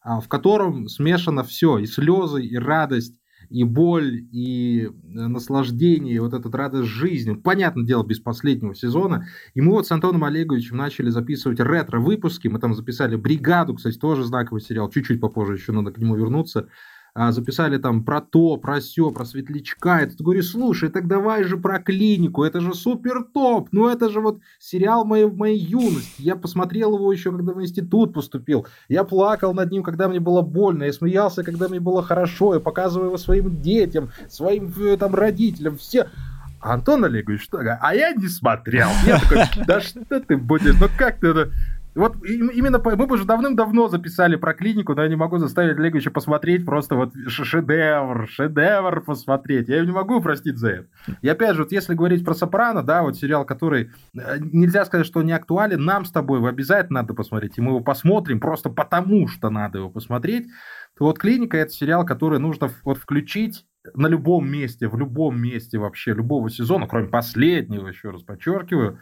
в 0.05 0.29
котором 0.29 0.89
смешано 0.89 1.45
все, 1.45 1.79
и 1.79 1.87
слезы, 1.87 2.43
и 2.43 2.57
радость, 2.57 3.21
и 3.51 3.65
боль, 3.65 4.27
и 4.31 4.85
э, 4.85 4.91
наслаждение, 5.03 6.15
и 6.15 6.19
вот 6.21 6.35
этот 6.35 6.55
радость 6.55 6.89
жизни. 6.89 7.35
Понятное 7.35 7.85
дело, 7.85 8.05
без 8.05 8.21
последнего 8.21 8.75
сезона. 8.75 9.27
И 9.55 9.61
мы 9.61 9.73
вот 9.73 9.87
с 9.87 9.93
Антоном 9.93 10.25
Олеговичем 10.25 10.77
начали 10.77 11.11
записывать 11.11 11.59
ретро-выпуски. 11.59 12.49
Мы 12.49 12.61
там 12.61 12.75
записали 12.75 13.17
«Бригаду», 13.17 13.75
кстати, 13.75 13.99
тоже 13.99 14.25
знаковый 14.25 14.63
сериал. 14.63 14.89
Чуть-чуть 14.89 15.21
попозже 15.21 15.55
еще 15.55 15.73
надо 15.73 15.91
к 15.91 15.99
нему 15.99 16.17
вернуться. 16.17 16.69
А, 17.15 17.33
записали 17.33 17.79
там 17.79 18.05
про 18.05 18.21
то, 18.21 18.57
про 18.57 18.81
все, 18.81 19.11
про 19.11 19.25
светлячка. 19.25 20.01
И 20.01 20.07
ты 20.11 20.23
говоришь, 20.23 20.51
слушай, 20.51 20.89
так 20.91 21.09
давай 21.09 21.45
же 21.45 21.57
про 21.57 21.81
клинику, 21.81 22.45
это 22.45 22.61
же 22.61 22.75
супер 22.75 23.25
топ, 23.25 23.69
ну 23.73 23.89
это 23.89 24.09
же 24.09 24.21
вот 24.21 24.41
сериал 24.59 25.05
моей, 25.05 25.27
моей 25.27 25.59
юности. 25.59 26.23
Я 26.23 26.37
посмотрел 26.37 26.95
его 26.95 27.13
еще, 27.13 27.33
когда 27.33 27.53
в 27.53 27.63
институт 27.63 28.15
поступил. 28.15 28.67
Я 28.89 29.05
плакал 29.05 29.55
над 29.55 29.71
ним, 29.71 29.83
когда 29.83 30.09
мне 30.09 30.21
было 30.21 30.43
больно, 30.43 30.85
я 30.85 30.93
смеялся, 30.93 31.43
когда 31.43 31.69
мне 31.69 31.81
было 31.81 32.03
хорошо, 32.03 32.55
я 32.55 32.61
показываю 32.61 33.09
его 33.09 33.19
своим 33.19 33.61
детям, 33.61 34.11
своим 34.29 34.73
э, 34.79 34.97
там 34.97 35.15
родителям, 35.15 35.79
все. 35.79 36.09
Антон 36.61 37.05
Олегович, 37.05 37.43
что? 37.43 37.59
А 37.59 37.95
я 37.95 38.13
не 38.13 38.29
смотрел. 38.29 38.89
Я 39.07 39.19
такой, 39.19 39.65
да 39.67 39.81
что 39.81 40.21
ты 40.21 40.37
будешь, 40.37 40.75
ну 40.79 40.89
как 40.97 41.19
ты 41.19 41.29
это... 41.29 41.51
Вот 41.95 42.17
именно 42.25 42.81
мы 42.83 43.07
бы 43.07 43.15
уже 43.15 43.25
давным-давно 43.25 43.89
записали 43.89 44.37
про 44.37 44.55
клинику, 44.55 44.95
но 44.95 45.03
я 45.03 45.09
не 45.09 45.17
могу 45.17 45.39
заставить 45.39 45.79
Олеговича 45.79 46.11
посмотреть 46.11 46.65
просто 46.65 46.95
вот 46.95 47.13
шедевр, 47.27 48.29
шедевр 48.29 49.03
посмотреть. 49.03 49.69
Я 49.69 49.77
его 49.77 49.87
не 49.87 49.93
могу 49.93 50.21
простить 50.21 50.59
за 50.59 50.69
это. 50.69 50.89
И 51.23 51.29
опять 51.29 51.57
же, 51.57 51.63
вот 51.63 51.73
если 51.73 51.95
говорить 51.95 52.25
про 52.25 52.35
Сопрано, 52.35 52.83
да, 52.83 53.03
вот 53.03 53.17
сериал, 53.17 53.45
который 53.45 53.91
э, 54.15 54.39
нельзя 54.39 54.85
сказать, 54.85 55.07
что 55.07 55.23
не 55.23 55.33
актуален, 55.33 55.85
нам 55.85 56.05
с 56.05 56.13
тобой 56.13 56.39
его 56.39 56.49
обязательно 56.49 57.01
надо 57.01 57.15
посмотреть, 57.15 57.59
и 57.59 57.61
мы 57.61 57.71
его 57.71 57.81
посмотрим 57.81 58.41
просто 58.41 58.71
потому, 58.71 59.27
что 59.29 59.51
надо 59.51 59.79
его 59.79 59.91
посмотреть. 59.91 60.47
То 60.97 61.07
вот 61.07 61.19
клиника 61.19 61.57
это 61.57 61.71
сериал, 61.71 62.05
который 62.05 62.39
нужно 62.39 62.71
вот 62.85 62.99
включить 62.99 63.65
на 63.95 64.07
любом 64.07 64.51
месте, 64.51 64.89
в 64.89 64.97
любом 64.97 65.41
месте 65.41 65.79
вообще, 65.79 66.13
любого 66.13 66.51
сезона, 66.51 66.87
кроме 66.87 67.09
последнего, 67.09 67.89
еще 67.89 68.11
раз 68.11 68.23
подчеркиваю, 68.23 69.01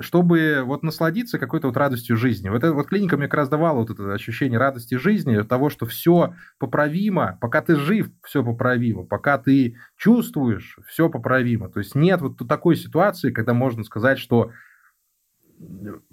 чтобы 0.00 0.62
вот 0.64 0.82
насладиться 0.82 1.38
какой-то 1.38 1.68
вот 1.68 1.76
радостью 1.76 2.16
жизни. 2.16 2.48
Вот 2.48 2.58
эта 2.58 2.72
вот 2.72 2.86
клиника 2.86 3.16
мне 3.16 3.26
как 3.26 3.34
раз 3.34 3.48
давала 3.48 3.78
вот 3.78 3.90
это 3.90 4.12
ощущение 4.12 4.58
радости 4.58 4.94
жизни, 4.96 5.40
того, 5.42 5.70
что 5.70 5.86
все 5.86 6.34
поправимо, 6.58 7.38
пока 7.40 7.62
ты 7.62 7.76
жив, 7.76 8.10
все 8.24 8.44
поправимо, 8.44 9.04
пока 9.04 9.38
ты 9.38 9.76
чувствуешь, 9.96 10.78
все 10.86 11.08
поправимо. 11.08 11.68
То 11.68 11.80
есть 11.80 11.94
нет 11.94 12.20
вот 12.20 12.36
такой 12.48 12.76
ситуации, 12.76 13.30
когда 13.30 13.54
можно 13.54 13.84
сказать, 13.84 14.18
что 14.18 14.52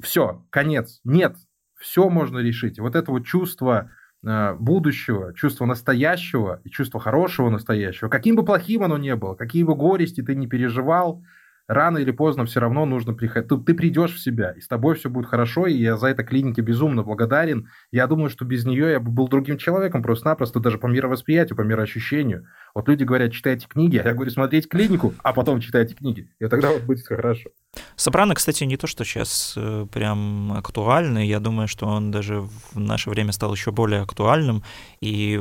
все, 0.02 0.46
конец. 0.50 1.02
Нет, 1.04 1.36
все 1.78 2.10
можно 2.10 2.40
решить. 2.40 2.78
И 2.78 2.82
вот 2.82 2.96
это 2.96 3.12
вот 3.12 3.26
чувство 3.26 3.92
э, 4.26 4.54
будущего, 4.54 5.34
чувство 5.34 5.66
настоящего 5.66 6.62
и 6.64 6.70
чувство 6.70 7.00
хорошего 7.00 7.50
настоящего, 7.50 8.10
каким 8.10 8.36
бы 8.36 8.46
плохим 8.46 8.84
оно 8.84 8.98
ни 8.98 9.14
было, 9.14 9.36
какие 9.36 9.64
бы 9.64 9.76
горести 9.76 10.22
ты 10.22 10.36
не 10.36 10.48
переживал, 10.48 11.24
рано 11.68 11.98
или 11.98 12.12
поздно 12.12 12.46
все 12.46 12.60
равно 12.60 12.86
нужно 12.86 13.14
приходить. 13.14 13.50
Ты, 13.50 13.58
ты 13.58 13.74
придешь 13.74 14.14
в 14.14 14.20
себя, 14.20 14.52
и 14.52 14.62
с 14.62 14.68
тобой 14.68 14.96
все 14.96 15.10
будет 15.10 15.28
хорошо, 15.28 15.68
и 15.68 15.74
я 15.74 15.98
за 15.98 16.08
это 16.08 16.24
клинике 16.24 16.62
безумно 16.62 17.04
благодарен. 17.04 17.70
Я 17.92 18.08
думаю, 18.08 18.30
что 18.30 18.46
без 18.46 18.66
нее 18.66 18.92
я 18.92 19.00
бы 19.00 19.12
был 19.12 19.28
другим 19.28 19.58
человеком 19.58 20.04
просто-напросто, 20.04 20.60
даже 20.60 20.78
по 20.78 20.88
мировосприятию, 20.88 21.56
по 21.56 21.62
мироощущению. 21.62 22.46
Вот 22.76 22.88
люди 22.88 23.04
говорят, 23.04 23.32
читайте 23.32 23.68
книги, 23.68 23.98
а 23.98 24.08
я 24.08 24.14
говорю, 24.16 24.32
смотрите 24.32 24.68
клинику, 24.68 25.14
а 25.24 25.32
потом 25.32 25.62
читайте 25.62 25.94
книги. 25.94 26.28
И 26.40 26.48
тогда 26.48 26.72
вот 26.72 26.82
будет 26.82 27.06
хорошо. 27.06 27.52
Сопрано, 27.96 28.34
кстати, 28.34 28.64
не 28.64 28.78
то, 28.78 28.88
что 28.88 29.04
сейчас 29.04 29.54
э, 29.56 29.86
прям 29.92 30.54
актуальный. 30.54 31.28
Я 31.28 31.40
думаю, 31.40 31.68
что 31.68 31.86
он 31.86 32.10
даже 32.10 32.42
в 32.42 32.80
наше 32.80 33.12
время 33.12 33.32
стал 33.32 33.54
еще 33.54 33.72
более 33.72 34.02
актуальным. 34.02 34.64
И 35.02 35.40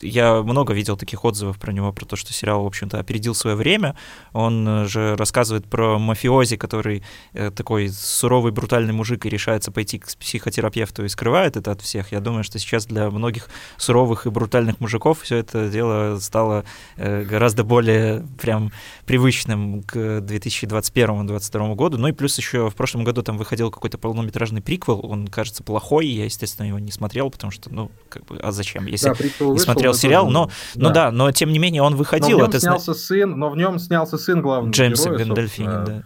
я 0.00 0.42
много 0.42 0.72
видел 0.72 0.96
таких 0.96 1.24
отзывов 1.24 1.58
про 1.58 1.72
него, 1.72 1.92
про 1.92 2.06
то, 2.06 2.16
что 2.16 2.32
сериал, 2.32 2.64
в 2.64 2.66
общем-то, 2.66 2.98
опередил 2.98 3.34
свое 3.34 3.56
время. 3.56 3.94
Он 4.32 4.86
же 4.86 5.14
рассказывает 5.16 5.66
про 5.66 5.98
мафиози, 5.98 6.56
который 6.56 7.02
э, 7.34 7.50
такой 7.50 7.90
суровый, 7.90 8.52
брутальный 8.52 8.94
мужик 8.94 9.26
и 9.26 9.30
решается 9.30 9.72
пойти 9.72 9.98
к 9.98 10.06
психотерапевту 10.06 11.04
и 11.04 11.08
скрывает 11.08 11.58
это 11.58 11.72
от 11.72 11.82
всех. 11.82 12.12
Я 12.12 12.20
думаю, 12.20 12.44
что 12.44 12.58
сейчас 12.58 12.86
для 12.86 13.10
многих 13.10 13.48
суровых 13.76 14.26
и 14.26 14.30
брутальных 14.30 14.80
мужиков 14.80 15.20
все 15.20 15.36
это 15.36 15.68
дело 15.68 16.18
стало 16.18 16.61
э, 16.96 17.22
гораздо 17.24 17.64
более 17.64 18.26
прям 18.40 18.72
привычным 19.06 19.82
к 19.82 19.96
2021-2022 19.96 21.22
2022 21.26 21.74
году. 21.74 21.98
Ну 21.98 22.08
и 22.08 22.12
плюс 22.12 22.36
еще 22.38 22.70
в 22.70 22.74
прошлом 22.74 23.04
году 23.04 23.22
там 23.22 23.38
выходил 23.38 23.70
какой-то 23.70 23.98
полнометражный 23.98 24.60
приквел, 24.60 25.00
он, 25.04 25.28
кажется, 25.28 25.62
плохой, 25.62 26.06
я, 26.06 26.24
естественно, 26.24 26.66
его 26.66 26.78
не 26.78 26.90
смотрел, 26.90 27.30
потому 27.30 27.50
что, 27.50 27.72
ну, 27.72 27.90
как 28.08 28.24
бы, 28.26 28.38
а 28.38 28.52
зачем, 28.52 28.86
если 28.86 29.08
да, 29.08 29.14
не 29.18 29.28
вышел, 29.28 29.58
смотрел 29.58 29.94
сериал, 29.94 30.30
но, 30.30 30.46
да. 30.74 30.88
ну 30.88 30.94
да, 30.94 31.10
но 31.10 31.32
тем 31.32 31.52
не 31.52 31.58
менее 31.58 31.82
он 31.82 31.96
выходил. 31.96 32.38
Но 32.38 32.46
в 32.46 32.50
нем 32.50 32.60
снялся 32.60 32.94
сын, 32.94 33.38
но 33.38 33.50
в 33.50 33.56
нем 33.56 33.78
снялся 33.78 34.18
сын 34.18 34.42
главного 34.42 34.72
Джеймса 34.72 35.10
героя, 35.10 35.18
Гандальфини, 35.18 35.66
да. 35.66 36.02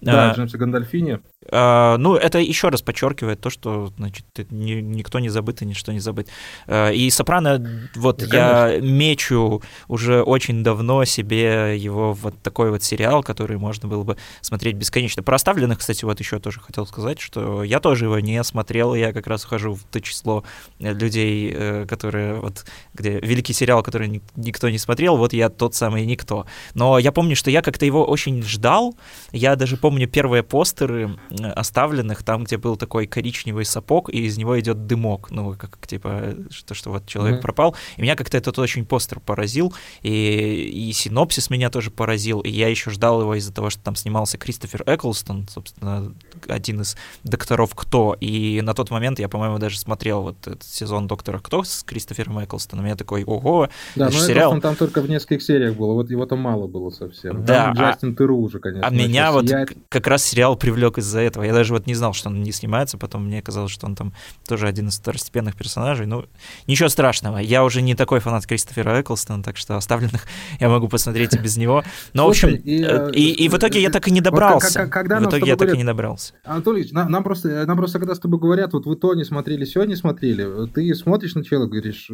Да, 0.00 0.30
а, 0.30 0.34
Джеймса 0.34 0.56
Гандальфини. 0.56 1.20
А, 1.50 1.96
ну, 1.98 2.14
это 2.14 2.38
еще 2.38 2.68
раз 2.68 2.82
подчеркивает 2.82 3.40
то, 3.40 3.50
что, 3.50 3.92
значит, 3.96 4.24
ни, 4.50 4.74
никто 4.80 5.18
не 5.18 5.28
забыт 5.28 5.62
и 5.62 5.66
ничто 5.66 5.92
не 5.92 5.98
забыт. 5.98 6.28
А, 6.66 6.90
и 6.90 7.10
Сопрано, 7.10 7.88
вот 7.94 8.24
да, 8.28 8.70
я 8.70 8.80
мечу 8.80 9.62
уже 9.88 10.22
очень 10.22 10.62
давно 10.62 11.04
себе 11.04 11.76
его 11.78 12.12
вот 12.12 12.40
такой 12.42 12.70
вот 12.70 12.82
сериал, 12.82 13.22
который 13.22 13.58
можно 13.58 13.88
было 13.88 14.02
бы 14.02 14.16
смотреть 14.40 14.76
бесконечно. 14.76 15.22
Про 15.22 15.36
оставленных, 15.36 15.78
кстати, 15.78 16.04
вот 16.04 16.18
еще 16.18 16.38
тоже 16.38 16.60
хотел 16.60 16.86
сказать, 16.86 17.20
что 17.20 17.62
я 17.62 17.80
тоже 17.80 18.06
его 18.06 18.18
не 18.20 18.42
смотрел, 18.42 18.94
я 18.94 19.12
как 19.12 19.26
раз 19.26 19.44
ухожу 19.44 19.74
в 19.74 19.84
то 19.84 20.00
число 20.00 20.44
людей, 20.78 21.52
э, 21.54 21.86
которые 21.86 22.34
вот, 22.36 22.64
где 22.94 23.20
великий 23.20 23.52
сериал, 23.52 23.82
который 23.82 24.22
никто 24.36 24.70
не 24.70 24.78
смотрел, 24.78 25.16
вот 25.16 25.32
я 25.32 25.48
тот 25.48 25.74
самый 25.74 26.06
никто. 26.06 26.46
Но 26.74 26.98
я 26.98 27.12
помню, 27.12 27.36
что 27.36 27.50
я 27.50 27.60
как-то 27.60 27.84
его 27.84 28.04
очень 28.04 28.42
ждал, 28.42 28.96
я 29.32 29.56
даже 29.56 29.76
помню 29.76 29.89
первые 30.06 30.42
постеры 30.42 31.18
оставленных, 31.54 32.22
там, 32.22 32.44
где 32.44 32.56
был 32.56 32.76
такой 32.76 33.06
коричневый 33.06 33.64
сапог, 33.64 34.10
и 34.10 34.24
из 34.26 34.38
него 34.38 34.58
идет 34.58 34.86
дымок, 34.86 35.30
ну, 35.30 35.54
как, 35.54 35.86
типа, 35.86 36.34
что, 36.50 36.74
что 36.74 36.90
вот 36.90 37.06
человек 37.06 37.38
mm-hmm. 37.38 37.42
пропал. 37.42 37.76
И 37.96 38.02
меня 38.02 38.16
как-то 38.16 38.36
этот 38.36 38.58
очень 38.58 38.84
постер 38.84 39.20
поразил, 39.20 39.74
и, 40.02 40.88
и 40.88 40.92
синопсис 40.92 41.50
меня 41.50 41.70
тоже 41.70 41.90
поразил, 41.90 42.40
и 42.40 42.50
я 42.50 42.68
еще 42.68 42.90
ждал 42.90 43.20
его 43.22 43.34
из-за 43.34 43.52
того, 43.52 43.70
что 43.70 43.82
там 43.82 43.96
снимался 43.96 44.38
Кристофер 44.38 44.82
Эклстон, 44.86 45.46
собственно, 45.48 46.14
один 46.48 46.82
из 46.82 46.96
докторов 47.24 47.74
Кто, 47.74 48.16
и 48.20 48.60
на 48.62 48.74
тот 48.74 48.90
момент 48.90 49.18
я, 49.18 49.28
по-моему, 49.28 49.58
даже 49.58 49.78
смотрел 49.78 50.22
вот 50.22 50.46
этот 50.46 50.62
сезон 50.62 51.06
Доктора 51.06 51.38
Кто 51.38 51.64
с 51.64 51.82
Кристофером 51.82 52.42
Эклстоном, 52.44 52.86
я 52.86 52.96
такой, 52.96 53.24
ого, 53.24 53.68
да, 53.96 54.06
но 54.06 54.10
сериал... 54.10 54.52
он 54.52 54.60
там 54.60 54.76
только 54.76 55.00
в 55.00 55.08
нескольких 55.08 55.42
сериях 55.42 55.74
было, 55.74 55.94
вот 55.94 56.10
его 56.10 56.26
там 56.26 56.40
мало 56.40 56.66
было 56.66 56.90
совсем. 56.90 57.44
Да, 57.44 57.66
там 57.66 57.74
Джастин 57.74 58.12
а... 58.12 58.16
Теру 58.16 58.38
уже, 58.38 58.58
конечно. 58.58 58.86
А 58.86 58.90
меня 58.90 59.32
вот 59.32 59.46
сияет. 59.46 59.72
как 59.88 60.06
раз 60.06 60.24
сериал 60.24 60.56
привлек 60.56 60.98
из-за 60.98 61.20
этого. 61.20 61.44
Я 61.44 61.52
даже 61.52 61.72
вот 61.72 61.86
не 61.86 61.94
знал, 61.94 62.12
что 62.12 62.28
он 62.28 62.42
не 62.42 62.52
снимается, 62.52 62.98
потом 62.98 63.26
мне 63.26 63.42
казалось, 63.42 63.72
что 63.72 63.86
он 63.86 63.94
там 63.94 64.12
тоже 64.46 64.66
один 64.66 64.88
из 64.88 64.98
второстепенных 64.98 65.56
персонажей. 65.56 66.06
Ну, 66.06 66.24
ничего 66.66 66.88
страшного. 66.88 67.38
Я 67.38 67.64
уже 67.64 67.82
не 67.82 67.94
такой 67.94 68.20
фанат 68.20 68.46
Кристофера 68.46 69.00
Эклстона, 69.00 69.42
так 69.42 69.56
что 69.56 69.76
оставленных 69.76 70.26
я 70.60 70.68
могу 70.68 70.88
посмотреть 70.88 71.34
и 71.34 71.38
без 71.38 71.56
него. 71.56 71.82
Но, 72.12 72.24
Слушай, 72.24 72.56
в 72.56 72.58
общем, 72.58 72.64
и, 72.64 72.84
э, 72.84 73.10
и, 73.12 73.44
и 73.44 73.48
в 73.48 73.56
итоге 73.56 73.80
я 73.80 73.90
так 73.90 74.08
и 74.08 74.10
не 74.10 74.20
добрался. 74.20 74.82
Вот, 74.82 74.90
когда 74.90 75.20
в 75.20 75.28
итоге 75.28 75.46
я 75.46 75.56
так 75.56 75.74
и 75.74 75.76
не 75.76 75.84
добрался. 75.84 76.29
Анатолий, 76.44 76.88
нам, 76.92 77.10
нам, 77.10 77.24
просто, 77.24 77.66
нам 77.66 77.76
просто, 77.76 77.98
когда 77.98 78.14
с 78.14 78.18
тобой 78.18 78.40
говорят, 78.40 78.72
вот 78.72 78.86
вы 78.86 78.96
то 78.96 79.14
не 79.14 79.24
смотрели, 79.24 79.64
все 79.64 79.84
не 79.84 79.96
смотрели, 79.96 80.66
ты 80.68 80.94
смотришь 80.94 81.34
на 81.34 81.44
человека, 81.44 81.72
говоришь, 81.72 82.10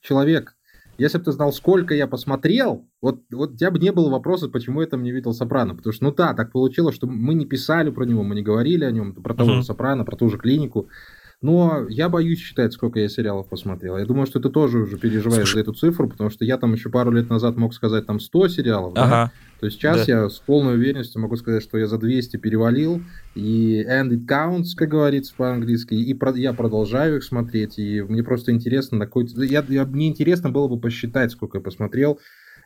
человек, 0.00 0.56
если 1.00 1.16
бы 1.16 1.24
ты 1.24 1.32
знал, 1.32 1.50
сколько 1.52 1.94
я 1.94 2.06
посмотрел, 2.06 2.86
вот, 3.00 3.22
вот 3.32 3.52
у 3.52 3.56
тебя 3.56 3.70
бы 3.70 3.78
не 3.78 3.90
было 3.90 4.10
вопроса, 4.10 4.48
почему 4.50 4.82
я 4.82 4.86
там 4.86 5.02
не 5.02 5.12
видел 5.12 5.32
Сопрано. 5.32 5.74
Потому 5.74 5.94
что, 5.94 6.04
ну 6.04 6.12
да, 6.12 6.34
так 6.34 6.52
получилось, 6.52 6.94
что 6.94 7.06
мы 7.06 7.32
не 7.32 7.46
писали 7.46 7.88
про 7.90 8.04
него, 8.04 8.22
мы 8.22 8.34
не 8.34 8.42
говорили 8.42 8.84
о 8.84 8.90
нем, 8.90 9.14
про 9.14 9.32
того 9.32 9.52
uh-huh. 9.52 9.56
же 9.56 9.62
Сопрано, 9.62 10.04
про 10.04 10.16
ту 10.16 10.28
же 10.28 10.36
клинику. 10.36 10.88
Но 11.42 11.86
я 11.88 12.10
боюсь 12.10 12.38
считать, 12.38 12.74
сколько 12.74 13.00
я 13.00 13.08
сериалов 13.08 13.48
посмотрел. 13.48 13.96
Я 13.96 14.04
думаю, 14.04 14.26
что 14.26 14.40
ты 14.40 14.50
тоже 14.50 14.80
уже 14.80 14.98
переживаешь 14.98 15.48
Слушай. 15.48 15.54
за 15.54 15.60
эту 15.60 15.72
цифру, 15.72 16.08
потому 16.08 16.28
что 16.28 16.44
я 16.44 16.58
там 16.58 16.74
еще 16.74 16.90
пару 16.90 17.10
лет 17.12 17.30
назад 17.30 17.56
мог 17.56 17.72
сказать 17.72 18.06
там 18.06 18.20
100 18.20 18.48
сериалов. 18.48 18.92
Ага. 18.96 19.10
Да? 19.10 19.32
То 19.60 19.66
есть 19.66 19.78
сейчас 19.78 20.06
да. 20.06 20.12
я 20.12 20.28
с 20.28 20.38
полной 20.38 20.74
уверенностью 20.74 21.20
могу 21.20 21.36
сказать, 21.36 21.62
что 21.62 21.78
я 21.78 21.86
за 21.86 21.98
200 21.98 22.36
перевалил, 22.38 23.02
и 23.34 23.84
and 23.88 24.10
it 24.10 24.26
counts, 24.26 24.74
как 24.76 24.88
говорится 24.88 25.34
по-английски, 25.34 25.94
и 25.94 26.14
про, 26.14 26.34
я 26.34 26.52
продолжаю 26.52 27.18
их 27.18 27.24
смотреть, 27.24 27.78
и 27.78 28.02
мне 28.02 28.22
просто 28.22 28.52
интересно, 28.52 28.98
на 28.98 29.06
какой 29.06 29.26
я, 29.46 29.64
я, 29.68 29.84
мне 29.84 30.08
интересно 30.08 30.48
было 30.48 30.66
бы 30.66 30.78
посчитать, 30.78 31.32
сколько 31.32 31.58
я 31.58 31.62
посмотрел, 31.62 32.18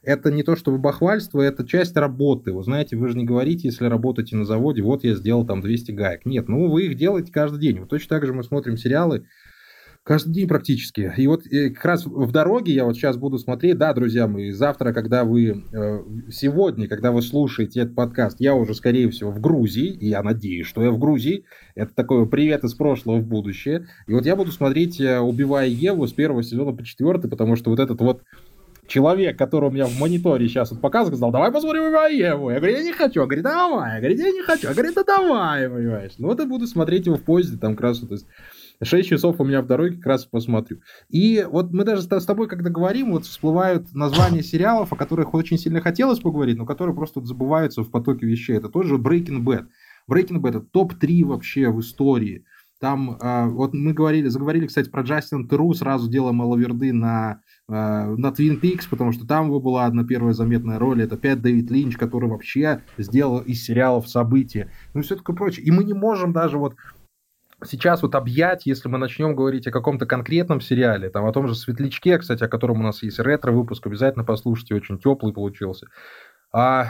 это 0.04 0.30
не 0.30 0.42
то 0.42 0.56
чтобы 0.56 0.78
бахвальство, 0.78 1.40
это 1.40 1.66
часть 1.66 1.96
работы. 1.96 2.52
Вы 2.52 2.62
знаете, 2.62 2.96
вы 2.96 3.08
же 3.08 3.16
не 3.16 3.24
говорите, 3.24 3.68
если 3.68 3.86
работаете 3.86 4.36
на 4.36 4.44
заводе, 4.44 4.82
вот 4.82 5.04
я 5.04 5.14
сделал 5.14 5.46
там 5.46 5.60
200 5.60 5.92
гаек. 5.92 6.24
Нет, 6.24 6.48
ну 6.48 6.70
вы 6.70 6.86
их 6.86 6.96
делаете 6.96 7.32
каждый 7.32 7.60
день. 7.60 7.80
Вот 7.80 7.88
точно 7.88 8.16
так 8.16 8.26
же 8.26 8.32
мы 8.32 8.42
смотрим 8.42 8.76
сериалы 8.76 9.26
каждый 10.04 10.34
день 10.34 10.46
практически. 10.46 11.12
И 11.16 11.26
вот 11.26 11.46
и 11.46 11.70
как 11.70 11.84
раз 11.84 12.06
в 12.06 12.30
дороге 12.30 12.74
я 12.74 12.84
вот 12.84 12.94
сейчас 12.94 13.16
буду 13.16 13.38
смотреть, 13.38 13.78
да, 13.78 13.92
друзья 13.94 14.28
мои, 14.28 14.50
завтра, 14.50 14.92
когда 14.92 15.24
вы, 15.24 15.64
э, 15.72 16.02
сегодня, 16.30 16.86
когда 16.86 17.10
вы 17.10 17.22
слушаете 17.22 17.80
этот 17.80 17.94
подкаст, 17.94 18.36
я 18.38 18.54
уже, 18.54 18.74
скорее 18.74 19.08
всего, 19.10 19.30
в 19.30 19.40
Грузии, 19.40 19.88
и 19.88 20.08
я 20.08 20.22
надеюсь, 20.22 20.66
что 20.66 20.82
я 20.82 20.90
в 20.90 20.98
Грузии. 20.98 21.46
Это 21.74 21.94
такой 21.94 22.28
привет 22.28 22.64
из 22.64 22.74
прошлого 22.74 23.18
в 23.18 23.26
будущее. 23.26 23.86
И 24.06 24.12
вот 24.12 24.26
я 24.26 24.36
буду 24.36 24.52
смотреть 24.52 25.00
э, 25.00 25.18
«Убивая 25.18 25.66
Еву» 25.66 26.06
с 26.06 26.12
первого 26.12 26.42
сезона 26.42 26.72
по 26.72 26.84
четвертый, 26.84 27.30
потому 27.30 27.56
что 27.56 27.70
вот 27.70 27.80
этот 27.80 28.00
вот 28.00 28.22
человек, 28.86 29.38
который 29.38 29.68
у 29.68 29.72
меня 29.72 29.86
в 29.86 29.98
мониторе 29.98 30.48
сейчас 30.48 30.70
вот 30.70 30.80
показывает, 30.80 31.16
сказал, 31.16 31.32
давай 31.32 31.50
посмотрим 31.50 31.90
Иваеву. 31.90 32.50
Я 32.50 32.58
говорю, 32.58 32.76
я 32.76 32.82
не 32.82 32.92
хочу. 32.92 33.20
Он 33.20 33.28
говорит, 33.28 33.44
давай. 33.44 33.94
Я 33.94 34.00
говорю, 34.00 34.16
я 34.16 34.30
не 34.32 34.42
хочу. 34.42 34.68
Я 34.68 34.74
говорю, 34.74 34.92
да 34.94 35.04
давай, 35.04 35.68
понимаешь. 35.68 36.12
Ну 36.18 36.28
вот 36.28 36.40
я 36.40 36.46
буду 36.46 36.66
смотреть 36.66 37.06
его 37.06 37.16
в 37.16 37.22
поезде, 37.22 37.56
там 37.56 37.72
как 37.72 37.82
раз 37.82 38.00
то 38.00 38.12
есть 38.12 38.26
6 38.82 39.08
часов 39.08 39.40
у 39.40 39.44
меня 39.44 39.62
в 39.62 39.66
дороге 39.66 39.96
как 39.96 40.06
раз 40.06 40.24
посмотрю. 40.24 40.80
И 41.08 41.46
вот 41.48 41.72
мы 41.72 41.84
даже 41.84 42.02
с 42.02 42.26
тобой, 42.26 42.48
когда 42.48 42.70
говорим, 42.70 43.12
вот 43.12 43.24
всплывают 43.24 43.92
названия 43.94 44.42
сериалов, 44.44 44.92
о 44.92 44.96
которых 44.96 45.34
очень 45.34 45.58
сильно 45.58 45.80
хотелось 45.80 46.20
поговорить, 46.20 46.58
но 46.58 46.66
которые 46.66 46.94
просто 46.94 47.20
вот 47.20 47.28
забываются 47.28 47.82
в 47.82 47.90
потоке 47.90 48.26
вещей. 48.26 48.56
Это 48.56 48.68
тот 48.68 48.86
же 48.86 48.96
Breaking 48.96 49.42
Bad. 49.42 49.66
Breaking 50.10 50.40
Bad 50.40 50.50
это 50.50 50.60
топ-3 50.60 51.24
вообще 51.24 51.70
в 51.70 51.80
истории. 51.80 52.44
Там, 52.80 53.16
э, 53.18 53.48
вот 53.48 53.72
мы 53.72 53.92
говорили, 53.94 54.28
заговорили, 54.28 54.66
кстати, 54.66 54.90
про 54.90 55.02
Джастин 55.02 55.48
Теру, 55.48 55.72
сразу 55.72 56.10
делаем 56.10 56.36
Малаверды 56.36 56.92
на 56.92 57.40
на 57.66 58.28
Twin 58.36 58.60
Peaks, 58.60 58.86
потому 58.90 59.12
что 59.12 59.26
там 59.26 59.46
его 59.46 59.58
была 59.58 59.86
одна 59.86 60.04
первая 60.04 60.34
заметная 60.34 60.78
роль, 60.78 61.02
это 61.02 61.14
опять 61.14 61.40
Дэвид 61.40 61.70
Линч, 61.70 61.96
который 61.96 62.28
вообще 62.28 62.82
сделал 62.98 63.38
из 63.38 63.64
сериалов 63.64 64.08
события, 64.08 64.70
ну 64.92 65.00
и 65.00 65.02
все 65.02 65.16
такое 65.16 65.34
прочее. 65.34 65.64
И 65.64 65.70
мы 65.70 65.84
не 65.84 65.94
можем 65.94 66.32
даже 66.32 66.58
вот 66.58 66.74
сейчас 67.64 68.02
вот 68.02 68.14
объять, 68.14 68.66
если 68.66 68.88
мы 68.88 68.98
начнем 68.98 69.34
говорить 69.34 69.66
о 69.66 69.70
каком-то 69.70 70.04
конкретном 70.04 70.60
сериале, 70.60 71.08
там 71.08 71.24
о 71.24 71.32
том 71.32 71.48
же 71.48 71.54
«Светлячке», 71.54 72.18
кстати, 72.18 72.44
о 72.44 72.48
котором 72.48 72.80
у 72.80 72.82
нас 72.82 73.02
есть 73.02 73.18
ретро-выпуск, 73.18 73.86
обязательно 73.86 74.24
послушайте, 74.24 74.74
очень 74.74 74.98
теплый 74.98 75.32
получился. 75.32 75.86
А 76.52 76.88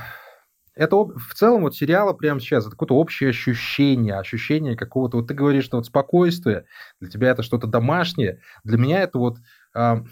это 0.75 0.97
в 0.97 1.35
целом 1.35 1.63
вот 1.63 1.77
сериала 1.77 2.13
прямо 2.13 2.41
сейчас, 2.41 2.65
это 2.65 2.73
какое-то 2.73 2.97
общее 2.97 3.31
ощущение, 3.31 4.19
ощущение 4.19 4.77
какого-то, 4.77 5.19
вот 5.19 5.29
ты 5.29 5.35
говоришь, 5.35 5.65
что 5.65 5.77
вот 5.77 5.87
спокойствие, 5.87 6.65
для 7.01 7.09
тебя 7.09 7.31
это 7.31 7.45
что-то 7.45 7.69
домашнее, 7.69 8.41
для 8.65 8.79
меня 8.79 9.03
это 9.03 9.19
вот... 9.19 9.39
А, 9.73 10.05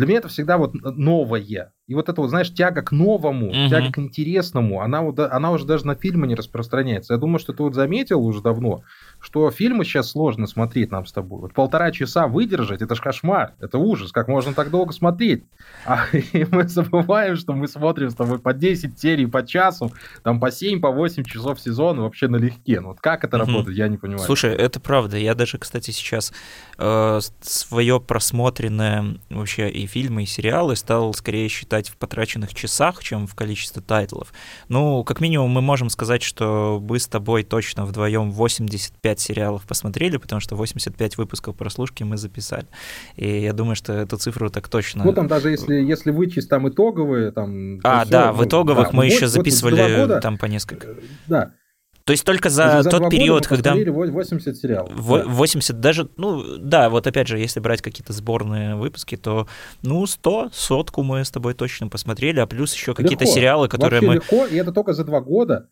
для 0.00 0.06
меня 0.06 0.18
это 0.20 0.28
всегда 0.28 0.56
вот 0.56 0.72
новое. 0.72 1.74
И 1.90 1.94
вот 1.96 2.08
это 2.08 2.20
вот, 2.20 2.30
знаешь, 2.30 2.54
тяга 2.54 2.82
к 2.82 2.92
новому, 2.92 3.48
угу. 3.48 3.68
тяга 3.68 3.90
к 3.90 3.98
интересному, 3.98 4.80
она, 4.80 5.02
вот, 5.02 5.18
она 5.18 5.50
уже 5.50 5.66
даже 5.66 5.84
на 5.88 5.96
фильмы 5.96 6.28
не 6.28 6.36
распространяется. 6.36 7.14
Я 7.14 7.18
думаю, 7.18 7.40
что 7.40 7.52
ты 7.52 7.64
вот 7.64 7.74
заметил 7.74 8.24
уже 8.24 8.40
давно, 8.40 8.84
что 9.18 9.50
фильмы 9.50 9.84
сейчас 9.84 10.12
сложно 10.12 10.46
смотреть 10.46 10.92
нам 10.92 11.04
с 11.04 11.12
тобой. 11.12 11.40
Вот 11.40 11.52
полтора 11.52 11.90
часа 11.90 12.28
выдержать, 12.28 12.80
это 12.80 12.94
ж 12.94 13.00
кошмар, 13.00 13.54
это 13.58 13.78
ужас, 13.78 14.12
как 14.12 14.28
можно 14.28 14.54
так 14.54 14.70
долго 14.70 14.92
смотреть. 14.92 15.42
А 15.84 16.04
и 16.12 16.46
мы 16.48 16.68
забываем, 16.68 17.34
что 17.34 17.54
мы 17.54 17.66
смотрим 17.66 18.10
с 18.10 18.14
тобой 18.14 18.38
по 18.38 18.52
10 18.52 18.96
серий 18.96 19.26
по 19.26 19.44
часу, 19.44 19.90
там 20.22 20.38
по 20.38 20.52
7, 20.52 20.80
по 20.80 20.92
8 20.92 21.24
часов 21.24 21.58
в 21.58 21.60
сезон 21.60 22.00
вообще 22.00 22.28
налегке. 22.28 22.78
Ну 22.78 22.90
вот 22.90 23.00
как 23.00 23.24
это 23.24 23.36
угу. 23.36 23.46
работает, 23.46 23.76
я 23.76 23.88
не 23.88 23.96
понимаю. 23.96 24.24
Слушай, 24.24 24.54
это 24.54 24.78
правда. 24.78 25.16
Я 25.16 25.34
даже, 25.34 25.58
кстати, 25.58 25.90
сейчас 25.90 26.32
э, 26.78 27.18
свое 27.40 28.00
просмотренное 28.00 29.18
вообще 29.28 29.68
и 29.68 29.88
фильмы, 29.88 30.22
и 30.22 30.26
сериалы 30.26 30.76
стал 30.76 31.12
скорее 31.14 31.48
считать 31.48 31.79
считать 31.80 31.88
в 31.88 31.96
потраченных 31.96 32.54
часах, 32.54 33.02
чем 33.02 33.26
в 33.26 33.34
количестве 33.34 33.82
тайтлов. 33.82 34.32
Ну, 34.68 35.04
как 35.04 35.20
минимум, 35.20 35.50
мы 35.50 35.60
можем 35.60 35.90
сказать, 35.90 36.22
что 36.22 36.82
мы 36.82 36.98
с 36.98 37.06
тобой 37.06 37.42
точно 37.42 37.84
вдвоем 37.84 38.30
85 38.30 39.20
сериалов 39.20 39.62
посмотрели, 39.66 40.18
потому 40.18 40.40
что 40.40 40.56
85 40.56 41.16
выпусков 41.18 41.56
прослушки 41.56 42.04
мы 42.04 42.16
записали. 42.16 42.66
И 43.16 43.40
я 43.42 43.52
думаю, 43.52 43.76
что 43.76 43.92
эту 43.92 44.16
цифру 44.16 44.50
так 44.50 44.68
точно... 44.68 45.04
Ну, 45.04 45.12
там 45.12 45.26
даже 45.26 45.50
если, 45.50 45.74
если 45.74 46.10
вычесть 46.10 46.48
там 46.48 46.68
итоговые, 46.68 47.32
там... 47.32 47.80
А, 47.82 48.04
да, 48.04 48.32
все, 48.32 48.42
в 48.42 48.46
итоговых 48.46 48.90
да, 48.90 48.96
мы 48.96 49.04
вот, 49.04 49.12
еще 49.12 49.26
записывали 49.26 49.82
вот 49.82 50.08
года, 50.08 50.20
там 50.20 50.38
по 50.38 50.46
несколько. 50.46 50.88
Да, 51.26 51.52
то 52.10 52.12
есть 52.12 52.24
только 52.24 52.50
за, 52.50 52.82
за 52.82 52.90
тот 52.90 53.08
период, 53.08 53.46
когда... 53.46 53.72
80 53.72 54.56
сериалов. 54.56 54.90
80 54.96 55.76
да. 55.76 55.80
даже, 55.80 56.08
ну 56.16 56.56
да, 56.58 56.90
вот 56.90 57.06
опять 57.06 57.28
же, 57.28 57.38
если 57.38 57.60
брать 57.60 57.82
какие-то 57.82 58.12
сборные 58.12 58.74
выпуски, 58.74 59.16
то 59.16 59.46
ну 59.82 60.04
100, 60.04 60.50
сотку 60.52 61.04
мы 61.04 61.24
с 61.24 61.30
тобой 61.30 61.54
точно 61.54 61.86
посмотрели, 61.86 62.40
а 62.40 62.48
плюс 62.48 62.74
еще 62.74 62.94
какие-то 62.94 63.26
сериалы, 63.26 63.68
которые 63.68 64.00
Вообще 64.00 64.08
мы... 64.08 64.14
легко, 64.16 64.44
и 64.44 64.56
это 64.56 64.72
только 64.72 64.92
за 64.92 65.04
два 65.04 65.20
года. 65.20 65.68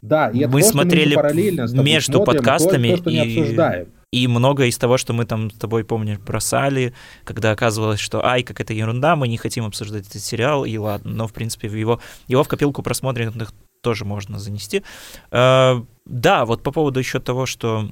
Да, 0.00 0.28
и 0.28 0.38
это 0.42 0.48
мы 0.48 0.62
смотрели 0.62 1.16
параллельно 1.16 1.62
между 1.82 2.18
смотрим, 2.18 2.36
подкастами 2.36 2.90
то, 2.90 3.02
то, 3.02 3.10
что 3.10 3.10
и... 3.10 3.40
обсуждаем. 3.40 3.88
И 4.12 4.28
многое 4.28 4.68
из 4.68 4.78
того, 4.78 4.96
что 4.96 5.12
мы 5.12 5.24
там 5.24 5.50
с 5.50 5.54
тобой, 5.54 5.82
помнишь, 5.82 6.18
бросали, 6.18 6.94
когда 7.24 7.50
оказывалось, 7.50 7.98
что 7.98 8.24
ай, 8.24 8.44
как 8.44 8.60
это 8.60 8.72
ерунда, 8.72 9.16
мы 9.16 9.26
не 9.26 9.38
хотим 9.38 9.64
обсуждать 9.64 10.06
этот 10.06 10.22
сериал, 10.22 10.64
и 10.64 10.78
ладно. 10.78 11.10
Но, 11.10 11.26
в 11.26 11.32
принципе, 11.32 11.66
его, 11.66 12.00
его 12.28 12.44
в 12.44 12.48
копилку 12.48 12.80
просмотренных 12.84 13.52
тоже 13.80 14.04
можно 14.04 14.38
занести. 14.38 14.82
Э, 15.30 15.82
да, 16.04 16.44
вот 16.44 16.62
по 16.62 16.72
поводу 16.72 16.98
еще 16.98 17.20
того, 17.20 17.46
что 17.46 17.90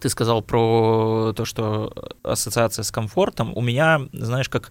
ты 0.00 0.08
сказал 0.08 0.42
про 0.42 1.32
то, 1.36 1.44
что 1.44 1.92
ассоциация 2.22 2.82
с 2.82 2.90
комфортом, 2.90 3.52
у 3.54 3.60
меня, 3.60 4.00
знаешь, 4.12 4.48
как 4.48 4.70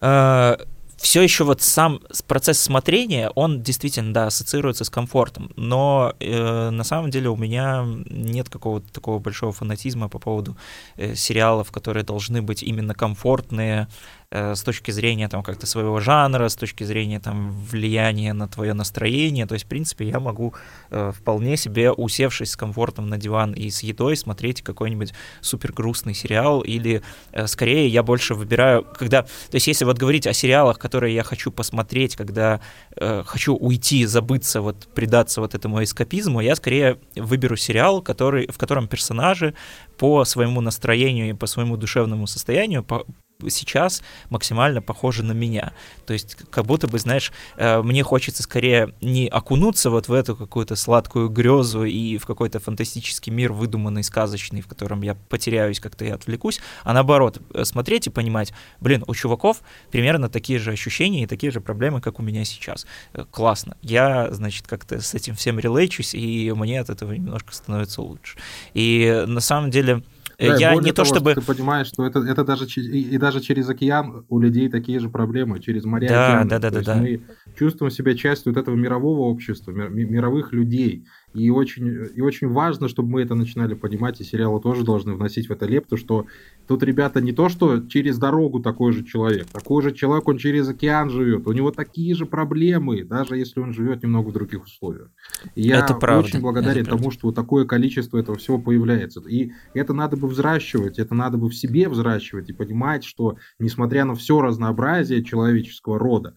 э, 0.00 0.56
все 1.04 1.22
еще 1.22 1.44
вот 1.44 1.60
сам 1.60 2.00
процесс 2.26 2.60
смотрения, 2.60 3.30
он 3.34 3.62
действительно, 3.62 4.12
да, 4.12 4.26
ассоциируется 4.26 4.84
с 4.84 4.90
комфортом, 4.90 5.50
но 5.56 6.14
э, 6.20 6.70
на 6.70 6.84
самом 6.84 7.10
деле 7.10 7.28
у 7.28 7.36
меня 7.36 7.84
нет 8.08 8.48
какого-то 8.48 8.92
такого 8.92 9.18
большого 9.18 9.52
фанатизма 9.52 10.08
по 10.08 10.18
поводу 10.18 10.56
э, 10.96 11.14
сериалов, 11.14 11.70
которые 11.72 12.04
должны 12.04 12.42
быть 12.42 12.62
именно 12.62 12.94
комфортные, 12.94 13.88
Э, 14.30 14.54
с 14.54 14.62
точки 14.62 14.90
зрения 14.90 15.28
там 15.28 15.42
как-то 15.42 15.66
своего 15.66 16.00
жанра, 16.00 16.48
с 16.48 16.56
точки 16.56 16.84
зрения 16.84 17.20
там 17.20 17.52
влияния 17.52 18.32
на 18.32 18.48
твое 18.48 18.74
настроение. 18.74 19.46
То 19.46 19.54
есть, 19.54 19.66
в 19.66 19.68
принципе, 19.68 20.08
я 20.08 20.18
могу 20.20 20.54
э, 20.90 21.12
вполне 21.14 21.56
себе, 21.56 21.92
усевшись 21.92 22.50
с 22.50 22.56
комфортом 22.56 23.08
на 23.08 23.18
диван 23.18 23.52
и 23.52 23.70
с 23.70 23.82
едой, 23.82 24.16
смотреть 24.16 24.62
какой-нибудь 24.62 25.12
супер 25.40 25.72
грустный 25.72 26.14
сериал, 26.14 26.62
или 26.62 27.02
э, 27.32 27.46
скорее 27.46 27.88
я 27.88 28.02
больше 28.02 28.34
выбираю, 28.34 28.84
когда... 28.98 29.22
То 29.22 29.54
есть, 29.54 29.66
если 29.66 29.84
вот 29.84 29.98
говорить 29.98 30.26
о 30.26 30.32
сериалах, 30.32 30.78
которые 30.78 31.14
я 31.14 31.22
хочу 31.22 31.52
посмотреть, 31.52 32.16
когда 32.16 32.60
э, 32.96 33.22
хочу 33.24 33.54
уйти, 33.54 34.06
забыться, 34.06 34.60
вот 34.60 34.88
предаться 34.94 35.40
вот 35.40 35.54
этому 35.54 35.82
эскапизму, 35.82 36.40
я 36.40 36.56
скорее 36.56 36.98
выберу 37.14 37.56
сериал, 37.56 38.02
который, 38.02 38.48
в 38.50 38.58
котором 38.58 38.88
персонажи 38.88 39.54
по 39.98 40.24
своему 40.24 40.60
настроению 40.60 41.30
и 41.30 41.32
по 41.34 41.46
своему 41.46 41.76
душевному 41.76 42.26
состоянию 42.26 42.82
по, 42.82 43.06
сейчас 43.48 44.02
максимально 44.30 44.82
похожи 44.82 45.22
на 45.22 45.32
меня. 45.32 45.72
То 46.06 46.12
есть 46.12 46.36
как 46.50 46.66
будто 46.66 46.86
бы, 46.88 46.98
знаешь, 46.98 47.32
э, 47.56 47.82
мне 47.82 48.02
хочется 48.02 48.42
скорее 48.42 48.94
не 49.00 49.28
окунуться 49.28 49.90
вот 49.90 50.08
в 50.08 50.12
эту 50.12 50.36
какую-то 50.36 50.76
сладкую 50.76 51.28
грезу 51.28 51.84
и 51.84 52.18
в 52.18 52.26
какой-то 52.26 52.60
фантастический 52.60 53.32
мир 53.32 53.52
выдуманный, 53.52 54.02
сказочный, 54.02 54.60
в 54.60 54.68
котором 54.68 55.02
я 55.02 55.14
потеряюсь 55.14 55.80
как-то 55.80 56.04
и 56.04 56.10
отвлекусь, 56.10 56.60
а 56.82 56.92
наоборот, 56.92 57.40
э, 57.52 57.64
смотреть 57.64 58.06
и 58.06 58.10
понимать, 58.10 58.52
блин, 58.80 59.04
у 59.06 59.14
чуваков 59.14 59.62
примерно 59.90 60.28
такие 60.28 60.58
же 60.58 60.72
ощущения 60.72 61.24
и 61.24 61.26
такие 61.26 61.50
же 61.50 61.60
проблемы, 61.60 62.00
как 62.00 62.18
у 62.18 62.22
меня 62.22 62.44
сейчас. 62.44 62.86
Э, 63.12 63.24
классно. 63.30 63.76
Я, 63.82 64.32
значит, 64.32 64.66
как-то 64.66 65.00
с 65.00 65.14
этим 65.14 65.34
всем 65.34 65.58
релейчусь, 65.58 66.14
и 66.14 66.52
мне 66.52 66.80
от 66.80 66.90
этого 66.90 67.12
немножко 67.12 67.54
становится 67.54 68.02
лучше. 68.02 68.38
И 68.74 69.24
на 69.26 69.40
самом 69.40 69.70
деле 69.70 70.02
да, 70.38 70.56
я 70.56 70.74
не 70.74 70.92
того, 70.92 70.92
то 70.92 71.04
чтобы... 71.04 71.34
Ты 71.34 71.40
понимаешь, 71.40 71.86
что 71.86 72.06
это, 72.06 72.20
это 72.20 72.44
даже, 72.44 72.66
и, 72.66 73.16
даже 73.18 73.40
через 73.40 73.68
океан 73.68 74.24
у 74.28 74.38
людей 74.38 74.68
такие 74.68 74.98
же 74.98 75.08
проблемы, 75.08 75.60
через 75.60 75.84
моря 75.84 76.08
да, 76.08 76.26
океаны. 76.26 76.50
Да, 76.50 76.58
да, 76.58 76.70
да, 76.70 76.80
да. 76.82 76.96
Мы 76.96 77.22
чувствуем 77.58 77.90
себя 77.90 78.14
частью 78.14 78.52
вот 78.52 78.60
этого 78.60 78.74
мирового 78.74 79.20
общества, 79.20 79.70
мировых 79.70 80.52
людей. 80.52 81.06
И 81.34 81.50
очень, 81.50 82.10
и 82.14 82.20
очень 82.20 82.48
важно, 82.48 82.88
чтобы 82.88 83.10
мы 83.10 83.22
это 83.22 83.34
начинали 83.34 83.74
понимать, 83.74 84.20
и 84.20 84.24
сериалы 84.24 84.60
тоже 84.60 84.84
должны 84.84 85.14
вносить 85.14 85.48
в 85.48 85.52
это 85.52 85.66
лепту, 85.66 85.96
что 85.96 86.26
тут 86.66 86.82
ребята 86.82 87.20
не 87.20 87.32
то, 87.32 87.48
что 87.48 87.80
через 87.86 88.18
дорогу 88.18 88.60
такой 88.60 88.92
же 88.92 89.04
человек, 89.04 89.46
такой 89.46 89.82
же 89.82 89.92
человек, 89.92 90.28
он 90.28 90.38
через 90.38 90.68
океан 90.68 91.10
живет, 91.10 91.46
у 91.46 91.52
него 91.52 91.70
такие 91.70 92.14
же 92.14 92.26
проблемы, 92.26 93.04
даже 93.04 93.36
если 93.36 93.60
он 93.60 93.72
живет 93.72 94.02
немного 94.02 94.28
в 94.28 94.32
других 94.32 94.64
условиях. 94.64 95.10
И 95.54 95.62
я 95.62 95.80
это 95.80 95.94
правда. 95.94 96.26
очень 96.26 96.40
благодарен 96.40 96.82
это 96.82 96.96
тому, 96.96 97.10
что 97.10 97.28
вот 97.28 97.34
такое 97.34 97.64
количество 97.64 98.18
этого 98.18 98.36
всего 98.38 98.58
появляется. 98.58 99.20
И 99.28 99.52
это 99.74 99.94
надо 99.94 100.16
бы 100.16 100.28
взращивать, 100.28 100.98
это 100.98 101.14
надо 101.14 101.38
бы 101.38 101.48
в 101.48 101.54
себе 101.54 101.88
взращивать 101.88 102.48
и 102.50 102.52
понимать, 102.52 103.04
что 103.04 103.36
несмотря 103.58 104.04
на 104.04 104.14
все 104.14 104.40
разнообразие 104.40 105.24
человеческого 105.24 105.98
рода, 105.98 106.34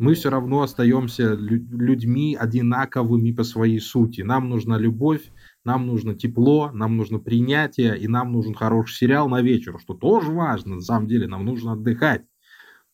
мы 0.00 0.14
все 0.14 0.30
равно 0.30 0.62
остаемся 0.62 1.34
людьми 1.34 2.34
одинаковыми 2.34 3.32
по 3.32 3.44
своей 3.44 3.80
сути. 3.80 4.22
Нам 4.22 4.48
нужна 4.48 4.78
любовь, 4.78 5.20
нам 5.64 5.86
нужно 5.86 6.14
тепло, 6.14 6.70
нам 6.72 6.96
нужно 6.96 7.18
принятие, 7.18 7.98
и 7.98 8.08
нам 8.08 8.32
нужен 8.32 8.54
хороший 8.54 8.94
сериал 8.94 9.28
на 9.28 9.42
вечер, 9.42 9.78
что 9.80 9.94
тоже 9.94 10.32
важно, 10.32 10.76
на 10.76 10.80
самом 10.80 11.06
деле, 11.06 11.26
нам 11.26 11.44
нужно 11.44 11.72
отдыхать. 11.72 12.22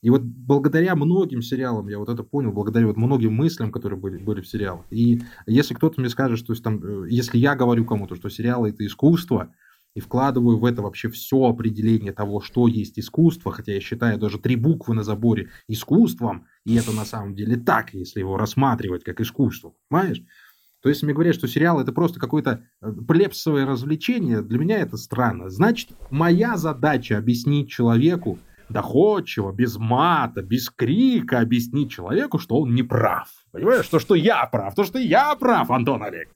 И 0.02 0.10
вот 0.10 0.22
благодаря 0.22 0.94
многим 0.94 1.42
сериалам 1.42 1.88
я 1.88 1.98
вот 1.98 2.08
это 2.08 2.22
понял, 2.22 2.52
благодаря 2.52 2.86
вот 2.86 2.96
многим 2.96 3.34
мыслям, 3.34 3.72
которые 3.72 3.98
были, 3.98 4.18
были 4.18 4.40
в 4.40 4.46
сериалах. 4.46 4.84
И 4.90 5.22
если 5.46 5.74
кто-то 5.74 6.00
мне 6.00 6.10
скажет, 6.10 6.38
что 6.38 6.54
там, 6.62 6.82
э, 6.84 7.06
если 7.10 7.38
я 7.38 7.54
говорю 7.56 7.84
кому-то, 7.84 8.14
что 8.14 8.28
сериалы 8.28 8.70
это 8.70 8.86
искусство, 8.86 9.52
и 9.96 10.00
вкладываю 10.00 10.58
в 10.58 10.64
это 10.66 10.82
вообще 10.82 11.08
все 11.08 11.42
определение 11.46 12.12
того, 12.12 12.42
что 12.42 12.68
есть 12.68 12.98
искусство, 12.98 13.50
хотя 13.50 13.72
я 13.72 13.80
считаю 13.80 14.18
даже 14.18 14.38
три 14.38 14.54
буквы 14.54 14.94
на 14.94 15.02
заборе 15.02 15.48
искусством, 15.68 16.46
и 16.66 16.74
это 16.74 16.92
на 16.92 17.06
самом 17.06 17.34
деле 17.34 17.56
так, 17.56 17.94
если 17.94 18.20
его 18.20 18.36
рассматривать 18.36 19.04
как 19.04 19.22
искусство, 19.22 19.74
понимаешь? 19.88 20.22
То 20.86 20.90
есть 20.90 21.02
мне 21.02 21.12
говорят, 21.12 21.34
что 21.34 21.48
сериал 21.48 21.80
это 21.80 21.90
просто 21.90 22.20
какое-то 22.20 22.62
э, 22.80 22.92
плебсовое 23.08 23.66
развлечение, 23.66 24.40
для 24.40 24.56
меня 24.56 24.78
это 24.78 24.96
странно. 24.96 25.50
Значит, 25.50 25.88
моя 26.10 26.56
задача 26.56 27.18
объяснить 27.18 27.68
человеку, 27.68 28.38
доходчиво, 28.68 29.50
без 29.50 29.78
мата, 29.78 30.42
без 30.42 30.70
крика 30.70 31.40
объяснить 31.40 31.90
человеку, 31.90 32.38
что 32.38 32.60
он 32.60 32.76
не 32.76 32.84
прав. 32.84 33.26
Понимаешь, 33.50 33.84
что, 33.84 33.98
что 33.98 34.14
я 34.14 34.46
прав, 34.46 34.76
то, 34.76 34.84
что 34.84 35.00
я 35.00 35.34
прав, 35.34 35.72
Антон 35.72 36.04
Олег. 36.04 36.28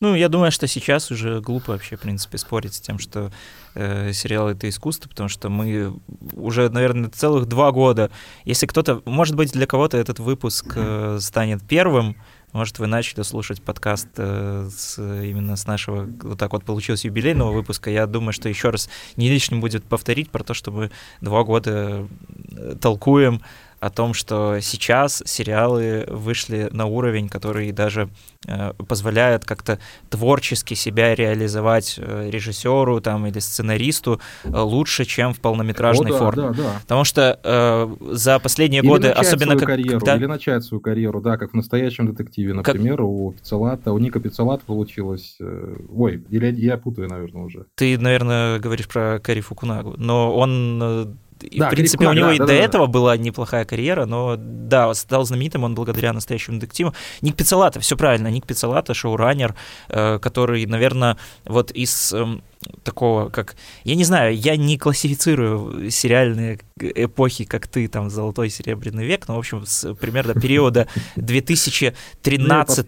Ну, 0.00 0.16
я 0.16 0.28
думаю, 0.28 0.50
что 0.50 0.66
сейчас 0.66 1.12
уже 1.12 1.40
глупо 1.40 1.72
вообще, 1.72 1.96
в 1.96 2.00
принципе, 2.00 2.38
спорить 2.38 2.74
с 2.74 2.80
тем, 2.80 2.98
что 2.98 3.30
э, 3.74 4.12
сериал 4.12 4.48
это 4.48 4.68
искусство, 4.68 5.08
потому 5.08 5.28
что 5.28 5.50
мы 5.50 5.92
уже, 6.32 6.68
наверное, 6.68 7.10
целых 7.10 7.46
два 7.46 7.70
года. 7.70 8.10
Если 8.44 8.66
кто-то, 8.66 9.02
может 9.04 9.36
быть, 9.36 9.52
для 9.52 9.66
кого-то 9.66 9.96
этот 9.98 10.18
выпуск 10.18 10.72
э, 10.74 11.18
станет 11.20 11.62
первым, 11.62 12.16
может, 12.52 12.78
вы 12.78 12.86
начали 12.86 13.22
слушать 13.22 13.62
подкаст 13.62 14.08
э, 14.16 14.68
с, 14.74 14.98
именно 14.98 15.56
с 15.56 15.66
нашего, 15.66 16.08
вот 16.22 16.38
так 16.38 16.52
вот 16.52 16.64
получилось, 16.64 17.04
юбилейного 17.04 17.52
выпуска. 17.52 17.90
Я 17.90 18.06
думаю, 18.06 18.32
что 18.32 18.48
еще 18.48 18.70
раз 18.70 18.88
не 19.16 19.28
лишним 19.28 19.60
будет 19.60 19.84
повторить 19.84 20.30
про 20.30 20.42
то, 20.42 20.54
что 20.54 20.70
мы 20.70 20.90
два 21.20 21.44
года 21.44 22.06
э, 22.50 22.76
толкуем 22.80 23.42
о 23.80 23.90
том, 23.90 24.14
что 24.14 24.58
сейчас 24.60 25.22
сериалы 25.24 26.04
вышли 26.08 26.68
на 26.72 26.86
уровень, 26.86 27.28
который 27.28 27.70
даже 27.72 28.08
э, 28.46 28.72
позволяет 28.88 29.44
как-то 29.44 29.78
творчески 30.10 30.74
себя 30.74 31.14
реализовать 31.14 31.96
э, 31.98 32.30
режиссеру 32.30 33.00
там, 33.00 33.26
или 33.26 33.38
сценаристу 33.38 34.20
э, 34.44 34.50
лучше, 34.50 35.04
чем 35.04 35.32
в 35.32 35.40
полнометражной 35.40 36.10
О, 36.10 36.12
да, 36.12 36.18
форме. 36.18 36.42
Да, 36.42 36.52
да. 36.54 36.78
Потому 36.82 37.04
что 37.04 37.38
э, 37.42 38.14
за 38.14 38.38
последние 38.38 38.82
или 38.82 38.88
годы, 38.88 39.08
особенно 39.08 39.56
как, 39.56 39.68
карьеру, 39.68 40.00
когда... 40.00 40.16
Или 40.16 40.26
начать 40.26 40.64
свою 40.64 40.80
карьеру, 40.80 41.20
да, 41.20 41.36
как 41.36 41.52
в 41.52 41.54
настоящем 41.54 42.06
детективе, 42.06 42.54
например, 42.54 42.96
как... 42.96 43.06
у 43.06 43.32
Пиццелата, 43.32 43.92
у 43.92 43.98
Ника 43.98 44.18
Пиццелата 44.20 44.64
получилось... 44.66 45.36
Э, 45.40 45.76
ой, 45.94 46.24
или 46.30 46.52
я 46.60 46.78
путаю, 46.78 47.08
наверное, 47.08 47.42
уже. 47.42 47.66
Ты, 47.76 47.96
наверное, 47.96 48.58
говоришь 48.58 48.88
про 48.88 49.20
Кари 49.20 49.40
Фукунагу, 49.40 49.94
но 49.96 50.34
он 50.34 51.16
и, 51.44 51.58
да, 51.58 51.68
в 51.68 51.70
принципе, 51.70 52.04
Крик, 52.04 52.10
у 52.10 52.12
него 52.12 52.28
да, 52.28 52.34
и 52.34 52.38
да, 52.38 52.46
до 52.46 52.52
да, 52.52 52.58
этого 52.58 52.86
была 52.86 53.16
неплохая 53.16 53.64
карьера, 53.64 54.04
но 54.06 54.36
да, 54.38 54.92
стал 54.94 55.24
знаменитым 55.24 55.64
он 55.64 55.74
благодаря 55.74 56.12
настоящему 56.12 56.58
детективу. 56.58 56.94
Ник 57.20 57.36
Пиццелата, 57.36 57.80
все 57.80 57.96
правильно, 57.96 58.28
Ник 58.28 58.46
Пиццелата, 58.46 58.94
шоураннер, 58.94 59.54
э, 59.88 60.18
который, 60.18 60.66
наверное, 60.66 61.16
вот 61.44 61.70
из 61.70 62.12
э, 62.12 62.38
такого, 62.82 63.28
как... 63.28 63.56
Я 63.84 63.94
не 63.94 64.04
знаю, 64.04 64.36
я 64.36 64.56
не 64.56 64.78
классифицирую 64.78 65.90
сериальные 65.90 66.60
эпохи, 66.80 67.44
как 67.44 67.66
ты, 67.66 67.88
там, 67.88 68.10
Золотой 68.10 68.50
Серебряный 68.50 69.04
век, 69.04 69.28
но, 69.28 69.36
в 69.36 69.38
общем, 69.38 69.64
с 69.66 69.94
примерно 69.94 70.34
периода 70.34 70.88
2013 71.16 72.86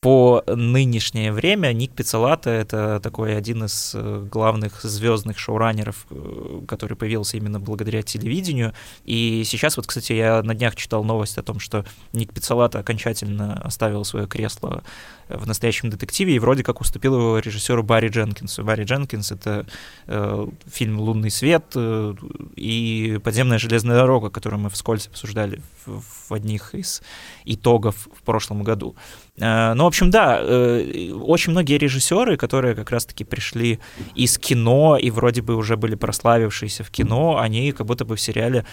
по 0.00 0.42
нынешнее 0.46 1.30
время 1.30 1.72
Ник 1.72 1.92
Пиццалата— 1.92 2.50
это 2.50 3.00
такой 3.00 3.36
один 3.36 3.64
из 3.64 3.92
э, 3.94 4.26
главных 4.30 4.80
звездных 4.82 5.38
шоураннеров, 5.38 6.06
э, 6.10 6.62
который 6.66 6.96
появился 6.96 7.36
именно 7.36 7.60
благодаря 7.60 8.02
телевидению. 8.02 8.72
И 9.04 9.42
сейчас 9.44 9.76
вот, 9.76 9.86
кстати, 9.86 10.14
я 10.14 10.42
на 10.42 10.54
днях 10.54 10.74
читал 10.74 11.04
новость 11.04 11.36
о 11.36 11.42
том, 11.42 11.60
что 11.60 11.84
Ник 12.14 12.32
Пиццалата 12.32 12.78
окончательно 12.78 13.60
оставил 13.62 14.04
свое 14.06 14.26
кресло 14.26 14.82
в 15.34 15.46
настоящем 15.46 15.90
детективе 15.90 16.34
и 16.34 16.38
вроде 16.38 16.62
как 16.62 16.80
уступил 16.80 17.14
его 17.16 17.38
режиссеру 17.38 17.82
Барри 17.82 18.08
Дженкинсу. 18.08 18.64
Барри 18.64 18.84
Дженкинс— 18.84 19.32
это 19.32 19.66
э, 20.06 20.46
фильм 20.66 21.00
«Лунный 21.00 21.30
свет» 21.30 21.64
э, 21.74 22.14
и 22.56 23.18
«Подземная 23.22 23.58
железная 23.58 23.96
дорога», 23.96 24.30
которую 24.30 24.60
мы 24.60 24.70
вскользь 24.70 25.06
обсуждали 25.06 25.60
в, 25.86 26.02
в 26.28 26.32
одних 26.32 26.74
из 26.74 27.02
итогов 27.44 28.08
в 28.14 28.22
прошлом 28.22 28.62
году. 28.62 28.96
Э, 29.38 29.74
ну, 29.74 29.84
в 29.84 29.86
общем, 29.86 30.10
да, 30.10 30.38
э, 30.40 31.12
очень 31.12 31.52
многие 31.52 31.78
режиссеры, 31.78 32.36
которые 32.36 32.74
как 32.74 32.90
раз-таки 32.90 33.24
пришли 33.24 33.78
из 34.14 34.38
кино 34.38 34.96
и 34.96 35.10
вроде 35.10 35.42
бы 35.42 35.54
уже 35.54 35.76
были 35.76 35.94
прославившиеся 35.94 36.84
в 36.84 36.90
кино, 36.90 37.38
они 37.38 37.72
как 37.72 37.86
будто 37.86 38.04
бы 38.04 38.16
в 38.16 38.20
сериале 38.20 38.64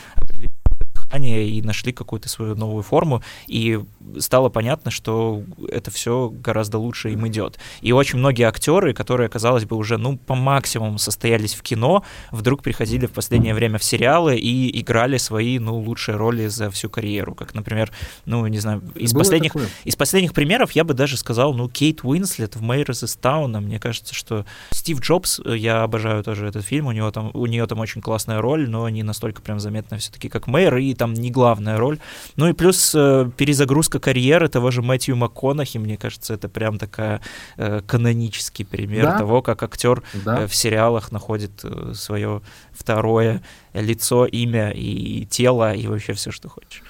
дыхание 1.08 1.50
и 1.50 1.62
нашли 1.62 1.94
какую-то 1.94 2.30
свою 2.30 2.56
новую 2.56 2.84
форму, 2.84 3.22
и 3.48 3.80
стало 4.20 4.50
понятно, 4.50 4.92
что 4.92 5.44
это 5.70 5.92
все 5.92 6.30
гораздо 6.30 6.78
лучше 6.78 7.12
им 7.12 7.28
идет. 7.28 7.60
И 7.82 7.92
очень 7.92 8.20
многие 8.20 8.48
актеры, 8.48 8.94
которые, 8.94 9.30
казалось 9.30 9.66
бы, 9.66 9.76
уже 9.76 9.98
ну 9.98 10.18
по 10.18 10.36
максимуму 10.36 10.98
состоялись 10.98 11.56
в 11.56 11.62
кино, 11.62 12.04
вдруг 12.32 12.64
приходили 12.64 13.06
в 13.06 13.12
последнее 13.12 13.54
время 13.54 13.78
в 13.78 13.84
сериалы 13.84 14.38
и 14.38 14.80
играли 14.80 15.18
свои 15.18 15.60
ну 15.60 15.78
лучшие 15.78 16.18
роли 16.18 16.48
за 16.48 16.70
всю 16.70 16.90
карьеру, 16.90 17.36
как, 17.36 17.54
например, 17.54 17.92
ну 18.26 18.46
не 18.48 18.60
знаю, 18.60 18.82
из 18.96 19.14
Было 19.14 19.22
последних 19.22 19.54
такое. 19.54 19.70
из 19.86 19.96
последних 19.96 20.34
примеров 20.34 20.72
я 20.72 20.84
бы 20.84 20.94
даже 20.94 21.18
сказал, 21.18 21.54
ну 21.54 21.70
Кейт 21.70 22.04
Уинслет 22.04 22.56
в 22.56 22.62
Мэйр 22.62 22.92
из 22.92 23.16
Тауна, 23.16 23.62
мне 23.62 23.80
кажется, 23.80 24.14
что 24.14 24.46
Стив 24.72 25.00
Джобс, 25.00 25.40
я 25.46 25.84
обожаю 25.84 26.24
тоже 26.24 26.48
этот 26.48 26.66
фильм, 26.66 26.88
у 26.88 26.92
него 26.92 27.12
там 27.12 27.32
у 27.34 27.46
нее 27.46 27.66
там 27.68 27.80
очень 27.80 28.02
классная 28.02 28.42
роль, 28.42 28.70
но 28.70 28.90
не 28.90 29.04
настолько 29.04 29.42
прям 29.42 29.60
заметная 29.60 30.00
все-таки 30.00 30.30
как 30.30 30.48
Мэйр 30.48 30.78
и 30.78 30.94
там 30.98 31.14
не 31.14 31.32
главная 31.32 31.78
роль. 31.78 32.00
Ну 32.36 32.48
и 32.48 32.54
плюс 32.54 32.94
э, 32.96 33.30
перезагрузка 33.38 34.00
карьеры 34.00 34.50
того 34.50 34.72
же 34.72 34.82
Мэтью 34.82 35.16
МакКонахи, 35.16 35.78
мне 35.78 35.98
кажется, 35.98 36.34
это 36.34 36.50
прям 36.50 36.78
такая 36.78 37.22
э, 37.58 37.82
канонический 37.86 38.66
пример 38.66 39.06
да? 39.06 39.18
того, 39.20 39.42
как 39.42 39.64
актер 39.64 40.04
да. 40.26 40.42
э, 40.42 40.48
в 40.48 40.56
сериалах 40.56 41.12
находит 41.12 41.64
э, 41.64 41.94
свое 41.94 42.42
второе 42.72 43.42
лицо, 43.74 44.26
имя 44.26 44.72
и 44.72 45.26
тело, 45.26 45.74
и 45.74 45.88
вообще 45.88 46.14
все, 46.14 46.32
что 46.32 46.50
хочешь. 46.50 46.84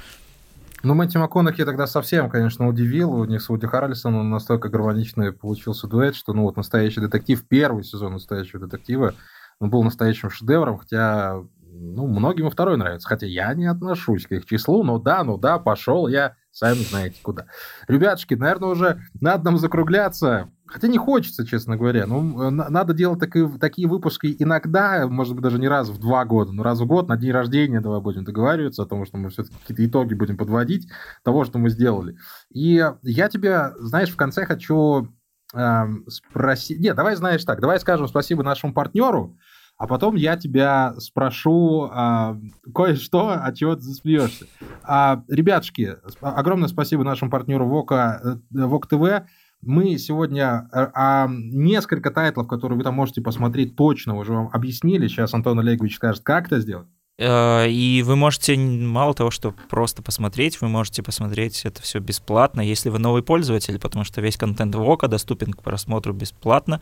Ну, 0.84 0.94
Мэтью 0.94 1.22
МакКонахи 1.22 1.66
тогда 1.66 1.88
совсем, 1.88 2.30
конечно, 2.30 2.68
удивил. 2.68 3.12
У 3.12 3.26
них 3.26 3.42
с 3.42 3.50
Вуди 3.50 3.66
Харрельсоном 3.66 4.30
настолько 4.30 4.70
гармоничный 4.70 5.34
получился 5.34 5.88
дуэт, 5.88 6.16
что, 6.16 6.34
ну, 6.34 6.44
вот 6.44 6.56
настоящий 6.56 7.02
детектив, 7.02 7.44
первый 7.48 7.84
сезон 7.84 8.14
настоящего 8.14 8.66
детектива, 8.66 9.16
ну, 9.60 9.68
был 9.68 9.84
настоящим 9.84 10.30
шедевром, 10.30 10.78
хотя 10.78 11.44
ну, 11.80 12.08
многим 12.08 12.48
и 12.48 12.52
второй 12.52 12.78
нравится. 12.78 13.08
Хотя 13.08 13.26
я 13.26 13.54
не 13.54 13.66
отношусь 13.66 14.26
к 14.26 14.32
их 14.32 14.46
числу, 14.46 14.84
но 14.84 15.00
да, 15.00 15.24
ну 15.24 15.38
да, 15.38 15.60
пошел 15.60 16.08
я, 16.08 16.36
сами 16.52 16.80
знаете 16.80 17.20
куда. 17.22 17.46
Ребятушки, 17.88 18.34
наверное, 18.34 18.70
уже 18.70 19.02
надо 19.20 19.46
нам 19.46 19.58
закругляться. 19.58 20.50
Хотя 20.66 20.88
не 20.88 20.98
хочется, 20.98 21.48
честно 21.48 21.78
говоря. 21.78 22.06
Ну, 22.08 22.50
надо 22.50 22.94
делать 22.94 23.20
такие, 23.20 23.50
такие 23.60 23.88
выпуски 23.88 24.36
иногда, 24.38 25.08
может 25.08 25.34
быть, 25.34 25.44
даже 25.44 25.60
не 25.60 25.68
раз 25.68 25.90
в 25.90 25.98
два 25.98 26.26
года, 26.26 26.52
но 26.52 26.62
раз 26.62 26.80
в 26.82 26.86
год, 26.86 27.08
на 27.08 27.16
день 27.16 27.32
рождения 27.32 27.80
давай 27.80 28.02
будем 28.02 28.26
договариваться 28.26 28.84
о 28.84 28.86
том, 28.86 29.06
что 29.06 29.18
мы 29.18 29.30
все-таки 29.30 29.56
какие-то 29.62 29.86
итоги 29.86 30.14
будем 30.14 30.36
подводить 30.36 30.90
того, 31.24 31.46
что 31.46 31.58
мы 31.58 31.70
сделали. 31.70 32.18
И 32.52 32.84
я 33.04 33.30
тебе, 33.30 33.72
знаешь, 33.78 34.10
в 34.10 34.18
конце 34.18 34.46
хочу 34.46 35.08
э, 35.56 35.86
спросить... 36.08 36.80
Нет, 36.80 36.96
давай, 36.96 37.16
знаешь 37.16 37.46
так, 37.46 37.62
давай 37.62 37.80
скажем 37.80 38.08
спасибо 38.08 38.44
нашему 38.44 38.74
партнеру, 38.74 39.38
а 39.78 39.86
потом 39.86 40.16
я 40.16 40.38
тебя 40.38 40.96
спрошу 40.98 41.90
а, 41.92 42.38
кое-что, 42.74 43.30
от 43.30 43.56
чего 43.56 43.76
ты 43.76 43.82
засмеешься. 43.82 44.48
А, 44.84 45.24
ребятушки, 45.28 45.98
огромное 46.22 46.68
спасибо 46.68 47.04
нашему 47.04 47.30
партнеру 47.30 47.68
Вока, 47.68 48.20
э, 48.24 48.38
Вок 48.66 48.88
ТВ. 48.88 49.28
Мы 49.62 49.98
сегодня 49.98 50.68
а, 50.72 50.92
а, 50.94 51.28
несколько 51.30 52.10
тайтлов, 52.10 52.48
которые 52.48 52.78
вы 52.78 52.84
там 52.84 52.96
можете 52.96 53.22
посмотреть, 53.22 53.76
точно 53.76 54.16
уже 54.16 54.34
вам 54.34 54.50
объяснили. 54.52 55.08
Сейчас 55.08 55.34
Антон 55.34 55.60
Олегович 55.60 55.96
скажет, 55.96 56.24
как 56.24 56.48
это 56.48 56.60
сделать. 56.60 56.88
Э, 57.20 57.68
и 57.68 58.04
вы 58.04 58.16
можете 58.16 58.56
мало 58.56 59.14
того, 59.14 59.32
что 59.32 59.54
просто 59.70 60.02
посмотреть, 60.04 60.62
вы 60.62 60.68
можете 60.68 61.02
посмотреть 61.02 61.66
это 61.66 61.82
все 61.82 62.00
бесплатно, 62.00 62.62
если 62.62 62.90
вы 62.90 63.00
новый 63.00 63.24
пользователь, 63.24 63.80
потому 63.80 64.06
что 64.06 64.22
весь 64.22 64.38
контент 64.38 64.76
Вока 64.76 65.08
доступен 65.08 65.54
к 65.54 65.64
просмотру 65.64 66.14
бесплатно 66.14 66.82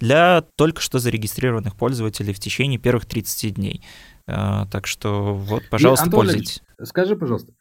для 0.00 0.42
только 0.56 0.80
что 0.80 0.98
зарегистрированных 0.98 1.76
пользователей 1.76 2.32
в 2.32 2.40
течение 2.40 2.78
первых 2.78 3.06
30 3.06 3.54
дней. 3.54 3.82
Э, 4.26 4.64
так 4.70 4.86
что 4.86 5.34
вот, 5.34 5.62
пожалуйста, 5.68 6.04
и, 6.04 6.08
Антон 6.08 6.20
пользуйтесь. 6.20 6.62
Скажи, 6.82 7.14
пожалуйста, 7.14 7.52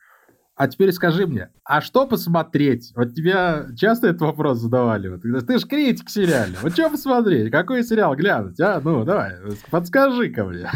а 0.56 0.68
теперь 0.68 0.92
скажи 0.92 1.26
мне, 1.26 1.50
а 1.66 1.82
что 1.82 2.06
посмотреть? 2.06 2.92
Вот 2.96 3.16
тебя 3.16 3.68
часто 3.76 4.08
этот 4.08 4.22
вопрос 4.22 4.60
задавали. 4.60 5.08
Вот, 5.08 5.22
ты 5.48 5.58
же 5.58 5.66
критик 5.66 6.10
сериальный. 6.10 6.58
Вот 6.62 6.74
что 6.74 6.90
посмотреть? 6.90 7.52
Какой 7.52 7.84
сериал 7.84 8.16
глянуть? 8.16 8.60
А, 8.60 8.80
ну, 8.84 9.04
давай, 9.04 9.34
подскажи 9.72 10.30
ко 10.30 10.44
мне. 10.44 10.70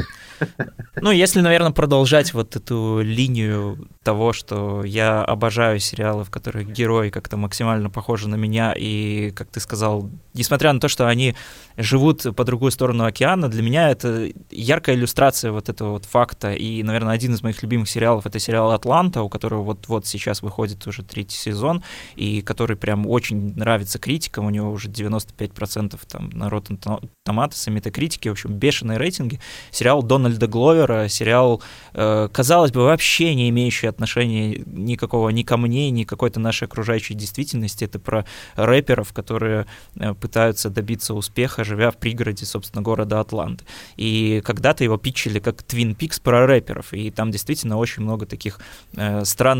Ну, 1.02 1.12
если, 1.12 1.42
наверное, 1.42 1.72
продолжать 1.72 2.34
вот 2.34 2.56
эту 2.56 3.02
линию 3.02 3.88
того, 4.04 4.34
что 4.34 4.84
я 4.84 5.24
обожаю 5.24 5.80
сериалы, 5.80 6.24
в 6.24 6.32
которых 6.32 6.72
герои 6.72 7.10
как-то 7.10 7.38
максимально 7.38 7.90
похожи 7.90 8.28
на 8.28 8.36
меня, 8.36 8.74
и, 8.76 9.32
как 9.32 9.50
ты 9.50 9.60
сказал, 9.60 10.10
несмотря 10.34 10.74
на 10.74 10.80
то, 10.80 10.88
что 10.88 11.08
они 11.08 11.36
живут 11.76 12.36
по 12.36 12.44
другую 12.46 12.72
сторону 12.72 13.06
океана, 13.06 13.50
для 13.50 13.62
меня 13.62 13.90
это 13.90 14.30
яркая 14.50 14.96
иллюстрация 14.96 15.52
вот 15.52 15.70
этого 15.70 15.92
вот 15.92 16.06
факта. 16.06 16.54
И, 16.54 16.82
наверное, 16.82 17.14
один 17.14 17.34
из 17.34 17.44
моих 17.44 17.62
любимых 17.62 17.90
сериалов— 17.90 18.26
это 18.28 18.40
сериал 18.40 18.72
«Атланта», 18.72 19.22
у 19.22 19.30
которого 19.30 19.64
вот-вот 19.68 20.08
сейчас 20.08 20.42
выходит 20.42 20.86
уже 20.88 21.04
третий 21.04 21.38
сезон, 21.38 21.84
и 22.16 22.42
который 22.42 22.76
прям 22.76 23.06
очень 23.06 23.56
нравится 23.56 24.00
критикам, 24.00 24.46
у 24.46 24.50
него 24.50 24.72
уже 24.72 24.88
95% 24.88 26.00
там 26.08 26.30
на 26.30 26.48
Rotten 26.48 26.80
Tomatoes 27.28 27.68
и 27.68 27.78
Metacritic, 27.78 28.30
в 28.30 28.32
общем, 28.32 28.54
бешеные 28.54 28.98
рейтинги. 28.98 29.40
Сериал 29.72 30.02
Дональда 30.02 30.48
Гловера, 30.48 31.08
сериал, 31.10 31.62
э, 31.94 32.30
казалось 32.32 32.72
бы, 32.72 32.84
вообще 32.84 33.36
не 33.36 33.50
имеющий 33.50 33.88
отношения 33.88 34.64
никакого 34.66 35.30
ни 35.30 35.44
ко 35.44 35.58
мне, 35.58 35.92
ни 35.92 36.04
какой-то 36.04 36.40
нашей 36.40 36.66
окружающей 36.66 37.14
действительности. 37.14 37.84
Это 37.84 38.00
про 38.00 38.26
рэперов, 38.56 39.14
которые 39.14 39.66
э, 39.96 40.14
пытаются 40.14 40.70
добиться 40.70 41.14
успеха, 41.14 41.64
живя 41.64 41.92
в 41.92 41.98
пригороде, 41.98 42.46
собственно, 42.46 42.82
города 42.82 43.20
Атланты. 43.20 43.66
И 43.98 44.42
когда-то 44.46 44.84
его 44.84 44.98
питчили 44.98 45.40
как 45.40 45.62
Twin 45.62 45.96
Peaks 45.96 46.22
про 46.22 46.48
рэперов, 46.48 46.94
и 46.94 47.12
там 47.12 47.32
действительно 47.32 47.78
очень 47.78 48.04
много 48.04 48.26
таких 48.26 48.60
э, 48.96 49.26
странных 49.26 49.57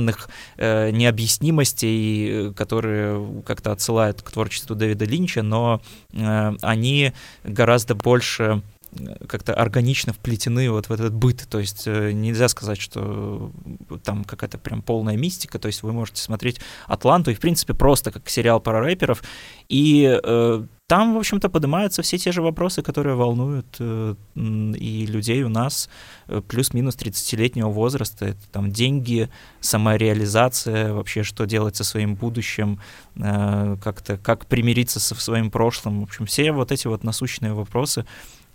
э, 0.58 0.92
необъяснимостей, 0.92 2.54
которые 2.54 3.44
как-то 3.46 3.72
отсылают 3.72 4.22
к 4.22 4.32
творчеству 4.32 4.76
Дэвида 4.76 5.06
Линча, 5.06 5.44
но 5.44 5.82
э, 6.14 6.54
они 6.62 7.14
гораздо 7.44 7.96
больше 7.96 8.62
как-то 9.28 9.54
органично 9.54 10.14
вплетены 10.14 10.70
вот 10.70 10.90
в 10.90 10.92
этот 10.92 11.14
быт. 11.14 11.48
То 11.50 11.60
есть 11.60 11.88
э, 11.88 12.12
нельзя 12.12 12.48
сказать, 12.48 12.80
что 12.80 13.52
там 14.04 14.24
какая-то 14.24 14.58
прям 14.58 14.82
полная 14.82 15.18
мистика. 15.18 15.60
То 15.60 15.68
есть 15.68 15.84
вы 15.84 15.94
можете 15.94 16.22
смотреть 16.22 16.60
«Атланту» 16.88 17.32
и, 17.32 17.36
в 17.36 17.40
принципе, 17.40 17.74
просто 17.74 18.12
как 18.12 18.30
сериал 18.30 18.60
про 18.60 18.82
рэперов. 18.82 19.24
И 19.70 20.20
э, 20.24 20.66
там, 20.88 21.16
в 21.16 21.18
общем-то, 21.18 21.50
поднимаются 21.50 22.02
все 22.02 22.18
те 22.18 22.32
же 22.32 22.42
вопросы, 22.42 22.82
которые 22.82 23.18
волнуют 23.18 23.76
э, 23.80 24.16
и 24.36 25.06
людей 25.06 25.44
у 25.44 25.50
нас 25.50 25.90
э, 26.28 26.42
плюс-минус 26.48 26.96
30-летнего 26.96 27.68
возраста. 27.68 28.28
Это 28.28 28.40
там 28.54 28.72
деньги, 28.72 29.30
самореализация, 29.60 30.94
вообще 30.94 31.24
что 31.24 31.46
делать 31.46 31.76
со 31.76 31.84
своим 31.84 32.16
будущим, 32.16 32.80
э, 33.18 33.76
как-то 33.84 34.18
как 34.18 34.46
примириться 34.46 35.02
со 35.02 35.14
своим 35.16 35.52
прошлым. 35.52 36.00
В 36.00 36.04
общем, 36.04 36.26
все 36.26 36.54
вот 36.54 36.72
эти 36.72 36.88
вот 36.88 37.04
насущные 37.04 37.54
вопросы, 37.54 38.06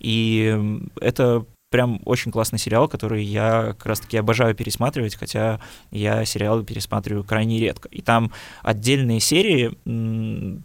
и 0.02 0.80
это 1.00 1.46
прям 1.72 2.00
очень 2.04 2.30
классный 2.30 2.58
сериал, 2.58 2.86
который 2.86 3.24
я 3.24 3.74
как 3.78 3.86
раз-таки 3.86 4.18
обожаю 4.18 4.54
пересматривать, 4.54 5.16
хотя 5.16 5.58
я 5.90 6.24
сериалы 6.24 6.64
пересматриваю 6.64 7.24
крайне 7.24 7.58
редко. 7.58 7.88
И 7.88 8.02
там 8.02 8.30
отдельные 8.62 9.18
серии 9.18 9.72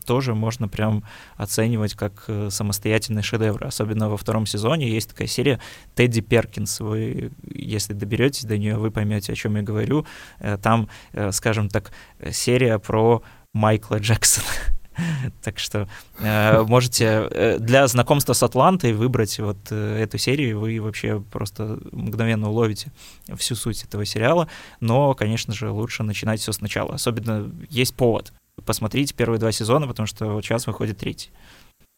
тоже 0.06 0.36
можно 0.36 0.68
прям 0.68 1.04
оценивать 1.38 1.94
как 1.96 2.26
э, 2.28 2.50
самостоятельные 2.52 3.24
шедевры. 3.24 3.68
Особенно 3.68 4.10
во 4.10 4.18
втором 4.18 4.46
сезоне 4.46 4.90
есть 4.90 5.10
такая 5.10 5.30
серия 5.30 5.60
Тедди 5.96 6.22
Перкинс. 6.22 6.82
Вы, 6.82 7.32
если 7.54 7.94
доберетесь 7.94 8.44
до 8.44 8.58
нее, 8.58 8.76
вы 8.76 8.92
поймете, 8.92 9.32
о 9.32 9.36
чем 9.36 9.56
я 9.56 9.62
говорю. 9.62 10.06
Э, 10.40 10.58
там, 10.62 10.90
э, 11.14 11.32
скажем 11.32 11.70
так, 11.70 11.92
серия 12.32 12.80
про 12.80 13.24
Майкла 13.54 14.00
Джексона. 14.00 14.46
Так 15.42 15.60
что 15.60 15.88
э, 16.20 16.64
можете 16.64 17.28
э, 17.30 17.58
для 17.60 17.88
знакомства 17.88 18.34
с 18.34 18.44
Атлантой 18.44 18.94
выбрать 18.94 19.40
вот 19.40 19.58
э, 19.70 20.02
эту 20.02 20.18
серию, 20.18 20.50
и 20.50 20.54
вы 20.54 20.82
вообще 20.82 21.20
просто 21.20 21.80
мгновенно 21.92 22.50
уловите 22.50 22.92
всю 23.36 23.56
суть 23.56 23.84
этого 23.84 24.06
сериала. 24.06 24.48
Но, 24.80 25.14
конечно 25.14 25.54
же, 25.54 25.70
лучше 25.70 26.04
начинать 26.04 26.40
все 26.40 26.52
сначала. 26.52 26.96
Особенно 26.96 27.52
есть 27.70 27.96
повод. 27.96 28.34
посмотреть 28.66 29.14
первые 29.16 29.40
два 29.40 29.52
сезона, 29.52 29.88
потому 29.88 30.08
что 30.08 30.26
вот 30.28 30.44
сейчас 30.44 30.68
выходит 30.68 30.98
третий. 30.98 31.30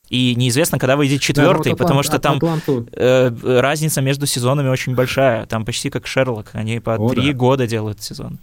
И 0.10 0.34
неизвестно, 0.36 0.80
когда 0.80 0.96
выйдет 0.96 1.22
четвертый, 1.22 1.66
да, 1.66 1.70
вот 1.72 1.78
потому 1.78 2.04
что 2.04 2.18
там 2.18 2.40
э, 2.94 3.32
разница 3.44 4.02
между 4.02 4.26
сезонами 4.26 4.68
очень 4.68 4.96
большая. 4.96 5.46
Там 5.46 5.66
почти 5.66 5.92
как 5.92 6.08
Шерлок. 6.08 6.50
Они 6.54 6.80
по 6.80 6.98
три 7.10 7.32
да. 7.32 7.38
года 7.38 7.68
делают 7.68 8.02
сезон. 8.02 8.40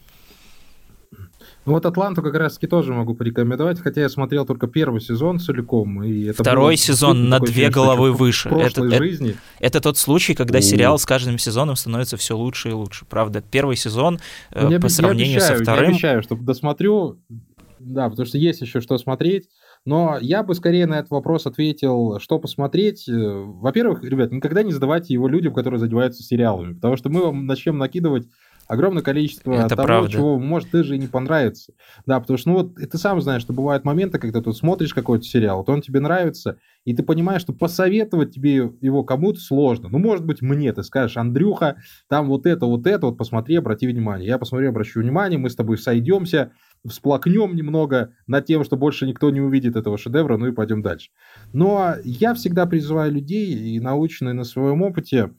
Ну 1.66 1.72
вот 1.72 1.84
Атланту 1.84 2.22
как 2.22 2.34
раз 2.34 2.54
таки 2.54 2.68
тоже 2.68 2.94
могу 2.94 3.14
порекомендовать, 3.14 3.80
хотя 3.80 4.02
я 4.02 4.08
смотрел 4.08 4.46
только 4.46 4.68
первый 4.68 5.00
сезон 5.00 5.40
целиком. 5.40 6.02
И 6.04 6.26
это 6.26 6.42
Второй 6.42 6.76
сезон 6.76 7.28
на 7.28 7.40
две 7.40 7.70
головы 7.70 8.12
выше. 8.12 8.48
Это, 8.50 8.88
жизни. 8.88 9.30
Это, 9.58 9.78
это 9.78 9.80
тот 9.80 9.98
случай, 9.98 10.34
когда 10.34 10.60
сериал 10.60 10.96
с 10.96 11.04
каждым 11.04 11.38
сезоном 11.38 11.74
становится 11.74 12.16
все 12.16 12.36
лучше 12.36 12.70
и 12.70 12.72
лучше. 12.72 13.04
Правда, 13.04 13.42
первый 13.42 13.74
сезон 13.76 14.20
ну, 14.54 14.68
не, 14.68 14.78
по 14.78 14.88
сравнению 14.88 15.38
обещаю, 15.38 15.58
со 15.58 15.62
вторым... 15.64 15.84
Я 15.84 15.90
обещаю, 15.90 16.22
что 16.22 16.36
досмотрю, 16.36 17.18
да, 17.80 18.08
потому 18.08 18.26
что 18.26 18.38
есть 18.38 18.60
еще 18.60 18.80
что 18.80 18.96
смотреть. 18.96 19.48
Но 19.84 20.18
я 20.20 20.42
бы 20.42 20.54
скорее 20.54 20.86
на 20.86 20.98
этот 20.98 21.10
вопрос 21.10 21.46
ответил, 21.46 22.18
что 22.20 22.38
посмотреть. 22.38 23.04
Во-первых, 23.08 24.02
ребят, 24.04 24.32
никогда 24.32 24.62
не 24.62 24.72
задавайте 24.72 25.14
его 25.14 25.28
людям, 25.28 25.52
которые 25.52 25.78
задеваются 25.78 26.22
сериалами, 26.22 26.74
потому 26.74 26.96
что 26.96 27.08
мы 27.08 27.22
вам 27.22 27.46
начнем 27.46 27.78
накидывать 27.78 28.28
огромное 28.68 29.02
количество 29.02 29.52
Это 29.52 29.76
того, 29.76 29.86
правда. 29.86 30.10
чего 30.10 30.38
может 30.38 30.70
даже 30.70 30.96
и 30.96 30.98
не 30.98 31.06
понравиться. 31.06 31.72
Да, 32.06 32.20
потому 32.20 32.36
что, 32.38 32.50
ну 32.50 32.54
вот, 32.56 32.74
ты 32.76 32.98
сам 32.98 33.20
знаешь, 33.20 33.42
что 33.42 33.52
бывают 33.52 33.84
моменты, 33.84 34.18
когда 34.18 34.40
ты 34.40 34.52
смотришь 34.52 34.94
какой-то 34.94 35.24
сериал, 35.24 35.58
вот 35.58 35.68
он 35.68 35.80
тебе 35.82 36.00
нравится, 36.00 36.58
и 36.84 36.94
ты 36.94 37.02
понимаешь, 37.02 37.42
что 37.42 37.52
посоветовать 37.52 38.32
тебе 38.34 38.54
его 38.80 39.04
кому-то 39.04 39.40
сложно. 39.40 39.88
Ну, 39.88 39.98
может 39.98 40.24
быть, 40.24 40.42
мне 40.42 40.72
ты 40.72 40.82
скажешь, 40.82 41.16
Андрюха, 41.16 41.76
там 42.08 42.28
вот 42.28 42.46
это, 42.46 42.66
вот 42.66 42.86
это, 42.86 43.06
вот 43.06 43.16
посмотри, 43.18 43.56
обрати 43.56 43.86
внимание. 43.86 44.28
Я 44.28 44.38
посмотрю, 44.38 44.68
обращу 44.70 45.00
внимание, 45.00 45.38
мы 45.38 45.50
с 45.50 45.56
тобой 45.56 45.78
сойдемся, 45.78 46.52
всплакнем 46.86 47.56
немного 47.56 48.12
над 48.26 48.46
тем, 48.46 48.64
что 48.64 48.76
больше 48.76 49.06
никто 49.06 49.30
не 49.30 49.40
увидит 49.40 49.76
этого 49.76 49.98
шедевра, 49.98 50.36
ну 50.36 50.46
и 50.48 50.52
пойдем 50.52 50.82
дальше. 50.82 51.10
Но 51.52 51.94
я 52.04 52.34
всегда 52.34 52.66
призываю 52.66 53.12
людей, 53.12 53.76
и 53.76 53.80
научные 53.80 54.34
на 54.34 54.44
своем 54.44 54.82
опыте, 54.82 55.30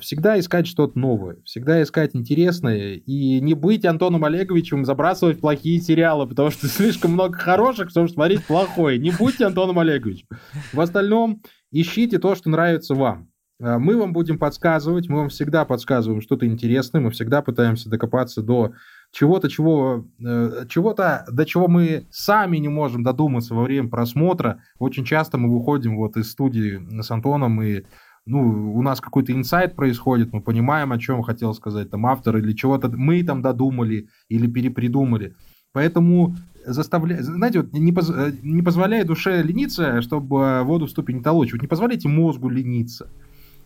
всегда 0.00 0.38
искать 0.38 0.66
что-то 0.66 0.98
новое, 0.98 1.36
всегда 1.44 1.82
искать 1.82 2.16
интересное 2.16 2.94
и 2.94 3.40
не 3.40 3.54
быть 3.54 3.84
Антоном 3.84 4.24
Олеговичем, 4.24 4.84
забрасывать 4.84 5.40
плохие 5.40 5.80
сериалы, 5.80 6.26
потому 6.26 6.50
что 6.50 6.66
слишком 6.68 7.12
много 7.12 7.36
хороших, 7.36 7.90
чтобы 7.90 8.08
смотреть 8.08 8.46
плохое. 8.46 8.98
Не 8.98 9.10
будьте 9.10 9.44
Антоном 9.44 9.78
Олеговичем. 9.78 10.26
В 10.72 10.80
остальном 10.80 11.42
ищите 11.70 12.18
то, 12.18 12.34
что 12.34 12.48
нравится 12.48 12.94
вам. 12.94 13.28
А, 13.60 13.78
мы 13.78 13.96
вам 13.96 14.12
будем 14.12 14.38
подсказывать, 14.38 15.08
мы 15.08 15.18
вам 15.18 15.28
всегда 15.28 15.64
подсказываем 15.64 16.22
что-то 16.22 16.46
интересное, 16.46 17.00
мы 17.00 17.10
всегда 17.10 17.42
пытаемся 17.42 17.88
докопаться 17.88 18.42
до 18.42 18.72
чего-то, 19.10 19.48
чего, 19.48 20.06
э, 20.24 20.66
чего-то, 20.68 21.24
до 21.30 21.44
чего 21.44 21.66
мы 21.66 22.06
сами 22.10 22.58
не 22.58 22.68
можем 22.68 23.02
додуматься 23.02 23.54
во 23.54 23.62
время 23.62 23.88
просмотра. 23.88 24.62
Очень 24.78 25.04
часто 25.04 25.38
мы 25.38 25.52
выходим 25.52 25.96
вот 25.96 26.16
из 26.16 26.30
студии 26.30 26.80
с 27.02 27.10
Антоном 27.10 27.60
и 27.62 27.84
ну, 28.28 28.74
у 28.74 28.82
нас 28.82 29.00
какой-то 29.00 29.32
инсайт 29.32 29.74
происходит, 29.74 30.32
мы 30.32 30.40
понимаем, 30.40 30.92
о 30.92 30.98
чем 30.98 31.22
хотел 31.22 31.54
сказать 31.54 31.90
там 31.90 32.06
автор, 32.06 32.36
или 32.36 32.52
чего-то 32.52 32.88
мы 32.88 33.22
там 33.22 33.42
додумали 33.42 34.08
или 34.28 34.46
перепридумали. 34.46 35.34
Поэтому 35.72 36.36
заставляет, 36.66 37.24
знаете, 37.24 37.60
вот 37.60 37.72
не, 37.72 37.92
поз, 37.92 38.12
не 38.42 38.62
позволяя 38.62 39.04
душе 39.04 39.42
лениться, 39.42 40.02
чтобы 40.02 40.62
воду 40.64 40.86
в 40.86 40.90
ступень 40.90 41.16
не 41.16 41.22
толочь. 41.22 41.52
Вот 41.52 41.62
не 41.62 41.68
позволяйте 41.68 42.08
мозгу 42.08 42.48
лениться. 42.48 43.10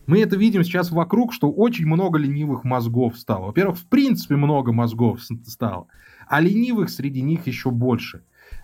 Мы 0.06 0.20
это 0.20 0.36
видим 0.36 0.64
сейчас 0.64 0.90
вокруг, 0.90 1.32
что 1.32 1.50
очень 1.50 1.86
много 1.86 2.18
ленивых 2.18 2.64
мозгов 2.64 3.18
стало. 3.18 3.46
Во-первых, 3.46 3.78
в 3.78 3.86
принципе 3.86 4.36
много 4.36 4.72
мозгов 4.72 5.20
стало, 5.46 5.86
а 6.28 6.40
ленивых 6.40 6.90
среди 6.90 7.22
них 7.22 7.46
еще 7.46 7.70
больше 7.70 8.22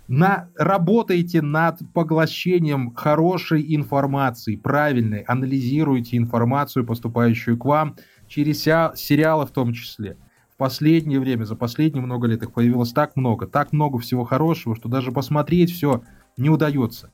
на, 0.08 0.48
работайте 0.56 1.42
над 1.42 1.80
поглощением 1.92 2.94
хорошей 2.94 3.74
информации, 3.74 4.56
правильной, 4.56 5.20
анализируйте 5.20 6.16
информацию, 6.16 6.86
поступающую 6.86 7.58
к 7.58 7.64
вам, 7.66 7.96
через 8.26 8.62
сериалы 8.62 9.46
в 9.46 9.50
том 9.50 9.72
числе. 9.74 10.16
В 10.50 10.56
последнее 10.56 11.20
время, 11.20 11.44
за 11.44 11.54
последние 11.54 12.02
много 12.02 12.26
лет 12.26 12.42
их 12.42 12.52
появилось 12.52 12.92
так 12.92 13.16
много, 13.16 13.46
так 13.46 13.72
много 13.72 13.98
всего 13.98 14.24
хорошего, 14.24 14.74
что 14.74 14.88
даже 14.88 15.12
посмотреть 15.12 15.70
все 15.70 16.02
не 16.36 16.48
удается. 16.48 17.10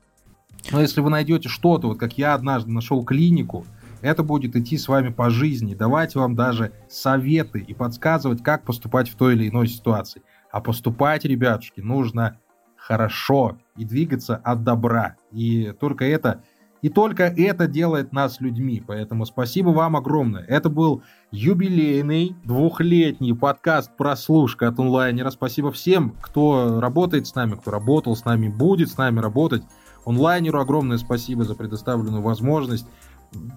Но 0.72 0.80
если 0.80 1.00
вы 1.00 1.10
найдете 1.10 1.48
что-то, 1.48 1.88
вот 1.88 1.98
как 1.98 2.16
я 2.16 2.32
однажды 2.34 2.70
нашел 2.70 3.04
клинику, 3.04 3.66
это 4.00 4.22
будет 4.22 4.54
идти 4.56 4.78
с 4.78 4.88
вами 4.88 5.10
по 5.10 5.30
жизни, 5.30 5.74
давать 5.74 6.14
вам 6.14 6.36
даже 6.36 6.72
советы 6.88 7.58
и 7.58 7.74
подсказывать, 7.74 8.42
как 8.42 8.64
поступать 8.64 9.08
в 9.08 9.16
той 9.16 9.34
или 9.34 9.48
иной 9.48 9.66
ситуации. 9.66 10.22
А 10.50 10.60
поступать, 10.60 11.24
ребятушки, 11.24 11.80
нужно 11.80 12.38
хорошо 12.86 13.56
и 13.76 13.84
двигаться 13.84 14.36
от 14.36 14.62
добра. 14.62 15.16
И 15.32 15.72
только 15.80 16.04
это, 16.04 16.42
и 16.82 16.90
только 16.90 17.24
это 17.24 17.66
делает 17.66 18.12
нас 18.12 18.40
людьми. 18.40 18.82
Поэтому 18.86 19.24
спасибо 19.24 19.70
вам 19.70 19.96
огромное. 19.96 20.42
Это 20.42 20.68
был 20.68 21.02
юбилейный 21.30 22.36
двухлетний 22.44 23.34
подкаст 23.34 23.96
«Прослушка» 23.96 24.68
от 24.68 24.78
онлайнера. 24.78 25.30
Спасибо 25.30 25.72
всем, 25.72 26.14
кто 26.20 26.78
работает 26.80 27.26
с 27.26 27.34
нами, 27.34 27.54
кто 27.54 27.70
работал 27.70 28.14
с 28.16 28.24
нами, 28.26 28.48
будет 28.48 28.90
с 28.90 28.98
нами 28.98 29.18
работать. 29.20 29.62
Онлайнеру 30.04 30.60
огромное 30.60 30.98
спасибо 30.98 31.44
за 31.44 31.54
предоставленную 31.54 32.20
возможность. 32.20 32.86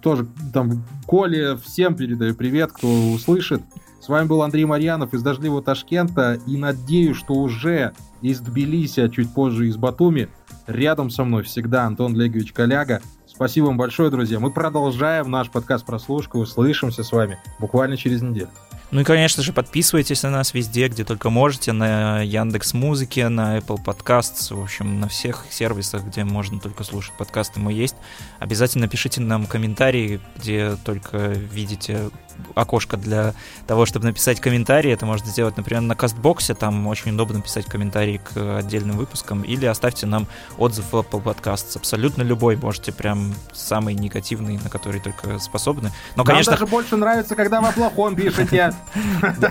Тоже 0.01 0.27
там 0.53 0.83
Коле 1.05 1.55
всем 1.57 1.95
передаю 1.95 2.35
привет, 2.35 2.71
кто 2.71 2.87
услышит. 3.11 3.61
С 4.01 4.09
вами 4.09 4.27
был 4.27 4.41
Андрей 4.41 4.65
Марьянов 4.65 5.13
из 5.13 5.21
дождливого 5.21 5.61
Ташкента. 5.61 6.39
И 6.45 6.57
надеюсь, 6.57 7.17
что 7.17 7.33
уже 7.33 7.93
из 8.21 8.39
Тбилиси, 8.39 9.01
а 9.01 9.09
чуть 9.09 9.33
позже 9.33 9.67
из 9.67 9.77
Батуми, 9.77 10.29
рядом 10.65 11.09
со 11.09 11.23
мной 11.23 11.43
всегда 11.43 11.85
Антон 11.85 12.15
Легович 12.15 12.53
Коляга. 12.53 13.01
Спасибо 13.25 13.65
вам 13.65 13.77
большое, 13.77 14.09
друзья. 14.09 14.39
Мы 14.39 14.51
продолжаем 14.51 15.29
наш 15.29 15.49
подкаст 15.49 15.85
«Прослушка». 15.85 16.37
Услышимся 16.37 17.03
с 17.03 17.11
вами 17.11 17.37
буквально 17.59 17.97
через 17.97 18.21
неделю. 18.21 18.49
Ну 18.89 19.01
и, 19.01 19.03
конечно 19.03 19.43
же, 19.43 19.51
подписывайтесь 19.51 20.23
на 20.23 20.29
нас 20.29 20.53
везде, 20.53 20.87
где 20.87 21.03
только 21.03 21.29
можете, 21.29 21.73
на 21.73 22.21
Яндекс 22.21 22.73
Музыке, 22.73 23.27
на 23.27 23.57
Apple 23.57 23.83
Podcasts, 23.83 24.55
в 24.55 24.61
общем, 24.61 25.01
на 25.01 25.09
всех 25.09 25.45
сервисах, 25.49 26.05
где 26.05 26.23
можно 26.23 26.57
только 26.59 26.85
слушать 26.85 27.13
подкасты, 27.17 27.59
мы 27.59 27.73
есть. 27.73 27.95
Обязательно 28.39 28.87
пишите 28.87 29.19
нам 29.19 29.45
комментарии, 29.45 30.21
где 30.37 30.77
только 30.85 31.17
видите 31.17 32.09
окошко 32.55 32.97
для 32.97 33.33
того, 33.65 33.85
чтобы 33.85 34.05
написать 34.05 34.39
комментарий. 34.39 34.91
Это 34.91 35.05
можно 35.05 35.27
сделать, 35.27 35.57
например, 35.57 35.81
на 35.81 35.95
Кастбоксе, 35.95 36.53
там 36.53 36.87
очень 36.87 37.11
удобно 37.11 37.41
писать 37.41 37.65
комментарии 37.65 38.21
к 38.23 38.59
отдельным 38.59 38.97
выпускам, 38.97 39.41
или 39.41 39.65
оставьте 39.65 40.05
нам 40.05 40.27
отзыв 40.57 40.85
в 40.91 40.95
Apple 40.95 41.23
Podcasts, 41.23 41.77
абсолютно 41.77 42.23
любой, 42.23 42.55
можете 42.55 42.91
прям 42.91 43.33
самый 43.53 43.93
негативный, 43.93 44.59
на 44.63 44.69
который 44.69 44.99
только 44.99 45.39
способны. 45.39 45.91
Но, 46.15 46.23
Нам 46.23 46.25
конечно... 46.27 46.53
даже 46.53 46.65
больше 46.65 46.95
нравится, 46.97 47.35
когда 47.35 47.61
вы 47.61 47.69
о 47.69 47.71
плохом 47.71 48.15
пишете. 48.15 48.73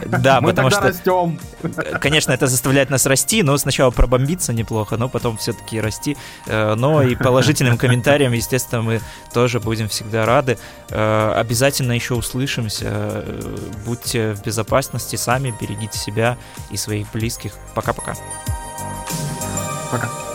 Да, 0.07 0.41
потому 0.41 0.71
что... 0.71 0.81
растем. 0.81 1.39
Конечно, 2.01 2.33
это 2.33 2.47
заставляет 2.47 2.91
нас 2.91 3.07
расти, 3.07 3.43
но 3.43 3.57
сначала 3.57 3.91
пробомбиться 3.91 4.53
неплохо, 4.53 4.97
но 4.97 5.09
потом 5.09 5.37
все-таки 5.37 5.81
расти. 5.81 6.17
Э, 6.47 6.75
но 6.75 7.03
и 7.03 7.15
положительным 7.15 7.79
комментариям, 7.79 8.33
естественно, 8.33 8.83
мы 8.83 9.01
тоже 9.33 9.61
будем 9.61 9.89
всегда 9.89 10.27
рады. 10.27 10.59
Э, 10.91 11.33
обязательно 11.37 11.93
еще 11.93 12.15
услышимся 12.15 12.76
Э, 12.83 13.57
будьте 13.85 14.35
в 14.35 14.43
безопасности 14.43 15.17
сами, 15.17 15.55
берегите 15.61 15.99
себя 15.99 16.37
и 16.71 16.77
своих 16.77 17.11
близких. 17.13 17.53
Пока-пока. 17.75 18.15
Пока. 19.91 20.07
-пока. 20.07 20.09
Пока. 20.09 20.26